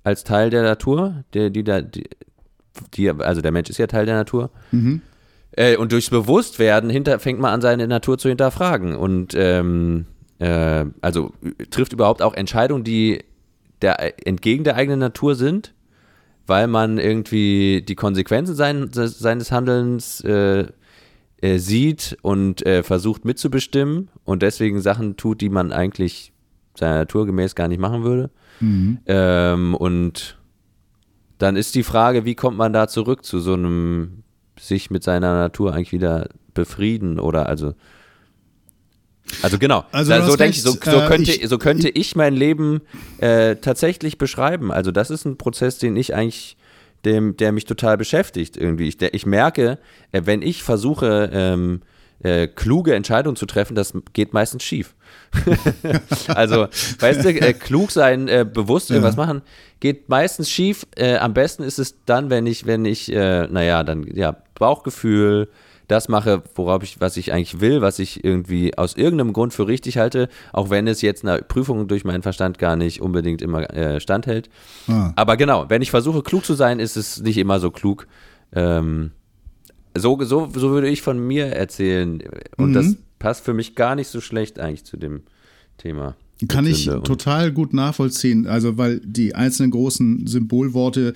als 0.05 0.23
Teil 0.23 0.51
der 0.51 0.61
Natur, 0.61 1.23
der, 1.33 1.49
die, 1.49 1.63
die, 1.63 2.03
die, 2.93 3.09
also 3.09 3.41
der 3.41 3.51
Mensch 3.51 3.69
ist 3.69 3.79
ja 3.79 3.87
Teil 3.87 4.05
der 4.05 4.15
Natur. 4.15 4.51
Mhm. 4.71 5.01
Äh, 5.51 5.77
und 5.77 5.91
durchs 5.91 6.09
Bewusstwerden 6.09 6.89
hinter, 6.89 7.19
fängt 7.19 7.39
man 7.39 7.51
an, 7.51 7.61
seine 7.61 7.87
Natur 7.87 8.17
zu 8.17 8.29
hinterfragen. 8.29 8.95
Und 8.95 9.33
ähm, 9.35 10.05
äh, 10.39 10.85
also 11.01 11.33
trifft 11.71 11.91
überhaupt 11.91 12.21
auch 12.21 12.33
Entscheidungen, 12.33 12.83
die 12.83 13.23
der, 13.81 14.27
entgegen 14.27 14.63
der 14.63 14.75
eigenen 14.75 14.99
Natur 14.99 15.35
sind, 15.35 15.73
weil 16.47 16.67
man 16.67 16.97
irgendwie 16.97 17.83
die 17.87 17.95
Konsequenzen 17.95 18.55
sein, 18.55 18.89
seines 18.91 19.51
Handelns 19.51 20.21
äh, 20.21 20.67
äh 21.41 21.57
sieht 21.57 22.17
und 22.21 22.65
äh, 22.65 22.83
versucht 22.83 23.25
mitzubestimmen 23.25 24.09
und 24.23 24.41
deswegen 24.41 24.81
Sachen 24.81 25.17
tut, 25.17 25.41
die 25.41 25.49
man 25.49 25.71
eigentlich 25.71 26.33
seiner 26.75 26.95
Natur 26.95 27.25
gemäß 27.25 27.55
gar 27.55 27.67
nicht 27.67 27.79
machen 27.79 28.03
würde. 28.03 28.29
Mhm. 28.59 28.99
Ähm, 29.05 29.75
und 29.75 30.37
dann 31.37 31.55
ist 31.55 31.75
die 31.75 31.83
Frage, 31.83 32.25
wie 32.25 32.35
kommt 32.35 32.57
man 32.57 32.73
da 32.73 32.87
zurück 32.87 33.25
zu 33.25 33.39
so 33.39 33.53
einem 33.53 34.23
sich 34.57 34.89
mit 34.89 35.03
seiner 35.03 35.33
Natur 35.33 35.73
eigentlich 35.73 35.91
wieder 35.91 36.29
befrieden 36.53 37.19
oder 37.19 37.47
also 37.47 37.73
also 39.41 39.57
genau, 39.57 39.85
also 39.91 40.11
da, 40.11 40.25
so, 40.25 40.35
denke 40.35 40.55
ich, 40.55 40.63
so, 40.63 40.71
so, 40.71 41.01
äh, 41.01 41.07
könnte, 41.07 41.31
ich, 41.31 41.47
so 41.47 41.57
könnte 41.57 41.89
ich 41.89 42.15
mein 42.15 42.35
Leben 42.35 42.81
äh, 43.17 43.55
tatsächlich 43.55 44.17
beschreiben. 44.17 44.71
Also 44.71 44.91
das 44.91 45.09
ist 45.09 45.25
ein 45.25 45.37
Prozess, 45.37 45.77
den 45.77 45.95
ich 45.95 46.13
eigentlich, 46.13 46.57
dem, 47.05 47.37
der 47.37 47.51
mich 47.51 47.65
total 47.65 47.97
beschäftigt 47.97 48.57
irgendwie. 48.57 48.87
Ich, 48.87 48.97
der, 48.97 49.13
ich 49.13 49.25
merke, 49.25 49.79
äh, 50.11 50.21
wenn 50.25 50.41
ich 50.41 50.63
versuche, 50.63 51.29
ähm, 51.33 51.81
äh, 52.23 52.47
kluge 52.47 52.95
Entscheidungen 52.95 53.35
zu 53.35 53.45
treffen, 53.45 53.75
das 53.75 53.93
geht 54.13 54.33
meistens 54.33 54.63
schief. 54.63 54.95
also, 56.27 56.67
weißt 56.99 57.25
du, 57.25 57.29
äh, 57.29 57.53
klug 57.53 57.91
sein, 57.91 58.27
äh, 58.27 58.45
bewusst 58.51 58.89
irgendwas 58.89 59.15
ja. 59.15 59.25
machen, 59.25 59.41
geht 59.79 60.07
meistens 60.09 60.49
schief. 60.49 60.85
Äh, 60.95 61.17
am 61.17 61.33
besten 61.33 61.63
ist 61.63 61.77
es 61.77 61.95
dann, 62.05 62.29
wenn 62.29 62.47
ich, 62.47 62.65
wenn 62.65 62.85
ich, 62.85 63.11
äh, 63.11 63.47
naja, 63.47 63.83
dann, 63.83 64.07
ja, 64.15 64.37
Bauchgefühl, 64.55 65.49
das 65.87 66.09
mache, 66.09 66.43
worauf 66.55 66.83
ich, 66.83 66.99
was 66.99 67.17
ich 67.17 67.31
eigentlich 67.31 67.59
will, 67.59 67.81
was 67.81 67.99
ich 67.99 68.23
irgendwie 68.23 68.77
aus 68.77 68.95
irgendeinem 68.95 69.33
Grund 69.33 69.53
für 69.53 69.67
richtig 69.67 69.97
halte, 69.97 70.29
auch 70.53 70.69
wenn 70.69 70.87
es 70.87 71.01
jetzt 71.01 71.23
einer 71.23 71.41
Prüfung 71.41 71.87
durch 71.87 72.03
meinen 72.03 72.23
Verstand 72.23 72.57
gar 72.57 72.75
nicht 72.75 73.01
unbedingt 73.01 73.41
immer 73.41 73.69
äh, 73.73 73.99
standhält. 73.99 74.49
Ah. 74.87 75.13
Aber 75.15 75.37
genau, 75.37 75.65
wenn 75.69 75.81
ich 75.81 75.91
versuche, 75.91 76.23
klug 76.23 76.45
zu 76.45 76.53
sein, 76.53 76.79
ist 76.79 76.97
es 76.97 77.21
nicht 77.21 77.37
immer 77.37 77.59
so 77.59 77.71
klug. 77.71 78.07
Ähm, 78.53 79.11
so, 79.95 80.21
so, 80.23 80.49
so 80.53 80.71
würde 80.71 80.89
ich 80.89 81.01
von 81.01 81.19
mir 81.19 81.47
erzählen. 81.47 82.21
Und 82.57 82.69
mhm. 82.69 82.73
das 82.73 82.95
passt 83.19 83.45
für 83.45 83.53
mich 83.53 83.75
gar 83.75 83.95
nicht 83.95 84.07
so 84.07 84.21
schlecht 84.21 84.59
eigentlich 84.59 84.85
zu 84.85 84.97
dem 84.97 85.23
Thema. 85.77 86.15
Kann 86.49 86.67
ich 86.67 86.85
total 87.05 87.51
gut 87.53 87.73
nachvollziehen. 87.73 88.45
Also, 88.45 88.77
weil 88.77 88.99
die 88.99 89.35
einzelnen 89.35 89.71
großen 89.71 90.27
Symbolworte, 90.27 91.13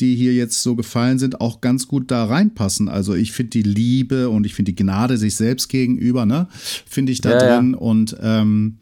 die 0.00 0.14
hier 0.14 0.32
jetzt 0.32 0.62
so 0.62 0.74
gefallen 0.76 1.18
sind, 1.18 1.42
auch 1.42 1.60
ganz 1.60 1.88
gut 1.88 2.10
da 2.10 2.24
reinpassen. 2.24 2.88
Also, 2.88 3.14
ich 3.14 3.32
finde 3.32 3.50
die 3.50 3.62
Liebe 3.62 4.30
und 4.30 4.46
ich 4.46 4.54
finde 4.54 4.72
die 4.72 4.82
Gnade 4.82 5.18
sich 5.18 5.36
selbst 5.36 5.68
gegenüber, 5.68 6.24
ne, 6.24 6.48
finde 6.88 7.12
ich 7.12 7.20
da 7.20 7.32
ja, 7.32 7.38
drin. 7.38 7.72
Ja. 7.72 7.78
Und 7.78 8.16
ähm, 8.22 8.78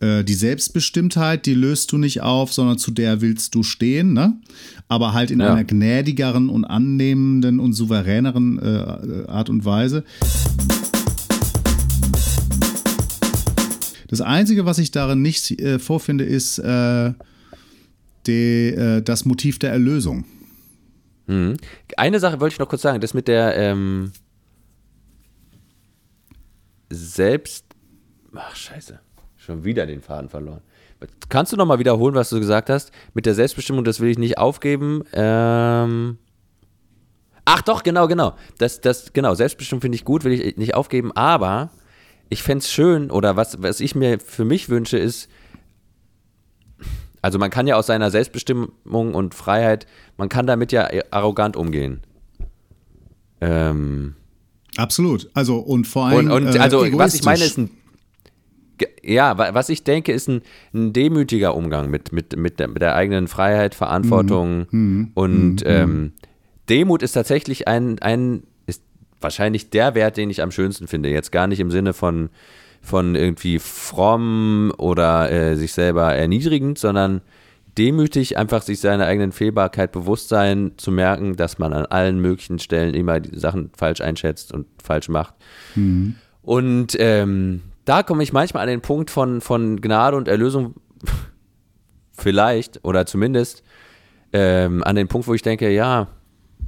äh, 0.00 0.24
die 0.24 0.34
Selbstbestimmtheit, 0.34 1.44
die 1.44 1.54
löst 1.54 1.92
du 1.92 1.98
nicht 1.98 2.22
auf, 2.22 2.52
sondern 2.52 2.78
zu 2.78 2.90
der 2.90 3.20
willst 3.20 3.54
du 3.54 3.62
stehen, 3.62 4.14
ne? 4.14 4.38
Aber 4.88 5.12
halt 5.12 5.30
in 5.30 5.40
ja. 5.40 5.52
einer 5.52 5.64
gnädigeren 5.64 6.48
und 6.48 6.64
annehmenden 6.64 7.60
und 7.60 7.74
souveräneren 7.74 8.58
äh, 8.58 9.28
Art 9.28 9.50
und 9.50 9.64
Weise. 9.66 10.04
Das 14.10 14.20
Einzige, 14.20 14.66
was 14.66 14.78
ich 14.78 14.90
darin 14.90 15.22
nicht 15.22 15.52
äh, 15.60 15.78
vorfinde, 15.78 16.24
ist 16.24 16.58
äh, 16.58 17.12
die, 18.26 18.66
äh, 18.74 19.02
das 19.02 19.24
Motiv 19.24 19.60
der 19.60 19.70
Erlösung. 19.70 20.24
Mhm. 21.28 21.56
Eine 21.96 22.18
Sache 22.18 22.40
wollte 22.40 22.54
ich 22.54 22.58
noch 22.58 22.68
kurz 22.68 22.82
sagen, 22.82 23.00
das 23.00 23.14
mit 23.14 23.28
der 23.28 23.56
ähm, 23.56 24.10
Selbst... 26.90 27.64
Ach, 28.34 28.56
scheiße. 28.56 28.98
Schon 29.36 29.62
wieder 29.62 29.86
den 29.86 30.02
Faden 30.02 30.28
verloren. 30.28 30.62
Kannst 31.28 31.52
du 31.52 31.56
nochmal 31.56 31.78
wiederholen, 31.78 32.16
was 32.16 32.30
du 32.30 32.40
gesagt 32.40 32.68
hast? 32.68 32.90
Mit 33.14 33.26
der 33.26 33.36
Selbstbestimmung, 33.36 33.84
das 33.84 34.00
will 34.00 34.08
ich 34.08 34.18
nicht 34.18 34.38
aufgeben. 34.38 35.04
Ähm 35.12 36.18
Ach 37.44 37.62
doch, 37.62 37.84
genau, 37.84 38.08
genau. 38.08 38.34
Das, 38.58 38.80
das, 38.80 39.12
genau, 39.12 39.34
Selbstbestimmung 39.34 39.82
finde 39.82 39.94
ich 39.94 40.04
gut, 40.04 40.24
will 40.24 40.32
ich 40.32 40.56
nicht 40.56 40.74
aufgeben, 40.74 41.12
aber 41.12 41.70
ich 42.30 42.42
fände 42.42 42.62
es 42.62 42.72
schön, 42.72 43.10
oder 43.10 43.36
was, 43.36 43.62
was 43.62 43.80
ich 43.80 43.94
mir 43.94 44.18
für 44.18 44.44
mich 44.44 44.68
wünsche, 44.68 44.96
ist, 44.96 45.28
also 47.20 47.38
man 47.38 47.50
kann 47.50 47.66
ja 47.66 47.76
aus 47.76 47.86
seiner 47.86 48.10
Selbstbestimmung 48.10 49.14
und 49.14 49.34
Freiheit, 49.34 49.86
man 50.16 50.28
kann 50.28 50.46
damit 50.46 50.72
ja 50.72 50.88
arrogant 51.10 51.56
umgehen. 51.56 52.00
Ähm, 53.42 54.14
Absolut. 54.76 55.28
Also 55.34 55.58
und 55.58 55.86
vor 55.86 56.06
allem. 56.06 56.30
Und, 56.30 56.46
und 56.46 56.58
also 56.58 56.86
was 56.96 57.14
ich 57.14 57.24
meine 57.24 57.44
ist 57.44 57.58
ein 57.58 57.70
ja, 59.02 59.36
was 59.36 59.68
ich 59.68 59.84
denke, 59.84 60.12
ist 60.12 60.28
ein, 60.28 60.40
ein 60.72 60.94
demütiger 60.94 61.54
Umgang 61.54 61.90
mit, 61.90 62.12
mit, 62.12 62.36
mit, 62.36 62.58
der, 62.58 62.68
mit 62.68 62.80
der 62.80 62.94
eigenen 62.94 63.28
Freiheit, 63.28 63.74
Verantwortung 63.74 64.66
mhm. 64.70 64.80
mhm. 64.80 65.10
und 65.14 65.54
mhm. 65.56 65.66
Ähm, 65.66 66.12
Demut 66.70 67.02
ist 67.02 67.12
tatsächlich 67.12 67.68
ein, 67.68 67.98
ein, 67.98 68.44
wahrscheinlich 69.20 69.70
der 69.70 69.94
Wert, 69.94 70.16
den 70.16 70.30
ich 70.30 70.42
am 70.42 70.50
schönsten 70.50 70.86
finde. 70.86 71.10
Jetzt 71.10 71.32
gar 71.32 71.46
nicht 71.46 71.60
im 71.60 71.70
Sinne 71.70 71.92
von, 71.92 72.30
von 72.80 73.14
irgendwie 73.14 73.58
fromm 73.58 74.72
oder 74.78 75.30
äh, 75.30 75.56
sich 75.56 75.72
selber 75.72 76.14
erniedrigend, 76.14 76.78
sondern 76.78 77.20
demütig 77.78 78.36
einfach 78.36 78.62
sich 78.62 78.80
seiner 78.80 79.06
eigenen 79.06 79.32
Fehlbarkeit 79.32 79.92
bewusst 79.92 80.28
sein, 80.28 80.72
zu 80.76 80.90
merken, 80.90 81.36
dass 81.36 81.58
man 81.58 81.72
an 81.72 81.86
allen 81.86 82.20
möglichen 82.20 82.58
Stellen 82.58 82.94
immer 82.94 83.20
die 83.20 83.38
Sachen 83.38 83.70
falsch 83.76 84.00
einschätzt 84.00 84.52
und 84.52 84.66
falsch 84.82 85.08
macht. 85.08 85.34
Mhm. 85.74 86.16
Und 86.42 86.96
ähm, 86.98 87.62
da 87.84 88.02
komme 88.02 88.22
ich 88.22 88.32
manchmal 88.32 88.64
an 88.64 88.68
den 88.68 88.80
Punkt 88.80 89.10
von, 89.10 89.40
von 89.40 89.80
Gnade 89.80 90.16
und 90.16 90.28
Erlösung, 90.28 90.74
vielleicht, 92.12 92.84
oder 92.84 93.06
zumindest 93.06 93.62
ähm, 94.32 94.82
an 94.84 94.96
den 94.96 95.08
Punkt, 95.08 95.26
wo 95.26 95.34
ich 95.34 95.42
denke, 95.42 95.70
ja, 95.70 96.08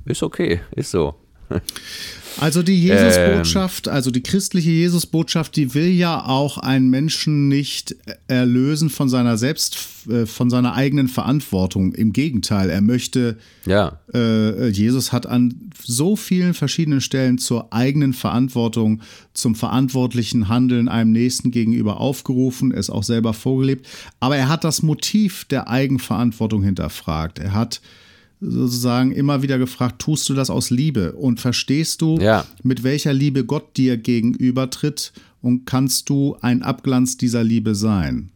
ist 0.04 0.22
okay, 0.22 0.60
ist 0.74 0.90
so. 0.90 1.14
Also 2.40 2.62
die 2.62 2.80
Jesusbotschaft, 2.82 3.86
ähm, 3.86 3.92
also 3.92 4.10
die 4.10 4.22
christliche 4.22 4.70
Jesusbotschaft, 4.70 5.56
die 5.56 5.74
will 5.74 5.88
ja 5.88 6.24
auch 6.24 6.58
einen 6.58 6.90
Menschen 6.90 7.48
nicht 7.48 7.96
erlösen 8.28 8.90
von 8.90 9.08
seiner 9.08 9.36
selbst, 9.36 9.78
äh, 10.08 10.26
von 10.26 10.50
seiner 10.50 10.74
eigenen 10.74 11.08
Verantwortung. 11.08 11.92
Im 11.94 12.12
Gegenteil, 12.12 12.70
er 12.70 12.80
möchte, 12.80 13.38
ja. 13.66 13.98
Äh, 14.14 14.68
Jesus 14.68 15.12
hat 15.12 15.26
an 15.26 15.70
so 15.84 16.16
vielen 16.16 16.54
verschiedenen 16.54 17.00
Stellen 17.00 17.38
zur 17.38 17.72
eigenen 17.72 18.12
Verantwortung, 18.12 19.02
zum 19.34 19.54
verantwortlichen 19.54 20.48
Handeln 20.48 20.88
einem 20.88 21.12
Nächsten 21.12 21.50
gegenüber 21.50 22.00
aufgerufen, 22.00 22.72
es 22.72 22.90
auch 22.90 23.02
selber 23.02 23.34
vorgelebt. 23.34 23.86
Aber 24.20 24.36
er 24.36 24.48
hat 24.48 24.64
das 24.64 24.82
Motiv 24.82 25.44
der 25.44 25.68
Eigenverantwortung 25.68 26.62
hinterfragt. 26.62 27.38
Er 27.38 27.52
hat 27.52 27.80
sozusagen 28.42 29.12
immer 29.12 29.42
wieder 29.42 29.58
gefragt, 29.58 30.00
tust 30.00 30.28
du 30.28 30.34
das 30.34 30.50
aus 30.50 30.70
Liebe 30.70 31.12
und 31.12 31.40
verstehst 31.40 32.02
du, 32.02 32.18
ja. 32.18 32.44
mit 32.62 32.82
welcher 32.82 33.12
Liebe 33.12 33.44
Gott 33.44 33.76
dir 33.76 33.96
gegenüber 33.96 34.68
tritt 34.68 35.12
und 35.40 35.64
kannst 35.64 36.08
du 36.08 36.36
ein 36.40 36.62
Abglanz 36.62 37.16
dieser 37.16 37.44
Liebe 37.44 37.74
sein? 37.74 38.30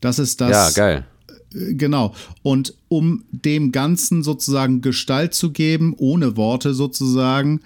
Das 0.00 0.18
ist 0.18 0.40
das. 0.40 0.50
Ja, 0.50 0.70
geil. 0.70 1.06
Äh, 1.52 1.74
genau. 1.74 2.14
Und 2.42 2.74
um 2.88 3.24
dem 3.30 3.72
Ganzen 3.72 4.22
sozusagen 4.22 4.80
Gestalt 4.82 5.34
zu 5.34 5.50
geben, 5.50 5.94
ohne 5.96 6.36
Worte 6.36 6.74
sozusagen, 6.74 7.60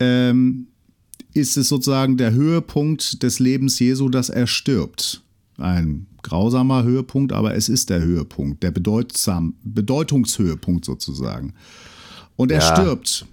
ähm, 0.00 0.68
ist 1.34 1.56
es 1.56 1.68
sozusagen 1.68 2.16
der 2.16 2.32
Höhepunkt 2.32 3.22
des 3.22 3.38
Lebens 3.38 3.78
Jesu, 3.78 4.08
dass 4.08 4.28
er 4.28 4.46
stirbt. 4.46 5.22
Ein 5.58 6.06
grausamer 6.22 6.82
Höhepunkt, 6.82 7.32
aber 7.32 7.54
es 7.54 7.68
ist 7.68 7.90
der 7.90 8.00
Höhepunkt, 8.00 8.62
der 8.62 8.70
bedeutsam, 8.70 9.54
Bedeutungshöhepunkt 9.64 10.84
sozusagen. 10.84 11.54
Und 12.36 12.50
er 12.50 12.60
ja. 12.60 12.76
stirbt. 12.76 13.26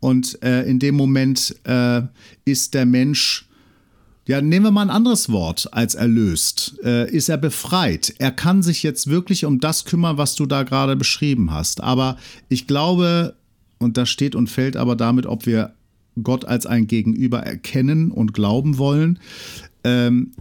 Und 0.00 0.40
äh, 0.42 0.62
in 0.62 0.78
dem 0.78 0.94
Moment 0.94 1.56
äh, 1.64 2.02
ist 2.44 2.74
der 2.74 2.86
Mensch, 2.86 3.48
ja, 4.26 4.40
nehmen 4.40 4.66
wir 4.66 4.70
mal 4.70 4.82
ein 4.82 4.90
anderes 4.90 5.30
Wort 5.30 5.72
als 5.72 5.94
erlöst, 5.94 6.78
äh, 6.84 7.10
ist 7.10 7.28
er 7.28 7.38
befreit. 7.38 8.14
Er 8.18 8.30
kann 8.30 8.62
sich 8.62 8.82
jetzt 8.82 9.08
wirklich 9.08 9.44
um 9.44 9.58
das 9.58 9.84
kümmern, 9.84 10.18
was 10.18 10.34
du 10.34 10.46
da 10.46 10.62
gerade 10.62 10.96
beschrieben 10.96 11.50
hast. 11.50 11.82
Aber 11.82 12.16
ich 12.48 12.66
glaube, 12.66 13.34
und 13.78 13.96
das 13.96 14.10
steht 14.10 14.34
und 14.34 14.48
fällt 14.48 14.76
aber 14.76 14.96
damit, 14.96 15.26
ob 15.26 15.46
wir 15.46 15.72
Gott 16.22 16.44
als 16.44 16.66
ein 16.66 16.86
Gegenüber 16.86 17.40
erkennen 17.40 18.10
und 18.10 18.34
glauben 18.34 18.78
wollen. 18.78 19.18
Ähm, 19.84 20.32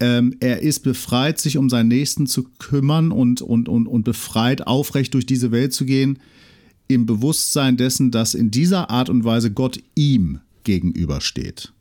ähm, 0.00 0.36
er 0.40 0.62
ist 0.62 0.80
befreit, 0.80 1.38
sich 1.38 1.56
um 1.56 1.70
seinen 1.70 1.88
Nächsten 1.88 2.26
zu 2.26 2.44
kümmern 2.58 3.12
und, 3.12 3.42
und, 3.42 3.68
und, 3.68 3.86
und 3.86 4.04
befreit, 4.04 4.66
aufrecht 4.66 5.14
durch 5.14 5.26
diese 5.26 5.52
Welt 5.52 5.72
zu 5.72 5.84
gehen, 5.84 6.18
im 6.88 7.06
Bewusstsein 7.06 7.76
dessen, 7.76 8.10
dass 8.10 8.34
in 8.34 8.50
dieser 8.50 8.90
Art 8.90 9.08
und 9.08 9.24
Weise 9.24 9.50
Gott 9.50 9.80
ihm 9.94 10.40
gegenübersteht. 10.64 11.72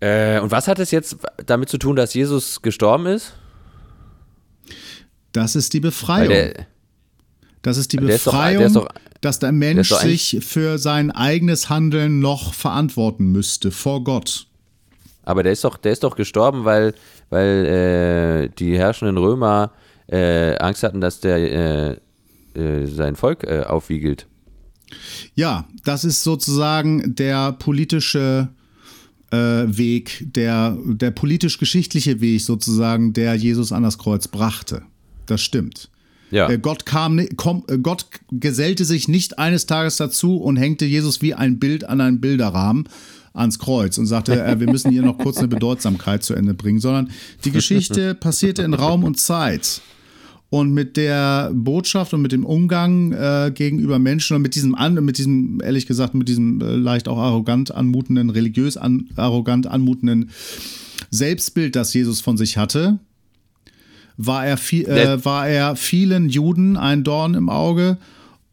Äh, 0.00 0.40
und 0.40 0.50
was 0.50 0.68
hat 0.68 0.78
es 0.78 0.90
jetzt 0.90 1.16
damit 1.46 1.68
zu 1.68 1.78
tun, 1.78 1.96
dass 1.96 2.12
Jesus 2.14 2.60
gestorben 2.60 3.06
ist? 3.06 3.32
Das 5.32 5.56
ist 5.56 5.72
die 5.72 5.80
Befreiung. 5.80 6.28
Der, 6.28 6.66
das 7.64 7.78
ist 7.78 7.92
die 7.92 7.96
Befreiung, 7.96 8.64
ist 8.64 8.76
doch, 8.76 8.88
doch, 8.88 8.94
dass 9.22 9.38
der 9.38 9.50
Mensch 9.50 9.88
der 9.88 9.98
sich 9.98 10.38
für 10.42 10.76
sein 10.76 11.10
eigenes 11.10 11.70
Handeln 11.70 12.20
noch 12.20 12.52
verantworten 12.52 13.32
müsste 13.32 13.70
vor 13.70 14.04
Gott. 14.04 14.46
Aber 15.22 15.42
der 15.42 15.52
ist 15.52 15.64
doch, 15.64 15.78
der 15.78 15.92
ist 15.92 16.04
doch 16.04 16.14
gestorben, 16.14 16.66
weil, 16.66 16.94
weil 17.30 17.64
äh, 17.64 18.54
die 18.58 18.76
herrschenden 18.76 19.16
Römer 19.16 19.72
äh, 20.08 20.56
Angst 20.58 20.82
hatten, 20.82 21.00
dass 21.00 21.20
der 21.20 21.96
äh, 22.54 22.60
äh 22.60 22.86
sein 22.86 23.16
Volk 23.16 23.44
äh, 23.44 23.62
aufwiegelt. 23.62 24.26
Ja, 25.34 25.66
das 25.84 26.04
ist 26.04 26.22
sozusagen 26.22 27.14
der 27.14 27.52
politische 27.52 28.50
äh, 29.30 29.36
Weg, 29.36 30.26
der, 30.34 30.76
der 30.84 31.12
politisch-geschichtliche 31.12 32.20
Weg 32.20 32.42
sozusagen, 32.42 33.14
der 33.14 33.34
Jesus 33.36 33.72
an 33.72 33.82
das 33.82 33.96
Kreuz 33.96 34.28
brachte. 34.28 34.82
Das 35.24 35.40
stimmt. 35.40 35.88
Ja. 36.34 36.50
Äh, 36.50 36.58
Gott 36.58 36.84
kam, 36.84 37.20
komm, 37.36 37.62
äh, 37.68 37.78
Gott 37.78 38.06
gesellte 38.32 38.84
sich 38.84 39.06
nicht 39.06 39.38
eines 39.38 39.66
Tages 39.66 39.96
dazu 39.96 40.38
und 40.38 40.56
hängte 40.56 40.84
Jesus 40.84 41.22
wie 41.22 41.32
ein 41.32 41.60
Bild 41.60 41.84
an 41.84 42.00
einen 42.00 42.20
Bilderrahmen 42.20 42.88
ans 43.34 43.60
Kreuz 43.60 43.98
und 43.98 44.06
sagte, 44.06 44.44
äh, 44.44 44.58
wir 44.58 44.68
müssen 44.68 44.90
hier 44.90 45.02
noch 45.02 45.16
kurz 45.16 45.38
eine 45.38 45.46
Bedeutsamkeit 45.46 46.24
zu 46.24 46.34
Ende 46.34 46.52
bringen, 46.52 46.80
sondern 46.80 47.10
die 47.44 47.52
Geschichte 47.52 48.14
passierte 48.20 48.62
in 48.62 48.74
Raum 48.74 49.04
und 49.04 49.20
Zeit. 49.20 49.80
Und 50.50 50.72
mit 50.72 50.96
der 50.96 51.52
Botschaft 51.54 52.14
und 52.14 52.22
mit 52.22 52.32
dem 52.32 52.44
Umgang 52.44 53.12
äh, 53.12 53.52
gegenüber 53.54 54.00
Menschen 54.00 54.34
und 54.36 54.42
mit 54.42 54.56
diesem, 54.56 54.74
an, 54.74 54.94
mit 55.04 55.18
diesem, 55.18 55.60
ehrlich 55.62 55.86
gesagt, 55.86 56.14
mit 56.14 56.28
diesem 56.28 56.60
äh, 56.60 56.74
leicht 56.74 57.06
auch 57.06 57.18
arrogant 57.18 57.72
anmutenden, 57.72 58.30
religiös 58.30 58.76
an, 58.76 59.08
arrogant 59.14 59.68
anmutenden 59.68 60.30
Selbstbild, 61.10 61.76
das 61.76 61.94
Jesus 61.94 62.20
von 62.20 62.36
sich 62.36 62.56
hatte, 62.56 62.98
war 64.16 64.46
er, 64.46 64.56
viel, 64.56 64.86
äh, 64.86 65.24
war 65.24 65.48
er 65.48 65.76
vielen 65.76 66.28
Juden 66.28 66.76
ein 66.76 67.04
Dorn 67.04 67.34
im 67.34 67.48
Auge. 67.48 67.98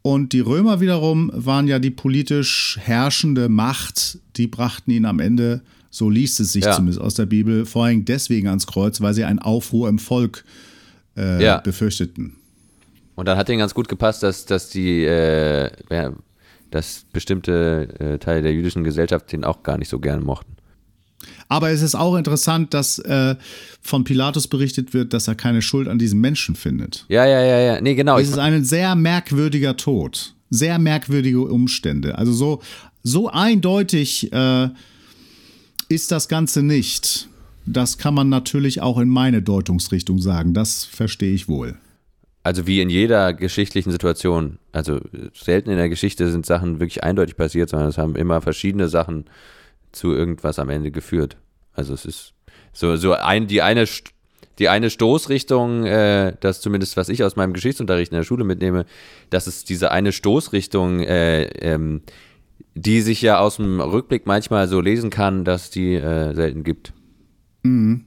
Und 0.02 0.32
die 0.32 0.40
Römer 0.40 0.80
wiederum 0.80 1.30
waren 1.32 1.68
ja 1.68 1.78
die 1.78 1.90
politisch 1.90 2.78
herrschende 2.80 3.48
Macht, 3.48 4.18
die 4.36 4.48
brachten 4.48 4.90
ihn 4.90 5.04
am 5.04 5.20
Ende, 5.20 5.62
so 5.90 6.10
liest 6.10 6.40
es 6.40 6.52
sich 6.52 6.64
ja. 6.64 6.72
zumindest 6.72 7.00
aus 7.00 7.14
der 7.14 7.26
Bibel, 7.26 7.66
vor 7.66 7.84
allem 7.84 8.04
deswegen 8.04 8.48
ans 8.48 8.66
Kreuz, 8.66 9.00
weil 9.00 9.14
sie 9.14 9.24
einen 9.24 9.38
Aufruhr 9.38 9.88
im 9.88 10.00
Volk 10.00 10.44
äh, 11.16 11.42
ja. 11.42 11.58
befürchteten. 11.58 12.34
Und 13.14 13.28
dann 13.28 13.36
hat 13.36 13.48
ihnen 13.48 13.58
ganz 13.58 13.74
gut 13.74 13.88
gepasst, 13.88 14.22
dass, 14.22 14.46
dass 14.46 14.70
die, 14.70 15.04
äh, 15.04 15.70
dass 16.70 17.04
bestimmte 17.12 17.88
äh, 18.00 18.18
Teile 18.18 18.42
der 18.42 18.52
jüdischen 18.52 18.82
Gesellschaft 18.82 19.30
den 19.30 19.44
auch 19.44 19.62
gar 19.62 19.78
nicht 19.78 19.88
so 19.88 20.00
gerne 20.00 20.22
mochten. 20.22 20.56
Aber 21.48 21.70
es 21.70 21.82
ist 21.82 21.94
auch 21.94 22.16
interessant, 22.16 22.74
dass 22.74 22.98
äh, 23.00 23.36
von 23.80 24.04
Pilatus 24.04 24.48
berichtet 24.48 24.94
wird, 24.94 25.12
dass 25.12 25.28
er 25.28 25.34
keine 25.34 25.62
Schuld 25.62 25.88
an 25.88 25.98
diesem 25.98 26.20
Menschen 26.20 26.56
findet. 26.56 27.04
Ja, 27.08 27.26
ja, 27.26 27.42
ja, 27.42 27.58
ja. 27.60 27.80
Nee, 27.80 27.94
genau. 27.94 28.18
Es 28.18 28.28
ist 28.28 28.38
ein 28.38 28.64
sehr 28.64 28.94
merkwürdiger 28.94 29.76
Tod. 29.76 30.34
Sehr 30.50 30.78
merkwürdige 30.78 31.40
Umstände. 31.40 32.18
Also 32.18 32.32
so, 32.32 32.62
so 33.02 33.28
eindeutig 33.28 34.32
äh, 34.32 34.68
ist 35.88 36.10
das 36.10 36.28
Ganze 36.28 36.62
nicht. 36.62 37.28
Das 37.66 37.98
kann 37.98 38.14
man 38.14 38.28
natürlich 38.28 38.80
auch 38.80 38.98
in 38.98 39.08
meine 39.08 39.42
Deutungsrichtung 39.42 40.18
sagen. 40.18 40.52
Das 40.52 40.84
verstehe 40.84 41.32
ich 41.32 41.48
wohl. 41.48 41.76
Also 42.42 42.66
wie 42.66 42.80
in 42.80 42.90
jeder 42.90 43.34
geschichtlichen 43.34 43.92
Situation. 43.92 44.58
Also 44.72 45.00
selten 45.34 45.70
in 45.70 45.76
der 45.76 45.88
Geschichte 45.88 46.30
sind 46.30 46.44
Sachen 46.44 46.80
wirklich 46.80 47.04
eindeutig 47.04 47.36
passiert, 47.36 47.70
sondern 47.70 47.88
es 47.88 47.98
haben 47.98 48.16
immer 48.16 48.40
verschiedene 48.40 48.88
Sachen 48.88 49.26
zu 49.92 50.12
irgendwas 50.12 50.58
am 50.58 50.68
Ende 50.68 50.90
geführt. 50.90 51.36
Also 51.72 51.94
es 51.94 52.04
ist 52.04 52.34
so, 52.72 52.96
so 52.96 53.12
ein, 53.12 53.46
die 53.46 53.62
eine 53.62 53.86
die 54.58 54.68
eine 54.68 54.90
Stoßrichtung, 54.90 55.86
äh, 55.86 56.34
das 56.40 56.60
zumindest 56.60 56.96
was 56.96 57.08
ich 57.08 57.24
aus 57.24 57.36
meinem 57.36 57.52
Geschichtsunterricht 57.52 58.12
in 58.12 58.16
der 58.16 58.24
Schule 58.24 58.44
mitnehme, 58.44 58.84
dass 59.30 59.46
es 59.46 59.64
diese 59.64 59.90
eine 59.90 60.12
Stoßrichtung, 60.12 61.00
äh, 61.00 61.44
ähm, 61.60 62.02
die 62.74 63.00
sich 63.00 63.22
ja 63.22 63.38
aus 63.38 63.56
dem 63.56 63.80
Rückblick 63.80 64.26
manchmal 64.26 64.68
so 64.68 64.80
lesen 64.80 65.10
kann, 65.10 65.44
dass 65.44 65.70
die 65.70 65.94
äh, 65.94 66.34
selten 66.34 66.64
gibt. 66.64 66.92
Mhm. 67.62 68.04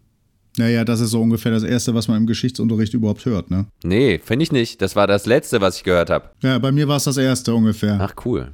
Naja, 0.58 0.86
das 0.86 1.02
ist 1.02 1.12
so 1.12 1.22
ungefähr 1.22 1.52
das 1.52 1.64
Erste, 1.64 1.94
was 1.94 2.08
man 2.08 2.18
im 2.18 2.28
Geschichtsunterricht 2.28 2.94
überhaupt 2.94 3.26
hört, 3.26 3.52
ne? 3.52 3.66
Nee, 3.84 4.20
finde 4.24 4.44
ich 4.44 4.54
nicht. 4.54 4.82
Das 4.82 4.96
war 4.96 5.06
das 5.06 5.26
Letzte, 5.26 5.60
was 5.60 5.78
ich 5.78 5.84
gehört 5.84 6.10
habe. 6.10 6.30
Ja, 6.42 6.58
bei 6.60 6.72
mir 6.72 6.88
war 6.88 6.96
es 6.96 7.04
das 7.04 7.18
Erste 7.18 7.54
ungefähr. 7.54 7.98
Ach, 8.00 8.14
cool. 8.26 8.52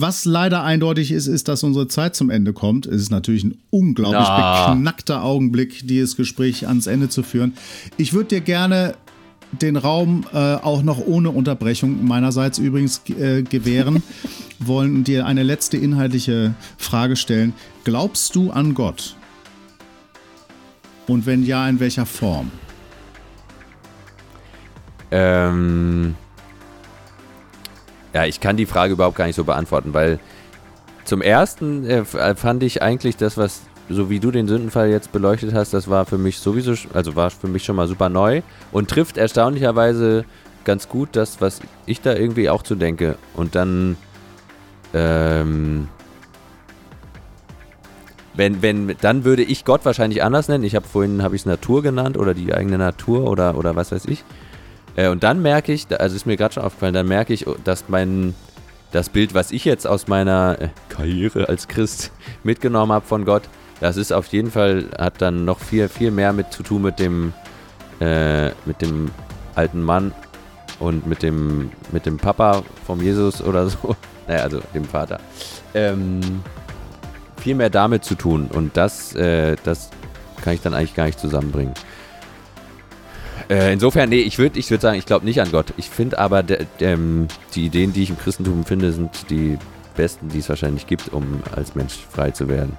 Was 0.00 0.24
leider 0.24 0.62
eindeutig 0.62 1.10
ist, 1.10 1.26
ist, 1.26 1.48
dass 1.48 1.64
unsere 1.64 1.88
Zeit 1.88 2.14
zum 2.14 2.30
Ende 2.30 2.52
kommt. 2.52 2.86
Es 2.86 3.02
ist 3.02 3.10
natürlich 3.10 3.42
ein 3.42 3.58
unglaublich 3.70 4.28
Na. 4.28 4.70
beknackter 4.70 5.24
Augenblick, 5.24 5.88
dieses 5.88 6.16
Gespräch 6.16 6.68
ans 6.68 6.86
Ende 6.86 7.08
zu 7.08 7.24
führen. 7.24 7.54
Ich 7.96 8.12
würde 8.12 8.28
dir 8.28 8.40
gerne 8.40 8.94
den 9.50 9.76
Raum 9.76 10.24
äh, 10.32 10.54
auch 10.54 10.84
noch 10.84 11.04
ohne 11.04 11.30
Unterbrechung 11.30 12.06
meinerseits 12.06 12.58
übrigens 12.58 13.02
äh, 13.08 13.42
gewähren 13.42 14.04
wollen 14.60 14.98
und 14.98 15.08
dir 15.08 15.26
eine 15.26 15.42
letzte 15.42 15.78
inhaltliche 15.78 16.54
Frage 16.76 17.16
stellen. 17.16 17.52
Glaubst 17.82 18.36
du 18.36 18.52
an 18.52 18.74
Gott? 18.74 19.16
Und 21.08 21.26
wenn 21.26 21.44
ja, 21.44 21.68
in 21.68 21.80
welcher 21.80 22.06
Form? 22.06 22.52
Ähm, 25.10 26.14
ja, 28.14 28.24
ich 28.24 28.40
kann 28.40 28.56
die 28.56 28.66
Frage 28.66 28.94
überhaupt 28.94 29.16
gar 29.16 29.26
nicht 29.26 29.36
so 29.36 29.44
beantworten, 29.44 29.94
weil 29.94 30.18
zum 31.04 31.22
ersten 31.22 31.84
äh, 31.86 32.00
äh, 32.00 32.34
fand 32.34 32.62
ich 32.62 32.82
eigentlich 32.82 33.16
das, 33.16 33.36
was, 33.36 33.62
so 33.88 34.10
wie 34.10 34.20
du 34.20 34.30
den 34.30 34.46
Sündenfall 34.46 34.90
jetzt 34.90 35.12
beleuchtet 35.12 35.54
hast, 35.54 35.72
das 35.72 35.88
war 35.88 36.04
für 36.04 36.18
mich 36.18 36.38
sowieso, 36.38 36.74
also 36.92 37.16
war 37.16 37.30
für 37.30 37.48
mich 37.48 37.64
schon 37.64 37.76
mal 37.76 37.88
super 37.88 38.08
neu 38.08 38.42
und 38.72 38.90
trifft 38.90 39.16
erstaunlicherweise 39.16 40.24
ganz 40.64 40.88
gut 40.88 41.10
das, 41.12 41.40
was 41.40 41.60
ich 41.86 42.02
da 42.02 42.14
irgendwie 42.14 42.50
auch 42.50 42.62
zu 42.62 42.74
denke. 42.74 43.16
Und 43.34 43.54
dann, 43.54 43.96
ähm, 44.92 45.88
wenn, 48.34 48.60
wenn, 48.60 48.94
dann 49.00 49.24
würde 49.24 49.42
ich 49.42 49.64
Gott 49.64 49.86
wahrscheinlich 49.86 50.22
anders 50.22 50.48
nennen. 50.48 50.64
Ich 50.64 50.76
habe 50.76 50.86
vorhin, 50.86 51.22
habe 51.22 51.36
ich 51.36 51.42
es 51.42 51.46
Natur 51.46 51.82
genannt 51.82 52.18
oder 52.18 52.34
die 52.34 52.52
eigene 52.52 52.76
Natur 52.76 53.30
oder, 53.30 53.56
oder 53.56 53.76
was 53.76 53.92
weiß 53.92 54.04
ich. 54.04 54.24
Äh, 54.98 55.08
und 55.08 55.22
dann 55.22 55.40
merke 55.40 55.72
ich, 55.72 55.86
also 55.98 56.16
ist 56.16 56.26
mir 56.26 56.36
gerade 56.36 56.54
schon 56.54 56.64
aufgefallen, 56.64 56.94
dann 56.94 57.06
merke 57.06 57.32
ich, 57.32 57.46
dass 57.62 57.88
mein, 57.88 58.34
das 58.90 59.08
Bild, 59.08 59.32
was 59.32 59.52
ich 59.52 59.64
jetzt 59.64 59.86
aus 59.86 60.08
meiner 60.08 60.56
äh, 60.60 60.68
Karriere 60.88 61.48
als 61.48 61.68
Christ 61.68 62.10
mitgenommen 62.42 62.92
habe 62.92 63.06
von 63.06 63.24
Gott, 63.24 63.44
das 63.80 63.96
ist 63.96 64.12
auf 64.12 64.26
jeden 64.26 64.50
Fall, 64.50 64.86
hat 64.98 65.22
dann 65.22 65.44
noch 65.44 65.60
viel, 65.60 65.88
viel 65.88 66.10
mehr 66.10 66.32
mit 66.32 66.52
zu 66.52 66.64
tun 66.64 66.82
mit 66.82 66.98
dem, 66.98 67.32
äh, 68.00 68.48
mit 68.64 68.82
dem 68.82 69.12
alten 69.54 69.82
Mann 69.82 70.12
und 70.80 71.06
mit 71.06 71.22
dem, 71.22 71.70
mit 71.92 72.04
dem 72.04 72.16
Papa 72.16 72.64
vom 72.84 73.00
Jesus 73.00 73.40
oder 73.40 73.68
so. 73.68 73.94
Naja, 74.26 74.42
also 74.42 74.60
dem 74.74 74.84
Vater. 74.84 75.20
Ähm, 75.72 76.20
viel 77.38 77.54
mehr 77.54 77.70
damit 77.70 78.04
zu 78.04 78.14
tun 78.14 78.50
und 78.52 78.76
das, 78.76 79.14
äh, 79.14 79.56
das 79.64 79.88
kann 80.42 80.52
ich 80.52 80.60
dann 80.60 80.74
eigentlich 80.74 80.94
gar 80.94 81.06
nicht 81.06 81.18
zusammenbringen. 81.18 81.72
Äh, 83.48 83.72
insofern, 83.72 84.10
nee, 84.10 84.20
ich 84.20 84.38
würde 84.38 84.58
ich 84.58 84.70
würd 84.70 84.82
sagen, 84.82 84.98
ich 84.98 85.06
glaube 85.06 85.24
nicht 85.24 85.40
an 85.40 85.50
Gott. 85.50 85.72
Ich 85.76 85.88
finde 85.88 86.18
aber, 86.18 86.44
ähm, 86.80 87.28
die 87.54 87.66
Ideen, 87.66 87.92
die 87.92 88.02
ich 88.02 88.10
im 88.10 88.18
Christentum 88.18 88.64
finde, 88.64 88.92
sind 88.92 89.10
die 89.30 89.56
besten, 89.96 90.28
die 90.28 90.38
es 90.38 90.48
wahrscheinlich 90.48 90.86
gibt, 90.86 91.12
um 91.12 91.42
als 91.54 91.74
Mensch 91.74 91.94
frei 92.10 92.30
zu 92.30 92.48
werden. 92.48 92.76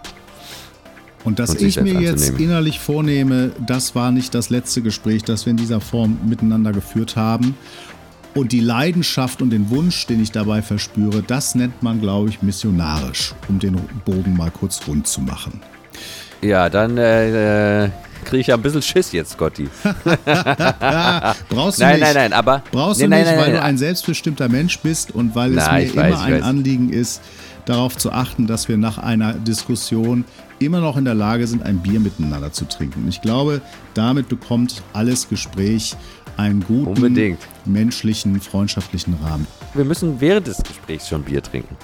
Und 1.24 1.40
dass 1.40 1.52
und 1.52 1.62
ich 1.62 1.80
mir 1.82 2.00
jetzt 2.00 2.30
innerlich 2.40 2.80
vornehme, 2.80 3.52
das 3.66 3.94
war 3.94 4.12
nicht 4.12 4.34
das 4.34 4.50
letzte 4.50 4.82
Gespräch, 4.82 5.24
das 5.24 5.46
wir 5.46 5.52
in 5.52 5.58
dieser 5.58 5.82
Form 5.82 6.18
miteinander 6.26 6.72
geführt 6.72 7.16
haben. 7.16 7.58
Und 8.36 8.52
die 8.52 8.62
Leidenschaft 8.62 9.42
und 9.42 9.50
den 9.50 9.70
Wunsch, 9.70 10.06
den 10.06 10.22
ich 10.22 10.32
dabei 10.32 10.62
verspüre, 10.62 11.24
das 11.24 11.56
nennt 11.56 11.82
man, 11.84 12.00
glaube 12.00 12.30
ich, 12.30 12.42
missionarisch, 12.42 13.34
um 13.50 13.60
den 13.60 13.76
Bogen 14.06 14.38
mal 14.38 14.52
kurz 14.52 14.88
rund 14.88 15.08
zu 15.08 15.20
machen. 15.22 15.60
Ja, 16.42 16.70
dann 16.70 16.98
äh, 16.98 17.86
äh 17.86 17.90
kriege 18.26 18.42
ich 18.42 18.48
ja 18.48 18.56
ein 18.56 18.62
bisschen 18.62 18.82
Schiss 18.82 19.12
jetzt, 19.12 19.38
Gotti. 19.38 19.68
brauchst 19.84 21.80
du 21.80 21.84
nein, 21.84 21.96
nicht. 21.96 22.02
Nein, 22.02 22.02
nein, 22.02 22.14
nein, 22.14 22.34
aber. 22.34 22.64
Brauchst 22.72 23.00
nee, 23.00 23.08
du 23.08 23.16
nicht, 23.16 23.26
nein, 23.26 23.38
weil 23.38 23.52
du 23.52 23.62
ein 23.62 23.78
selbstbestimmter 23.78 24.50
Mensch 24.50 24.80
bist 24.80 25.12
und 25.14 25.36
weil 25.36 25.58
es 25.58 25.72
mir 25.72 25.84
immer 25.84 26.12
weiß, 26.12 26.20
ein 26.20 26.34
weiß. 26.34 26.44
Anliegen 26.44 26.90
ist, 26.92 27.22
darauf 27.66 27.98
zu 27.98 28.12
achten, 28.12 28.48
dass 28.48 28.68
wir 28.68 28.78
nach 28.78 28.98
einer 28.98 29.34
Diskussion 29.34 30.26
immer 30.60 30.80
noch 30.80 30.98
in 30.98 31.06
der 31.06 31.14
Lage 31.14 31.48
sind, 31.48 31.64
ein 31.64 31.80
Bier 31.80 32.00
miteinander 32.00 32.52
zu 32.52 32.66
trinken. 32.66 33.04
Und 33.04 33.10
ich 33.10 33.22
glaube, 33.22 33.62
damit 33.94 34.28
bekommt 34.28 34.82
alles 34.94 35.30
Gespräch 35.30 35.96
einen 36.38 36.62
guten, 36.62 37.04
Unbedingt. 37.04 37.40
menschlichen, 37.66 38.40
freundschaftlichen 38.42 39.16
Rahmen. 39.24 39.48
Wir 39.74 39.86
müssen 39.86 40.20
während 40.20 40.48
des 40.48 40.58
Gesprächs 40.58 41.08
schon 41.08 41.24
Bier 41.24 41.44
trinken. 41.44 41.78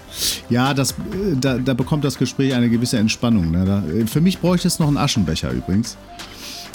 Ja, 0.50 0.74
das, 0.74 0.92
äh, 0.92 1.36
da, 1.40 1.58
da 1.58 1.74
bekommt 1.74 2.04
das 2.04 2.18
Gespräch 2.18 2.54
eine 2.54 2.70
gewisse 2.70 2.98
Entspannung. 2.98 3.52
Ne? 3.52 3.66
Da, 3.66 3.84
äh, 3.88 4.08
für 4.08 4.22
mich 4.22 4.40
bräuchte 4.40 4.68
es 4.68 4.80
noch 4.80 4.88
einen 4.88 4.98
Aschenbecher 4.98 5.52
übrigens. 5.52 5.98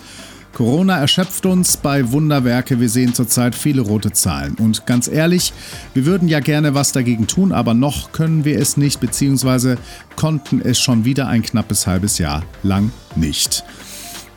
Corona 0.54 1.00
erschöpft 1.00 1.48
uns 1.48 1.76
bei 1.76 2.12
Wunderwerke. 2.12 2.80
Wir 2.80 2.90
sehen 2.90 3.16
zurzeit 3.16 3.56
viele 3.56 3.82
rote 3.82 4.12
Zahlen. 4.12 4.54
Und 4.60 4.86
ganz 4.86 5.08
ehrlich, 5.08 5.54
wir 5.96 6.06
würden 6.06 6.28
ja 6.28 6.40
gerne 6.40 6.76
was 6.76 6.92
dagegen 6.92 7.26
tun, 7.26 7.52
aber 7.52 7.74
noch 7.74 8.12
können 8.12 8.46
wir 8.46 8.60
es 8.60 8.78
nicht, 8.78 9.00
beziehungsweise 9.00 9.80
konnten 10.16 10.62
es 10.62 10.80
schon 10.80 11.04
wieder 11.04 11.28
ein 11.28 11.42
knappes 11.42 11.88
halbes 11.88 12.20
Jahr 12.20 12.44
lang 12.62 12.92
nicht. 13.16 13.64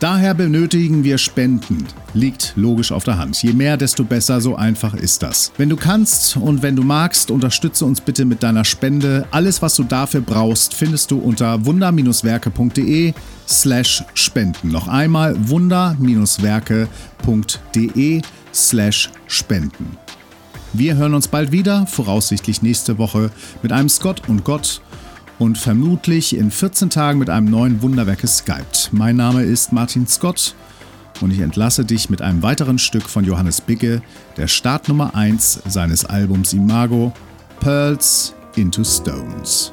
Daher 0.05 0.35
benötigen 0.35 1.03
wir 1.03 1.17
Spenden. 1.17 1.87
Liegt 2.13 2.53
logisch 2.57 2.93
auf 2.93 3.05
der 3.05 3.17
Hand. 3.17 3.43
Je 3.43 3.55
mehr, 3.55 3.79
desto 3.79 4.05
besser, 4.05 4.43
so 4.43 4.55
einfach 4.55 4.93
ist 4.93 5.23
das. 5.23 5.51
Wenn 5.57 5.71
du 5.71 5.77
kannst 5.77 6.37
und 6.37 6.63
wenn 6.63 6.77
du 6.77 6.83
magst, 6.83 7.31
unterstütze 7.31 7.87
uns 7.87 8.03
bitte 8.03 8.27
mit 8.27 8.43
deiner 8.43 8.67
Spende. 8.67 9.27
Alles, 9.31 9.63
was 9.63 9.77
du 9.77 9.83
dafür 9.83 10.21
brauchst, 10.21 10.75
findest 10.75 11.11
du 11.11 11.19
unter 11.19 11.65
wunder-werke.de 11.65 13.15
slash 13.49 14.05
spenden. 14.13 14.73
Noch 14.73 14.89
einmal 14.89 15.37
wunder-werke.de 15.49 18.23
slash 18.53 19.11
spenden. 19.27 19.97
Wir 20.75 20.97
hören 20.97 21.15
uns 21.15 21.29
bald 21.29 21.51
wieder, 21.51 21.87
voraussichtlich 21.87 22.61
nächste 22.61 22.99
Woche, 22.99 23.31
mit 23.63 23.73
einem 23.73 23.89
Scott 23.89 24.29
und 24.29 24.45
Gott 24.45 24.83
und 25.39 25.59
vermutlich 25.59 26.37
in 26.37 26.51
14 26.51 26.91
Tagen 26.91 27.18
mit 27.18 27.30
einem 27.30 27.51
neuen 27.51 27.82
Wunderwerk 27.82 28.20
geskypt. 28.20 28.91
Mein 28.93 29.16
Name 29.16 29.43
ist 29.43 29.72
Martin 29.72 30.07
Scott 30.07 30.55
und 31.20 31.30
ich 31.30 31.41
entlasse 31.41 31.85
dich 31.85 32.11
mit 32.11 32.22
einem 32.22 32.43
weiteren 32.43 32.78
Stück 32.78 33.09
von 33.09 33.24
Johannes 33.24 33.61
Bigge, 33.61 34.03
der 34.37 34.49
Startnummer 34.49 35.14
1 35.14 35.62
seines 35.66 36.05
Albums 36.05 36.53
Imago, 36.53 37.12
Pearls 37.61 38.35
into 38.57 38.85
Stones. 38.85 39.72